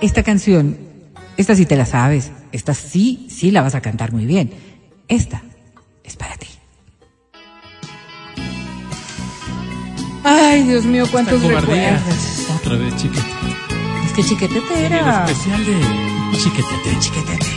[0.02, 0.78] Esta canción,
[1.38, 2.34] esta sí te la sabes.
[2.52, 4.52] Esta sí, sí la vas a cantar muy bien.
[5.08, 5.44] Esta
[6.04, 6.48] es para ti.
[10.30, 12.02] Ay, Dios mío, cuántos recuerdos.
[12.60, 13.26] Otra vez, chiquete.
[14.06, 15.24] Es que chiquetete El era.
[15.26, 17.00] especial de chiquetete.
[17.00, 17.48] Chiquetete.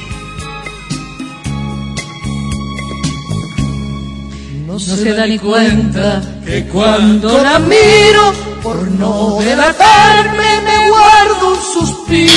[4.68, 8.32] No se da ni cuenta que cuando la miro,
[8.62, 12.32] por no delatarme, me guardo un suspiro.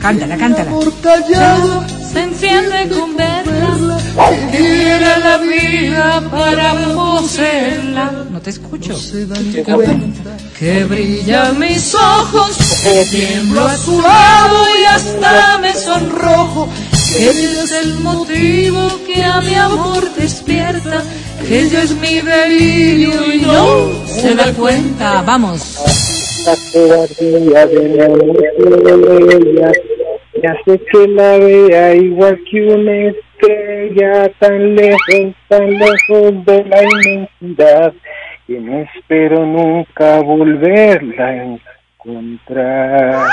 [0.00, 0.70] Cántala, cántala.
[0.70, 3.98] Por callado se enciende con verla,
[5.24, 6.72] la vida para
[7.24, 8.26] poseerla.
[8.30, 8.94] No te escucho.
[8.96, 15.58] Se da ni cuenta que brillan mis ojos, que tiemblo a su lado y hasta
[15.58, 16.68] me sonrojo.
[17.16, 21.02] Que ella es el motivo que a mi amor despierta,
[21.46, 25.22] que ella es mi delirio y no se da cuenta.
[25.22, 25.78] Vamos.
[30.42, 36.82] me hace que la vea igual que una estrella tan lejos, tan lejos de la
[36.82, 37.92] inmensidad
[38.46, 41.34] que no espero nunca volverla a
[42.04, 43.26] encontrar.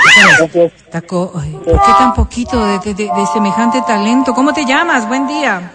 [0.91, 4.33] Taco, ¿por qué tan poquito de, de- de- de semejante talento?
[4.33, 5.07] ¿Cómo te llamas?
[5.07, 5.71] Buen día.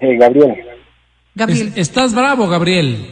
[0.00, 0.54] Eh, Gabriel,
[1.34, 1.68] Gabriel.
[1.68, 3.04] Es- estás bravo, Gabriel.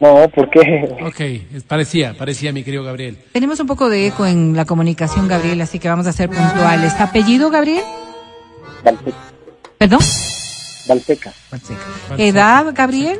[0.00, 0.88] no, ¿por qué?
[1.04, 3.18] Ok, parecía, parecía, mi querido Gabriel.
[3.32, 6.98] Tenemos un poco de eco en la comunicación, Gabriel, así que vamos a ser puntuales.
[6.98, 7.84] ¿Apellido, Gabriel?
[8.82, 9.16] Valpeca,
[9.82, 9.98] ¿Perdón?
[10.86, 11.32] Valpeca,
[12.16, 13.18] ¿Edad, Gabriel?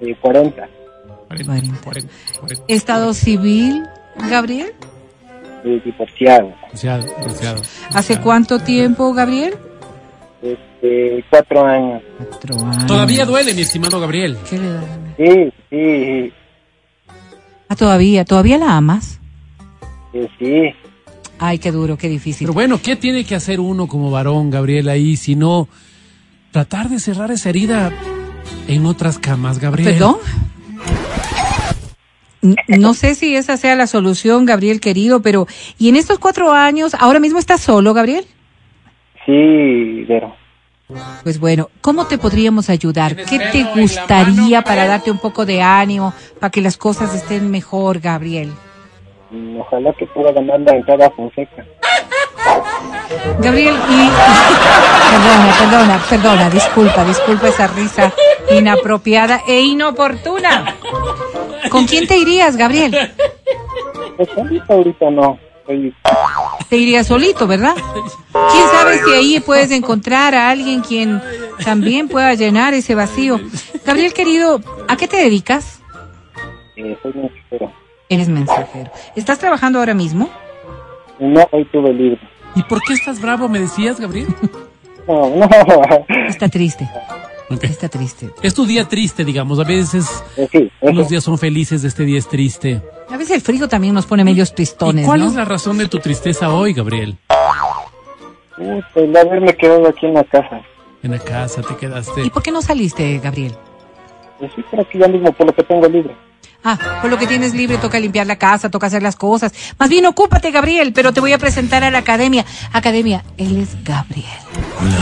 [0.00, 0.68] eh, 40,
[1.28, 2.10] 40, 40,
[2.40, 2.64] 40.
[2.66, 3.84] ¿Estado civil,
[4.28, 4.72] Gabriel?
[5.64, 7.62] eh, divorciado, Bronceado, bronceado.
[7.94, 9.54] ¿Hace cuánto tiempo, Gabriel?
[10.42, 12.02] este, cuatro años.
[12.18, 12.86] Cuatro años.
[12.86, 14.36] Todavía duele, mi estimado Gabriel.
[14.50, 14.82] ¿Qué le da?
[15.16, 16.32] Sí, sí,
[17.68, 18.24] Ah, todavía.
[18.24, 19.20] ¿Todavía la amas?
[20.12, 20.74] sí, sí.
[21.44, 22.46] Ay, qué duro, qué difícil.
[22.46, 25.66] Pero bueno, ¿qué tiene que hacer uno como varón, Gabriel, ahí, si no
[26.52, 27.90] tratar de cerrar esa herida
[28.68, 29.90] en otras camas, Gabriel?
[29.90, 30.18] ¿Perdón?
[32.68, 35.48] No sé si esa sea la solución, Gabriel querido, pero
[35.78, 38.24] ¿y en estos cuatro años, ahora mismo estás solo, Gabriel?
[39.26, 40.36] Sí, Vero.
[41.24, 43.16] Pues bueno, ¿cómo te podríamos ayudar?
[43.16, 47.98] ¿Qué te gustaría para darte un poco de ánimo, para que las cosas estén mejor,
[47.98, 48.52] Gabriel?
[49.32, 51.64] Mm, Ojalá que pueda ganar la entrada Fonseca.
[53.40, 54.10] Gabriel, y...
[55.12, 58.12] Perdona, perdona, perdona, disculpa, disculpa esa risa
[58.50, 60.74] inapropiada e inoportuna.
[61.70, 62.96] ¿Con quién te irías, Gabriel?
[64.16, 65.38] Pues ahorita, ahorita no.
[66.68, 67.74] Te irías solito, ¿verdad?
[68.32, 71.22] ¿Quién sabe si ahí puedes encontrar a alguien quien
[71.64, 73.38] también pueda llenar ese vacío?
[73.84, 75.80] Gabriel, querido, ¿a qué te dedicas?
[76.76, 77.12] eh, soy.
[78.12, 78.90] Eres mensajero.
[79.16, 80.28] ¿Estás trabajando ahora mismo?
[81.18, 82.20] No, hoy tuve libre.
[82.54, 84.28] ¿Y por qué estás bravo, me decías, Gabriel?
[85.08, 85.48] No, no.
[86.28, 86.88] Está triste,
[87.50, 87.64] Ok.
[87.64, 88.30] está triste.
[88.40, 89.58] Es tu día triste, digamos.
[89.58, 91.10] A veces Eh, sí, unos eso.
[91.10, 92.80] días son felices, este día es triste.
[93.10, 95.26] A veces el frío también nos pone medios ¿Y tristones, cuál ¿no?
[95.26, 97.16] es la razón de tu tristeza hoy, Gabriel?
[98.58, 100.60] Uy, el haberme quedado aquí en la casa.
[101.02, 102.22] En la casa te quedaste.
[102.24, 103.56] ¿Y por qué no saliste, Gabriel?
[104.38, 106.14] Pues sí, por aquí ya mismo, por lo que tengo libre.
[106.64, 109.52] Ah, por lo que tienes libre toca limpiar la casa, toca hacer las cosas.
[109.78, 112.44] Más bien ocúpate, Gabriel, pero te voy a presentar a la academia.
[112.72, 114.26] Academia, él es Gabriel.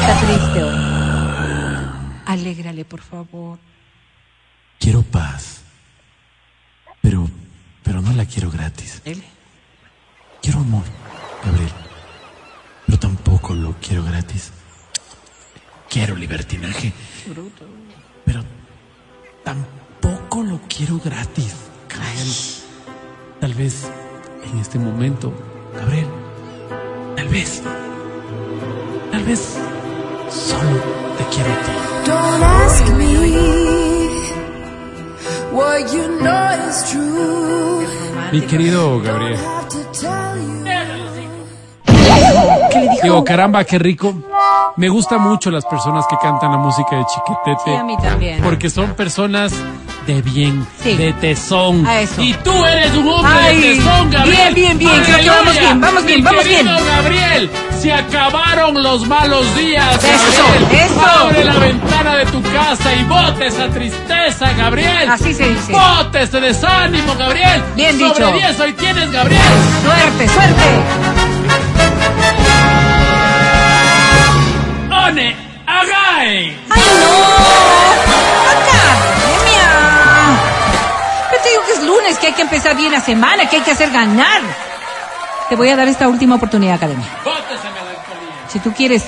[0.01, 0.91] Está triste hoy.
[2.27, 3.59] Alégrale, por favor.
[4.79, 5.63] Quiero paz.
[7.03, 7.29] Pero,
[7.83, 9.03] pero no la quiero gratis.
[9.05, 9.23] Él.
[10.41, 10.85] Quiero amor,
[11.45, 11.73] Gabriel.
[12.87, 14.53] Pero tampoco lo quiero gratis.
[15.91, 16.93] Quiero libertinaje.
[18.25, 18.45] Pero
[19.45, 19.90] tampoco
[20.43, 21.55] lo quiero gratis.
[21.89, 22.35] Gabriel,
[23.41, 23.91] tal vez
[24.51, 25.33] en este momento,
[25.75, 26.07] Gabriel,
[27.17, 27.63] Tal vez.
[29.13, 29.59] Tal vez
[30.31, 30.81] solo
[31.19, 31.73] te quiero a ti.
[32.07, 33.11] Don't ask me
[35.53, 37.87] what you know is true.
[38.33, 39.37] mi querido Gabriel.
[39.37, 40.65] Have to tell you.
[42.71, 43.03] ¿Qué le dijo?
[43.03, 44.15] Digo, caramba, qué rico.
[44.77, 47.63] Me gusta mucho las personas que cantan la música de Chiquetete.
[47.65, 48.43] Sí, a mí también.
[48.43, 49.53] Porque son personas
[50.07, 50.97] de bien, Sí.
[50.97, 51.87] de tesón.
[51.87, 52.21] A eso.
[52.23, 54.55] Y tú eres un hombre Ay, de tesón, Gabriel.
[54.55, 56.67] bien, bien, bien, creo que vamos bien, vamos bien, Mi vamos bien.
[56.67, 57.51] Gabriel,
[57.81, 60.85] se acabaron los malos días, Eso, Gabriel.
[60.85, 61.01] eso.
[61.01, 65.09] Abre la ventana de tu casa y bote esa tristeza, Gabriel.
[65.11, 65.73] Así se dice.
[65.73, 67.63] Bote ese desánimo, Gabriel.
[67.77, 68.33] Bien Sobre dicho.
[68.33, 69.43] 10 hoy tienes, Gabriel.
[69.85, 70.65] Suerte, suerte.
[74.91, 75.37] One,
[75.67, 76.57] agae.
[76.71, 78.10] ¡Ay, no!
[82.11, 83.91] Digo que es lunes, que hay que empezar bien la semana, que hay que hacer
[83.91, 84.43] ganar.
[85.49, 87.07] Te voy a dar esta última oportunidad, Academia.
[88.49, 89.05] Si tú quieres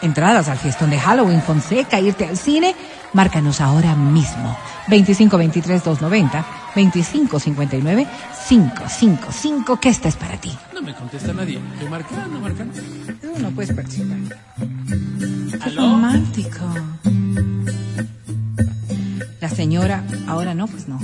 [0.00, 2.74] entradas al fiestón de Halloween Fonseca, irte al cine,
[3.12, 4.56] márcanos ahora mismo.
[4.88, 6.44] 2523 290
[6.74, 8.06] 2559
[8.48, 10.56] 555 que esta es para ti.
[10.74, 11.60] No me contesta nadie.
[11.74, 12.40] ¿Estoy marcando?
[12.40, 12.80] marcando?
[13.20, 14.18] Tú no puedes participar.
[15.62, 16.58] Qué romántico.
[19.40, 20.98] La señora, ahora no, pues no.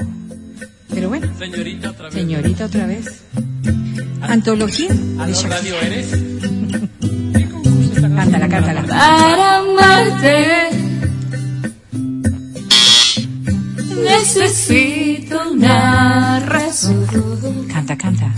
[0.91, 2.15] Pero bueno, Señorita, otra vez.
[2.15, 3.23] señorita otra vez.
[4.23, 5.57] Antología de ¿Aló, Shakira.
[5.57, 6.09] radio eres?
[8.01, 8.83] Cántala, cántala.
[8.83, 10.69] Para amarte
[14.03, 17.07] necesito una razón
[17.73, 18.33] Canta, canta.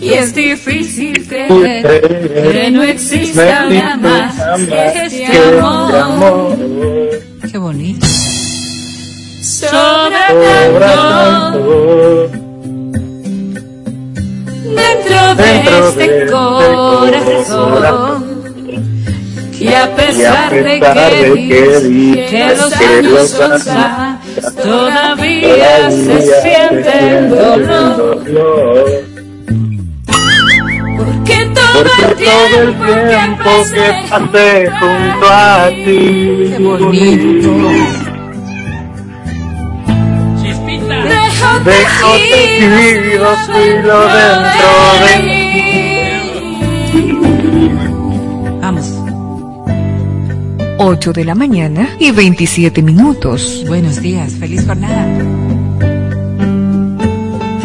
[0.00, 2.00] y es difícil creer
[2.52, 4.34] que no exista nada más
[4.66, 6.56] que este amor
[7.50, 8.06] Qué bonito.
[9.58, 10.26] Sobra
[10.78, 12.30] tanto
[14.76, 15.50] dentro de
[15.88, 17.78] este corazón
[19.58, 23.52] y a pesar de que que los años son
[24.62, 28.86] todavía se siente el dolor.
[31.74, 36.54] Porque todo el tiempo que pasé junto a ti.
[36.58, 38.07] Bonito.
[41.68, 42.18] Dejo Dejo
[42.80, 44.70] tejido filo dentro
[45.04, 45.12] de
[48.62, 48.86] Vamos.
[50.78, 53.64] 8 de la mañana y 27 minutos.
[53.68, 54.32] Buenos días.
[54.40, 55.06] Feliz jornada.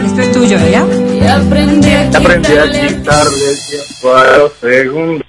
[0.06, 0.86] Esto es tuyo, ¿ya?
[0.86, 5.24] y aprendí a Aprendí a quitarle quitarle el tiempo a los segundos.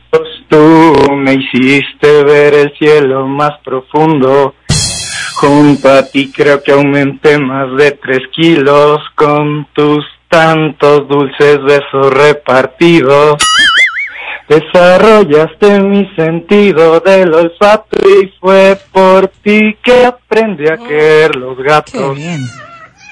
[0.49, 4.55] Tú me hiciste ver el cielo más profundo.
[5.47, 12.15] Junto a ti creo que aumenté más de tres kilos con tus tantos dulces besos
[12.15, 13.37] repartidos.
[14.49, 22.17] Desarrollaste mi sentido del olfato y fue por ti que aprendí a querer los gatos.
[22.17, 22.41] bien.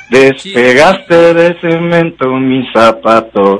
[0.08, 3.58] Despegaste de cemento mis zapatos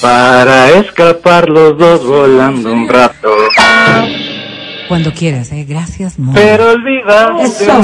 [0.00, 3.28] para escapar los dos volando un rato.
[4.88, 5.64] Cuando quieras, ¿eh?
[5.68, 6.32] Gracias, Mo.
[6.34, 7.82] Pero olvidaste Eso.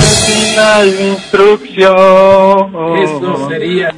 [0.99, 2.97] mi instrucción.
[2.99, 3.95] Eso sería.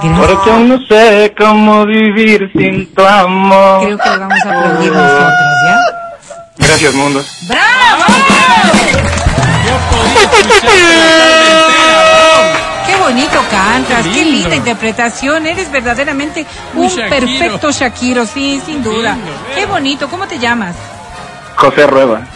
[0.00, 3.84] Porque aún no sé cómo vivir sin tu amor.
[3.84, 5.78] Creo que le vamos a aplaudir nosotros, ¿ya?
[6.58, 7.24] Gracias, mundo.
[7.48, 8.04] ¡Bravo!
[12.86, 15.46] Qué bonito cantas, qué, linda interpretación.
[15.46, 17.08] Eres verdaderamente Un un Shakiro.
[17.10, 19.14] perfecto Shakiro, sí, sin duda.
[19.14, 19.54] lindo, ¿verdad?
[19.54, 20.08] qué bonito.
[20.08, 20.76] ¿Cómo te llamas?
[21.60, 22.26] José Rueda.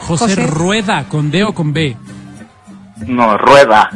[0.00, 0.46] José, José.
[0.46, 1.96] Rueda, ¿con D o con B?
[3.06, 3.90] No, Rueda.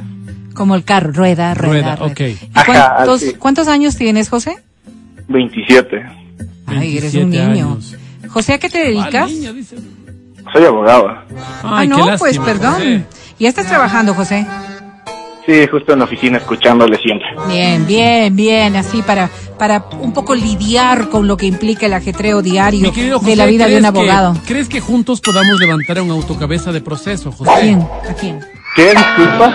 [0.54, 1.94] Como el carro, rueda, rueda.
[1.94, 2.12] Rueda, rueda.
[2.12, 2.20] ok.
[2.20, 3.34] ¿Y Ajá, cuántos, sí.
[3.38, 4.59] cuántos años tienes, José?
[5.28, 6.02] 27.
[6.66, 7.66] Ay, eres un 27 niño.
[7.72, 7.96] años.
[8.28, 9.30] José, ¿a qué te ¿Cuál dedicas?
[9.30, 9.76] niño, dice?
[10.52, 11.09] Soy abogado.
[11.09, 11.24] ah,
[11.62, 12.74] Ay, qué no, lástima, pues perdón.
[12.74, 13.04] José.
[13.38, 14.46] ¿Ya estás trabajando, José?
[15.47, 17.27] Sí, justo en la oficina escuchándole siempre.
[17.48, 19.28] Bien, bien, bien, así para,
[19.59, 23.47] para un poco lidiar con lo que implica el ajetreo diario querido de José, la
[23.47, 24.36] vida de un ¿crees que- abogado.
[24.47, 27.51] ¿Crees que juntos podamos levantar un autocabeza de proceso, José?
[27.51, 27.81] ¿A quién?
[27.81, 28.40] ¿A quién?
[28.77, 28.90] ¿Qué?
[28.94, 29.55] Disculpa.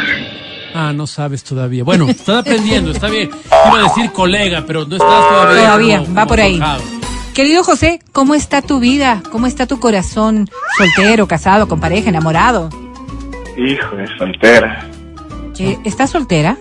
[0.75, 1.83] Ah, no sabes todavía.
[1.85, 3.29] Bueno, estás aprendiendo, está bien.
[3.67, 5.61] Iba a decir colega, pero no estás todavía.
[5.63, 6.57] Todavía, como- va como por ahí.
[6.57, 6.81] forjado.
[7.33, 9.21] Querido José, ¿cómo está tu vida?
[9.31, 10.49] ¿Cómo está tu corazón?
[10.77, 12.69] ¿Soltero, casado, con pareja, enamorado?
[13.57, 14.85] Hijo de soltera.
[15.59, 16.57] Eh, ¿Estás soltera?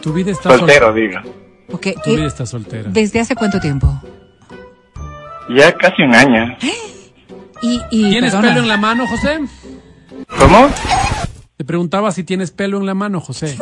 [0.00, 1.20] Tu vida está Soltero, digo.
[1.68, 2.88] Porque, Tu vida eh, está soltera.
[2.90, 4.00] ¿Desde hace cuánto tiempo?
[5.54, 6.56] Ya casi un año.
[7.60, 9.40] Y, y ¿Tienes perdona, pelo en la mano, José?
[10.38, 10.68] ¿Cómo?
[11.56, 13.58] Te preguntaba si tienes pelo en la mano, José.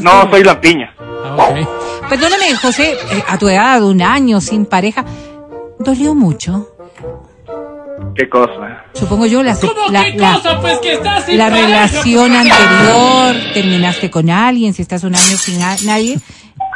[0.00, 0.94] No, soy la piña.
[0.98, 2.08] Ah, ok.
[2.08, 5.04] Perdóname, José, eh, a tu edad, un año sin pareja,
[5.78, 6.73] ¿dolió mucho?
[8.14, 8.84] ¿Qué cosa?
[8.94, 10.60] Supongo yo la, ¿Cómo la, qué la- cosa?
[10.60, 15.14] Pues que estás sin la pareja, relación pues, anterior, terminaste con alguien, si estás un
[15.14, 16.18] año sin a- nadie,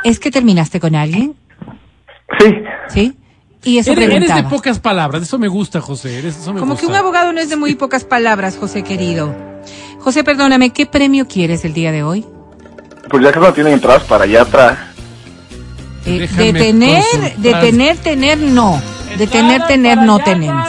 [0.05, 1.35] ¿es que terminaste con alguien?
[2.39, 2.55] Sí.
[2.89, 3.16] ¿Sí?
[3.65, 6.19] Y eso Eres, eres de pocas palabras, eso me gusta, José.
[6.19, 6.86] Eres, eso me Como gusta.
[6.86, 9.35] que un abogado no es de muy pocas palabras, José querido.
[9.99, 12.24] José, perdóname, ¿qué premio quieres el día de hoy?
[13.11, 14.78] Pues ya que no tienen entradas para allá atrás.
[16.07, 17.36] Eh, de tener, consultar.
[17.36, 18.81] de tener, tener, no.
[19.19, 20.69] De tener, tener, no tenemos.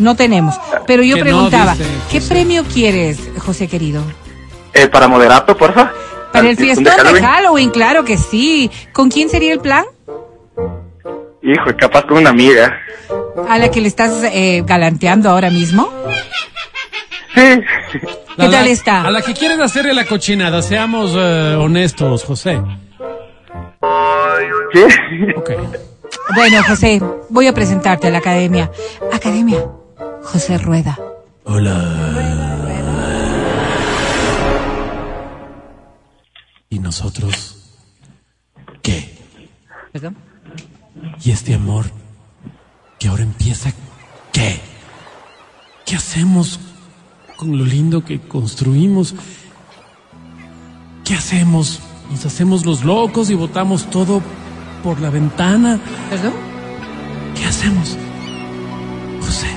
[0.00, 0.56] No tenemos.
[0.86, 2.28] Pero yo Que no, preguntaba, dice ¿qué José.
[2.34, 4.02] premio quieres, José querido?
[4.74, 5.92] Eh, para moderato, porfa.
[6.32, 7.70] Para el fiestón de de Halloween.
[7.70, 8.70] Claro que sí.
[8.92, 9.84] ¿Con quién sería el plan?
[11.42, 12.76] Hijo, capaz con una amiga.
[13.48, 15.88] ¿A la que le estás eh, galanteando ahora mismo?
[17.34, 17.60] Sí.
[18.36, 19.02] La- ¿Qué tal está?
[19.02, 22.60] A la que quieres hacerle la cochinada, seamos eh, honestos, José.
[24.72, 24.86] ¿Qué?
[26.34, 28.70] Bueno, José, voy a presentarte a la academia.
[29.12, 29.64] Academia,
[30.22, 30.98] José Rueda.
[36.68, 37.56] ¿Y nosotros?
[38.82, 39.18] ¿Qué?
[39.92, 40.16] ¿Perdón?
[41.24, 41.86] ¿Y este amor
[42.98, 43.72] que ahora empieza?
[44.32, 44.60] ¿Qué?
[45.84, 46.60] ¿Qué hacemos
[47.36, 49.14] con lo lindo que construimos?
[51.04, 51.80] ¿Qué hacemos?
[52.10, 54.22] ¿Nos hacemos los locos y botamos todo
[54.84, 55.80] por la ventana?
[56.08, 56.32] ¿Perdón?
[57.34, 57.96] ¿Qué hacemos?
[59.20, 59.48] José,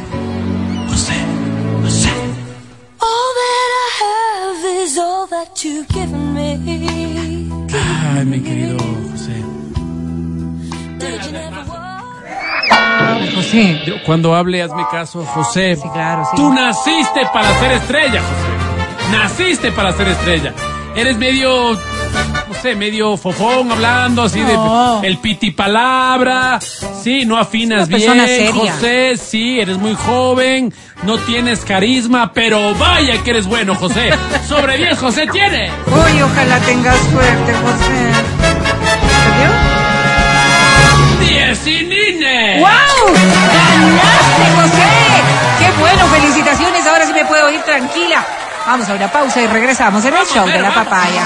[8.16, 8.78] Ay, mi querido
[9.12, 9.44] José.
[11.00, 13.36] Did you never walk?
[13.36, 13.82] José.
[13.86, 15.76] Yo, Cuando hable, hazme caso, José.
[15.76, 16.38] Sí, claro, sí.
[16.38, 19.12] Tú naciste para ser estrella, José.
[19.18, 20.54] Naciste para ser estrella.
[20.96, 21.78] Eres medio,
[22.48, 25.00] no sé, medio fofón hablando así No.
[25.02, 26.60] de el piti palabra.
[27.04, 28.74] Sí, no afinas bien, seria.
[28.74, 29.18] José.
[29.18, 30.74] Sí, eres muy joven,
[31.04, 34.12] no tienes carisma, pero vaya que eres bueno, José.
[34.48, 35.70] Sobre 10, José tiene.
[35.88, 38.12] Uy, ojalá tengas suerte, José.
[39.24, 39.52] ¿Se vio?
[41.46, 42.60] 10 y Nine.
[42.60, 43.14] ¡Wow!
[43.14, 44.90] ¡Ganaste, José!
[45.60, 46.08] ¡Qué bueno!
[46.08, 46.88] ¡Felicitaciones!
[46.88, 48.26] Ahora sí me puedo ir tranquila.
[48.66, 51.24] Vamos a una pausa y regresamos en el show de la papaya.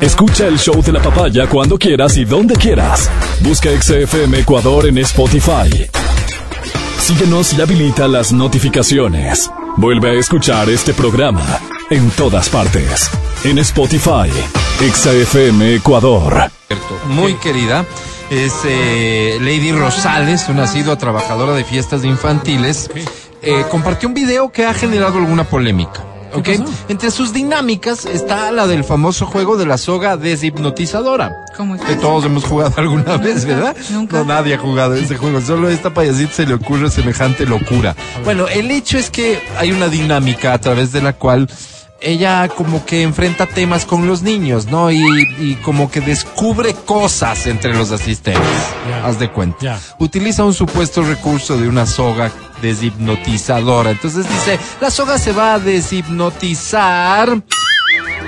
[0.00, 3.10] Escucha el show de la papaya cuando quieras y donde quieras.
[3.40, 5.90] Busca XFM Ecuador en Spotify.
[6.98, 9.50] Síguenos y habilita las notificaciones.
[9.76, 11.44] Vuelve a escuchar este programa
[11.90, 13.10] en todas partes.
[13.44, 14.30] En Spotify,
[14.90, 16.50] XFM Ecuador.
[17.08, 17.84] Muy querida.
[18.30, 22.90] Es eh, Lady Rosales, una asidua trabajadora de fiestas infantiles.
[23.42, 26.09] Eh, compartió un video que ha generado alguna polémica.
[26.34, 26.48] ¿Ok?
[26.58, 26.64] pasó?
[26.88, 31.44] Entre sus dinámicas está la del famoso juego de la soga deshipnotizadora.
[31.56, 33.76] ¿Cómo es Que todos hemos jugado alguna vez, ¿verdad?
[33.90, 34.18] Nunca.
[34.18, 35.40] No, nadie ha jugado ese juego.
[35.40, 37.94] Solo a esta payasita se le ocurre semejante locura.
[38.24, 41.48] Bueno, el hecho es que hay una dinámica a través de la cual
[42.00, 44.90] ella como que enfrenta temas con los niños, ¿no?
[44.90, 45.02] Y,
[45.38, 48.42] y como que descubre cosas entre los asistentes.
[49.04, 49.78] Haz de cuenta.
[49.98, 52.30] Utiliza un supuesto recurso de una soga
[52.62, 53.90] deshipnotizadora.
[53.90, 57.42] Entonces dice, la soga se va a deshipnotizar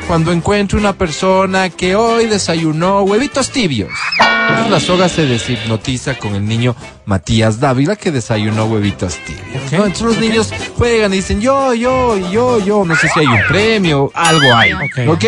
[0.06, 3.90] cuando encuentro una persona que hoy desayunó huevitos tibios.
[4.18, 6.76] Entonces la soga se deshipnotiza con el niño
[7.06, 9.72] Matías Dávila que desayunó huevitos tibios.
[9.72, 9.86] ¿no?
[9.86, 13.40] Entonces los niños juegan y dicen yo, yo, yo, yo, no sé si hay un
[13.48, 14.72] premio, algo hay.
[14.72, 15.08] Ok, ¿ok?
[15.08, 15.24] ok,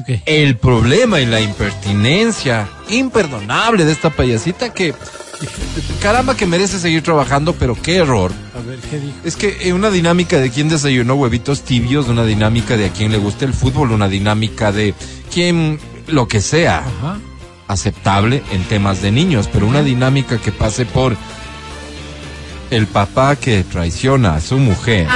[0.00, 0.20] ok.
[0.26, 4.94] El problema y la impertinencia imperdonable de esta payasita que
[6.00, 8.32] caramba que merece seguir trabajando, pero qué error.
[8.54, 9.14] A ver, ¿qué dijo?
[9.24, 13.12] Es que en una dinámica de quién desayunó huevitos tibios, una dinámica de a quién
[13.12, 14.94] le gusta el fútbol, una dinámica de
[15.32, 17.18] quién lo que sea Ajá.
[17.68, 21.16] aceptable en temas de niños, pero una dinámica que pase por
[22.70, 25.06] el papá que traiciona a su mujer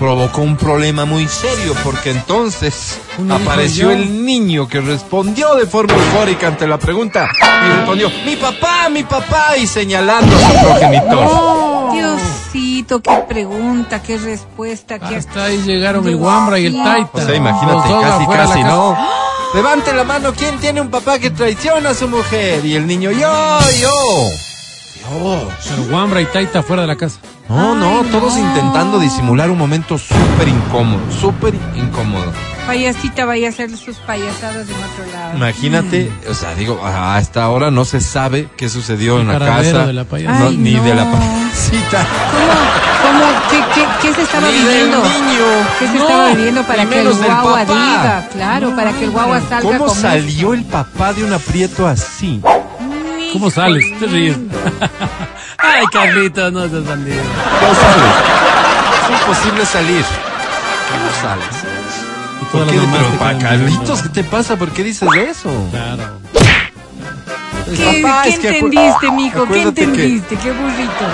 [0.00, 5.92] provocó un problema muy serio porque entonces Uno apareció el niño que respondió de forma
[5.92, 11.92] eufórica ante la pregunta y respondió mi papá, mi papá y señalando a su progenitor.
[11.92, 15.16] Diosito, qué pregunta, qué respuesta, qué...
[15.16, 17.10] Hasta ahí llegaron el Wambra y el Taita.
[17.12, 18.62] O sea, imagínate, casi, casi.
[18.64, 18.96] ¿no?
[19.52, 22.64] Levante la mano, ¿quién tiene un papá que traiciona a su mujer?
[22.64, 23.90] Y el niño, yo, yo.
[25.08, 27.18] Pero Wambra y Taita fuera de la casa.
[27.48, 32.32] No, no, todos intentando disimular un momento súper incómodo, súper incómodo.
[32.66, 35.36] Payasita vaya a hacer sus payasadas en otro lado.
[35.36, 39.86] Imagínate, o sea, digo, a esta hora no se sabe qué sucedió en la casa.
[39.86, 40.38] de la payasita.
[40.38, 42.06] No, Ay, ni de la payasita.
[42.30, 44.96] ¿Cómo, cómo, qué, qué, qué se estaba Ni del viviendo?
[44.98, 45.66] niño.
[45.80, 48.28] ¿Qué se No, estaba viviendo para que el guagua diga?
[48.32, 52.40] Claro, para que el guagua salga ¿Cómo con salió el papá de un aprieto así?
[53.32, 53.84] ¿Cómo sales?
[53.98, 54.36] Te ríes.
[55.58, 57.22] Ay, Carlito, no seas bandido.
[57.60, 58.12] ¿Cómo sales?
[59.04, 60.04] Es imposible salir.
[60.90, 61.56] ¿Cómo sales?
[62.40, 62.76] Y ¿Por qué?
[62.76, 64.02] las Pero, te pa- quedan Carlitos.
[64.02, 64.56] ¿qué te pasa?
[64.56, 65.50] ¿Por qué dices eso?
[65.70, 66.20] Claro.
[67.76, 69.36] ¿Qué, Papá, qué es que entendiste, mijo?
[69.38, 70.36] ¿Qué acuérdate que- entendiste?
[70.36, 71.04] Qué burrito.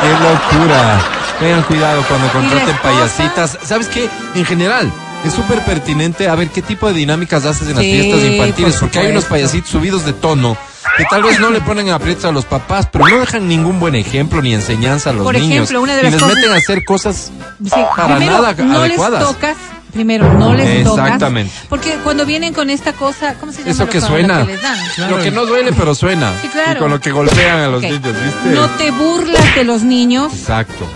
[0.00, 1.00] ¡Qué locura!
[1.38, 3.58] Tengan cuidado cuando contraten payasitas.
[3.62, 4.08] ¿Sabes qué?
[4.34, 4.90] En general,
[5.24, 8.72] es súper pertinente a ver qué tipo de dinámicas haces en las Sí, fiestas infantiles,
[8.74, 10.56] por porque hay unos payasitos subidos de tono
[10.96, 13.94] que tal vez no le ponen aprietos a los papás, pero no dejan ningún buen
[13.94, 15.50] ejemplo ni enseñanza a los Por niños.
[15.52, 17.32] ejemplo, una de y las les cosas- meten a hacer cosas
[17.64, 19.20] Sí, para primero, nada no adecuadas.
[19.20, 19.56] les tocas.
[19.92, 21.04] Primero, no les tocas.
[21.04, 21.52] Exactamente.
[21.68, 23.70] Porque cuando vienen con esta cosa, ¿cómo se llama?
[23.72, 24.38] Eso que suena.
[24.40, 24.78] lo que les dan?
[24.94, 25.16] Claro.
[25.18, 26.32] Lo que no duele, pero suena.
[26.40, 26.72] Sí, claro.
[26.72, 28.50] Y con lo que golpean a los niños, ¿viste?
[28.54, 30.86] No te burlas de los niños, Exacto.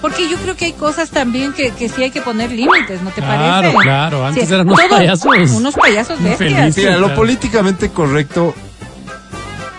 [0.00, 3.10] porque yo creo que hay cosas también que, que sí hay que poner límites, ¿no
[3.10, 3.76] te Claro, parece?
[3.82, 5.50] claro, antes Sí, eran unos todo- payasos.
[5.50, 6.50] Unos payasos bestias.
[6.50, 6.76] Infelices.
[6.76, 7.14] Mira, lo claro.
[7.16, 8.54] políticamente correcto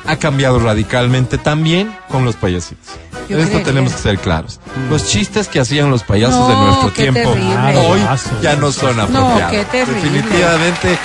[0.05, 2.87] ha cambiado radicalmente también con los payasitos.
[3.29, 4.59] Yo De esto creo tenemos que- que ser claros.
[4.89, 7.77] Los chistes que hacían los payasos de nuestro tiempo terrible.
[7.87, 8.01] hoy
[8.41, 9.51] ya no son apropiados.
[9.71, 10.97] Definitivamente.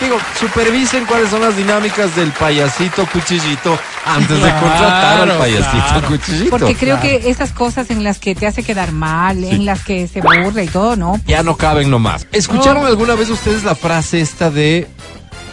[0.00, 3.76] Digo, supervisen cuáles son las dinámicas del payasito cuchillito
[4.06, 6.06] antes de contratar al payasito claro.
[6.08, 6.50] cuchillito.
[6.50, 10.06] Porque creo que esas cosas en las que te hace quedar mal, en las que
[10.06, 11.20] se burla y todo, ¿no?
[11.26, 12.28] ya no caben nomás.
[12.30, 14.86] ¿Escucharon alguna vez ustedes la frase esta de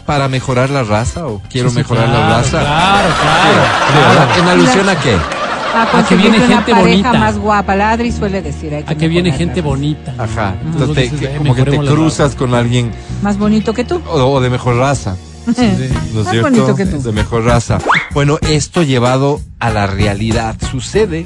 [0.06, 2.60] para mejorar la raza o quiero Sí, sí, mejorar claro, la raza?
[2.62, 4.42] Claro, Sí, claro.
[4.44, 5.16] ¿En alusión a qué?
[5.16, 7.14] A que conseguirte viene una gente bonita.
[7.14, 7.76] más guapa.
[7.76, 8.74] Ladri suele decir.
[8.74, 10.14] hay A que viene gente bonita.
[10.18, 10.56] Ajá.
[10.64, 12.92] Entonces Entonces te- dices, que- eh, como que te la cruzas con alguien
[13.22, 14.02] Más bonito que tú.
[14.08, 15.18] o, o de mejor raza.
[15.46, 16.50] ¿No es Más cierto?
[16.50, 17.02] bonito que tú.
[17.02, 17.78] De mejor raza.
[18.14, 20.56] Bueno, esto llevado a la realidad.
[20.72, 21.26] Sucede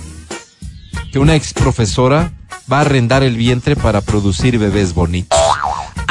[1.11, 2.31] que una ex profesora
[2.71, 5.38] va a arrendar el vientre para producir bebés bonitos.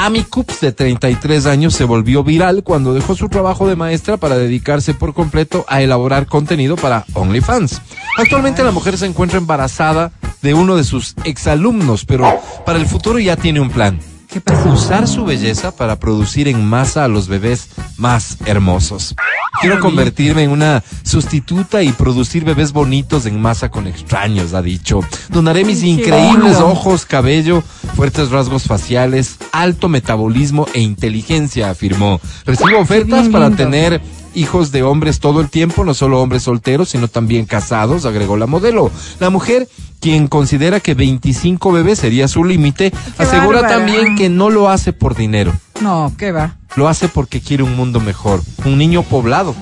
[0.01, 4.39] Amy Coops, de 33 años, se volvió viral cuando dejó su trabajo de maestra para
[4.39, 7.83] dedicarse por completo a elaborar contenido para OnlyFans.
[8.17, 13.19] Actualmente la mujer se encuentra embarazada de uno de sus exalumnos, pero para el futuro
[13.19, 13.99] ya tiene un plan.
[14.29, 14.69] ¿Qué pasó?
[14.69, 19.15] Usar su belleza para producir en masa a los bebés más hermosos.
[19.63, 25.01] Quiero convertirme en una sustituta y producir bebés bonitos en masa con extraños, ha dicho.
[25.31, 27.63] Donaré mis increíbles ojos, cabello,
[27.97, 32.21] fuertes rasgos faciales, alto metabolismo e inteligencia, afirmó.
[32.45, 34.03] Recibo ofertas para tener
[34.35, 38.47] hijos de hombres todo el tiempo, no solo hombres solteros, sino también casados, agregó la
[38.47, 38.91] modelo.
[39.21, 39.69] La mujer,
[40.01, 43.69] quien considera que 25 bebés sería su límite, asegura bárbara.
[43.85, 46.57] también que no lo hace por dinero, No, ¿qué va?
[46.77, 49.55] lo hace porque quiere un mundo mejor, un niño poblado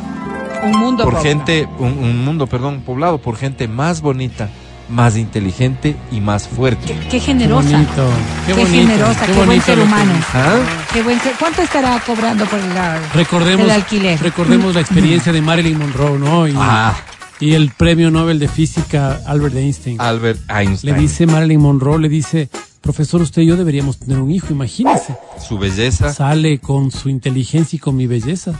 [0.64, 1.28] Un mundo por pobre.
[1.28, 4.48] gente, un, un mundo, perdón, poblado por gente más bonita,
[4.88, 6.86] más inteligente y más fuerte.
[6.86, 7.70] Qué Qué generosa.
[7.70, 8.08] bonito.
[8.46, 10.12] Qué, Qué bonito, generosa, qué buen bonito ser humano.
[10.14, 10.26] dice.
[10.34, 10.56] ¿Ah?
[10.92, 14.20] Qué buen ser- ¿Cuánto estará cobrando por la, Recordemos, el alquiler?
[14.22, 16.46] recordemos la experiencia de Marilyn Monroe, ¿no?
[16.46, 16.94] Y, Ah,
[17.40, 20.00] y el premio Nobel de Física Albert Einstein.
[20.00, 20.96] Albert Le Einstein.
[20.96, 22.48] dice Marilyn Monroe, le dice,
[22.80, 25.16] profesor, usted y yo deberíamos tener un hijo, imagínese.
[25.46, 26.12] Su belleza.
[26.12, 28.54] Sale con su inteligencia y con mi belleza.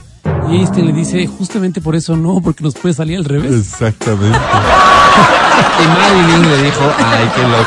[0.51, 3.51] Y Einstein le dice, justamente por eso no, porque nos puede salir al revés.
[3.53, 4.37] Exactamente.
[5.83, 7.63] y Marilyn le dijo, ay, qué loco.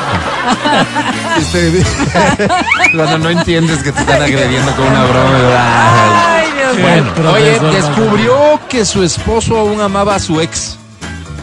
[2.95, 6.37] Cuando no entiendes que te están agrediendo con una broma.
[6.37, 6.87] Ay, Dios mío.
[7.15, 10.80] Bueno, oye, descubrió que su esposo aún amaba a su ex.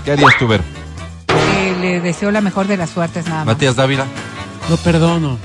[0.08, 0.62] ¿Qué harías tú, Ver?
[1.28, 3.56] Eh, le deseo la mejor de las suertes nada más.
[3.56, 4.06] Matías Dávila,
[4.70, 5.38] Lo perdono.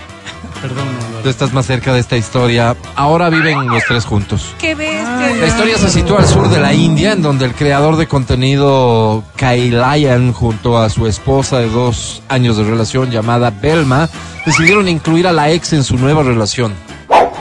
[0.60, 0.88] Perdono.
[1.20, 2.76] tú estás más cerca de esta historia.
[2.94, 4.54] Ahora viven los tres juntos.
[4.60, 5.34] Qué bestia.
[5.40, 9.24] La historia se sitúa al sur de la India, en donde el creador de contenido
[9.34, 14.08] Kailayan, junto a su esposa de dos años de relación llamada Belma,
[14.46, 16.72] decidieron incluir a la ex en su nueva relación.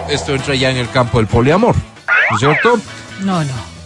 [0.10, 1.76] Esto entra ya en el campo del poliamor,
[2.32, 2.80] ¿no es cierto?
[3.20, 3.81] No, no.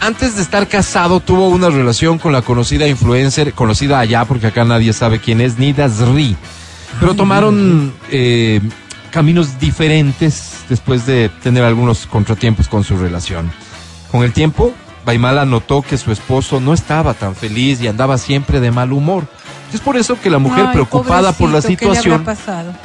[0.00, 4.64] Antes de estar casado tuvo una relación con la conocida influencer, conocida allá porque acá
[4.64, 6.36] nadie sabe quién es, Nida Zri.
[7.00, 8.60] Pero tomaron eh,
[9.10, 13.50] caminos diferentes después de tener algunos contratiempos con su relación.
[14.10, 14.72] Con el tiempo,
[15.04, 19.26] Baimala notó que su esposo no estaba tan feliz y andaba siempre de mal humor.
[19.72, 22.24] Es por eso que la mujer, Ay, preocupada por la pobrecito, ¿qué le situación,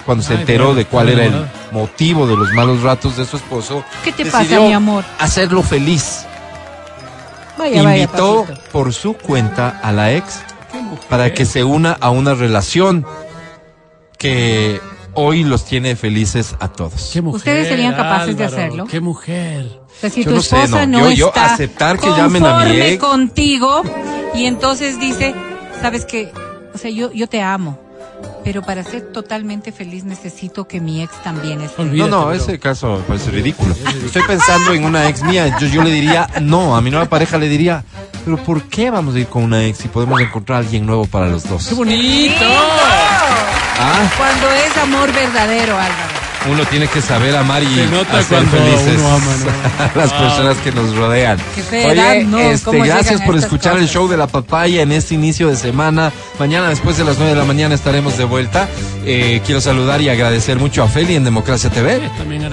[0.05, 3.37] cuando se Ay, enteró de cuál era el motivo de los malos ratos de su
[3.37, 5.05] esposo, ¿Qué te pasa, decidió mi amor?
[5.19, 6.25] hacerlo feliz.
[7.57, 10.41] Vaya, Invitó por su cuenta a la ex
[11.09, 13.05] para que se una a una relación
[14.17, 14.79] que
[15.13, 17.11] hoy los tiene felices a todos.
[17.13, 18.85] ¿Qué mujer, ¿Ustedes serían capaces de hacerlo?
[18.85, 19.79] Qué mujer.
[19.85, 20.99] O sea, si Yo tu no sé, esposa no.
[20.99, 22.99] no, Yo- yo está aceptar que llamen a mi conforme ex.
[23.03, 23.81] contigo
[24.33, 25.35] y entonces dice,
[25.81, 26.31] sabes que,
[26.73, 27.77] o sea, yo, yo te amo,
[28.43, 31.81] pero para ser totalmente feliz necesito que mi ex también esté.
[31.83, 32.31] No, Olvídate, no, bro.
[32.33, 33.73] ese caso me parece ridículo.
[34.05, 35.57] Estoy pensando en una ex mía.
[35.59, 37.83] Yo, yo le diría, no, a mi nueva pareja le diría,
[38.25, 41.05] pero ¿por qué vamos a ir con una ex si podemos encontrar a alguien nuevo
[41.05, 41.67] para los dos?
[41.67, 42.35] ¡Qué bonito!
[42.45, 46.12] Ah, Cuando es amor verdadero, Álvaro.
[46.51, 49.83] Uno tiene que saber amar y Se nota hacer felices uno ama, ¿no?
[49.83, 51.37] a las personas que nos rodean.
[51.55, 52.39] Qué fea, Oye, ¿no?
[52.39, 56.11] este, ¿Cómo gracias por escuchar el show de la papaya en este inicio de semana.
[56.39, 58.67] Mañana después de las 9 de la mañana estaremos de vuelta.
[59.05, 62.01] Eh, quiero saludar y agradecer mucho a Feli en Democracia TV.
[62.17, 62.43] También.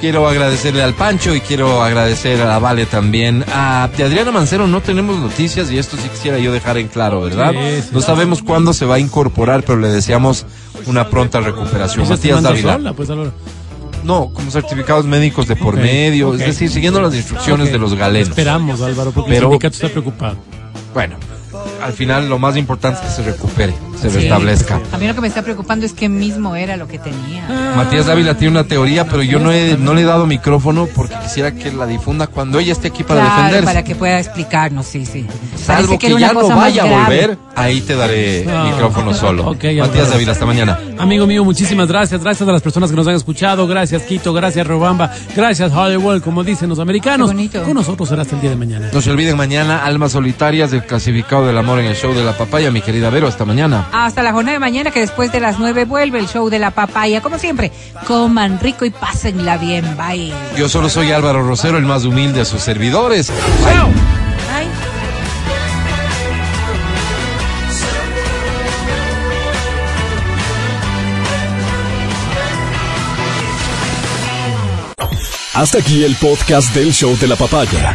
[0.00, 3.44] Quiero agradecerle al Pancho y quiero agradecer a la Vale también.
[3.52, 7.22] A, de Adriana Mancero no tenemos noticias y esto sí quisiera yo dejar en claro,
[7.22, 7.52] ¿verdad?
[7.52, 7.88] Sí, sí.
[7.92, 10.46] no sabemos cuándo se va a incorporar, pero le deseamos
[10.86, 12.08] una pronta recuperación.
[12.08, 12.72] Matías Dávila.
[12.74, 13.08] sola, pues.
[14.04, 18.30] No, como certificados médicos de por medio, es decir, siguiendo las instrucciones de los galenos.
[18.30, 20.36] Esperamos, Álvaro, porque Pero- el sindicato está preocupado.
[20.92, 21.16] Bueno,
[21.82, 24.16] al final lo más importante es que se recupere, se Sí.
[24.18, 24.80] restablezca.
[24.92, 27.72] A mí lo que me está preocupando es que mismo era lo que tenía.
[27.76, 31.14] Matías Dávila tiene una teoría, pero yo no, he, no le he dado micrófono porque
[31.22, 33.66] quisiera que la difunda cuando ella esté aquí para claro, defenderse.
[33.66, 35.26] para que pueda explicarnos, sí, sí.
[35.56, 38.64] Salvo Parece que, ya no vaya a volver, ahí te daré No.
[38.64, 39.44] micrófono solo.
[39.54, 40.78] Matías Dávila, hasta mañana.
[40.98, 42.22] Amigo mío, muchísimas gracias.
[42.22, 43.66] Gracias a las personas que nos han escuchado.
[43.66, 44.32] Gracias, Quito.
[44.32, 45.10] Gracias, Robamba.
[45.34, 47.30] Gracias, Hollywood, como dicen los americanos.
[47.30, 47.62] Qué bonito.
[47.62, 48.90] Con nosotros será hasta el día de mañana.
[48.92, 52.32] No se olviden mañana, Almas Solitarias del Clasificado del Amor en el show de la
[52.36, 53.88] papaya, mi querida Vero, hasta mañana.
[53.92, 56.70] Hasta la jornada de mañana, que después de las nueve vuelve el show de la
[56.70, 57.20] papaya.
[57.20, 57.70] Como siempre,
[58.06, 59.96] coman rico y pásenla bien.
[59.96, 60.32] Bye.
[60.56, 63.30] Yo solo soy Álvaro Rosero, el más humilde de sus servidores.
[63.62, 63.92] Bye.
[75.54, 77.94] Hasta aquí el podcast del show de la papaya.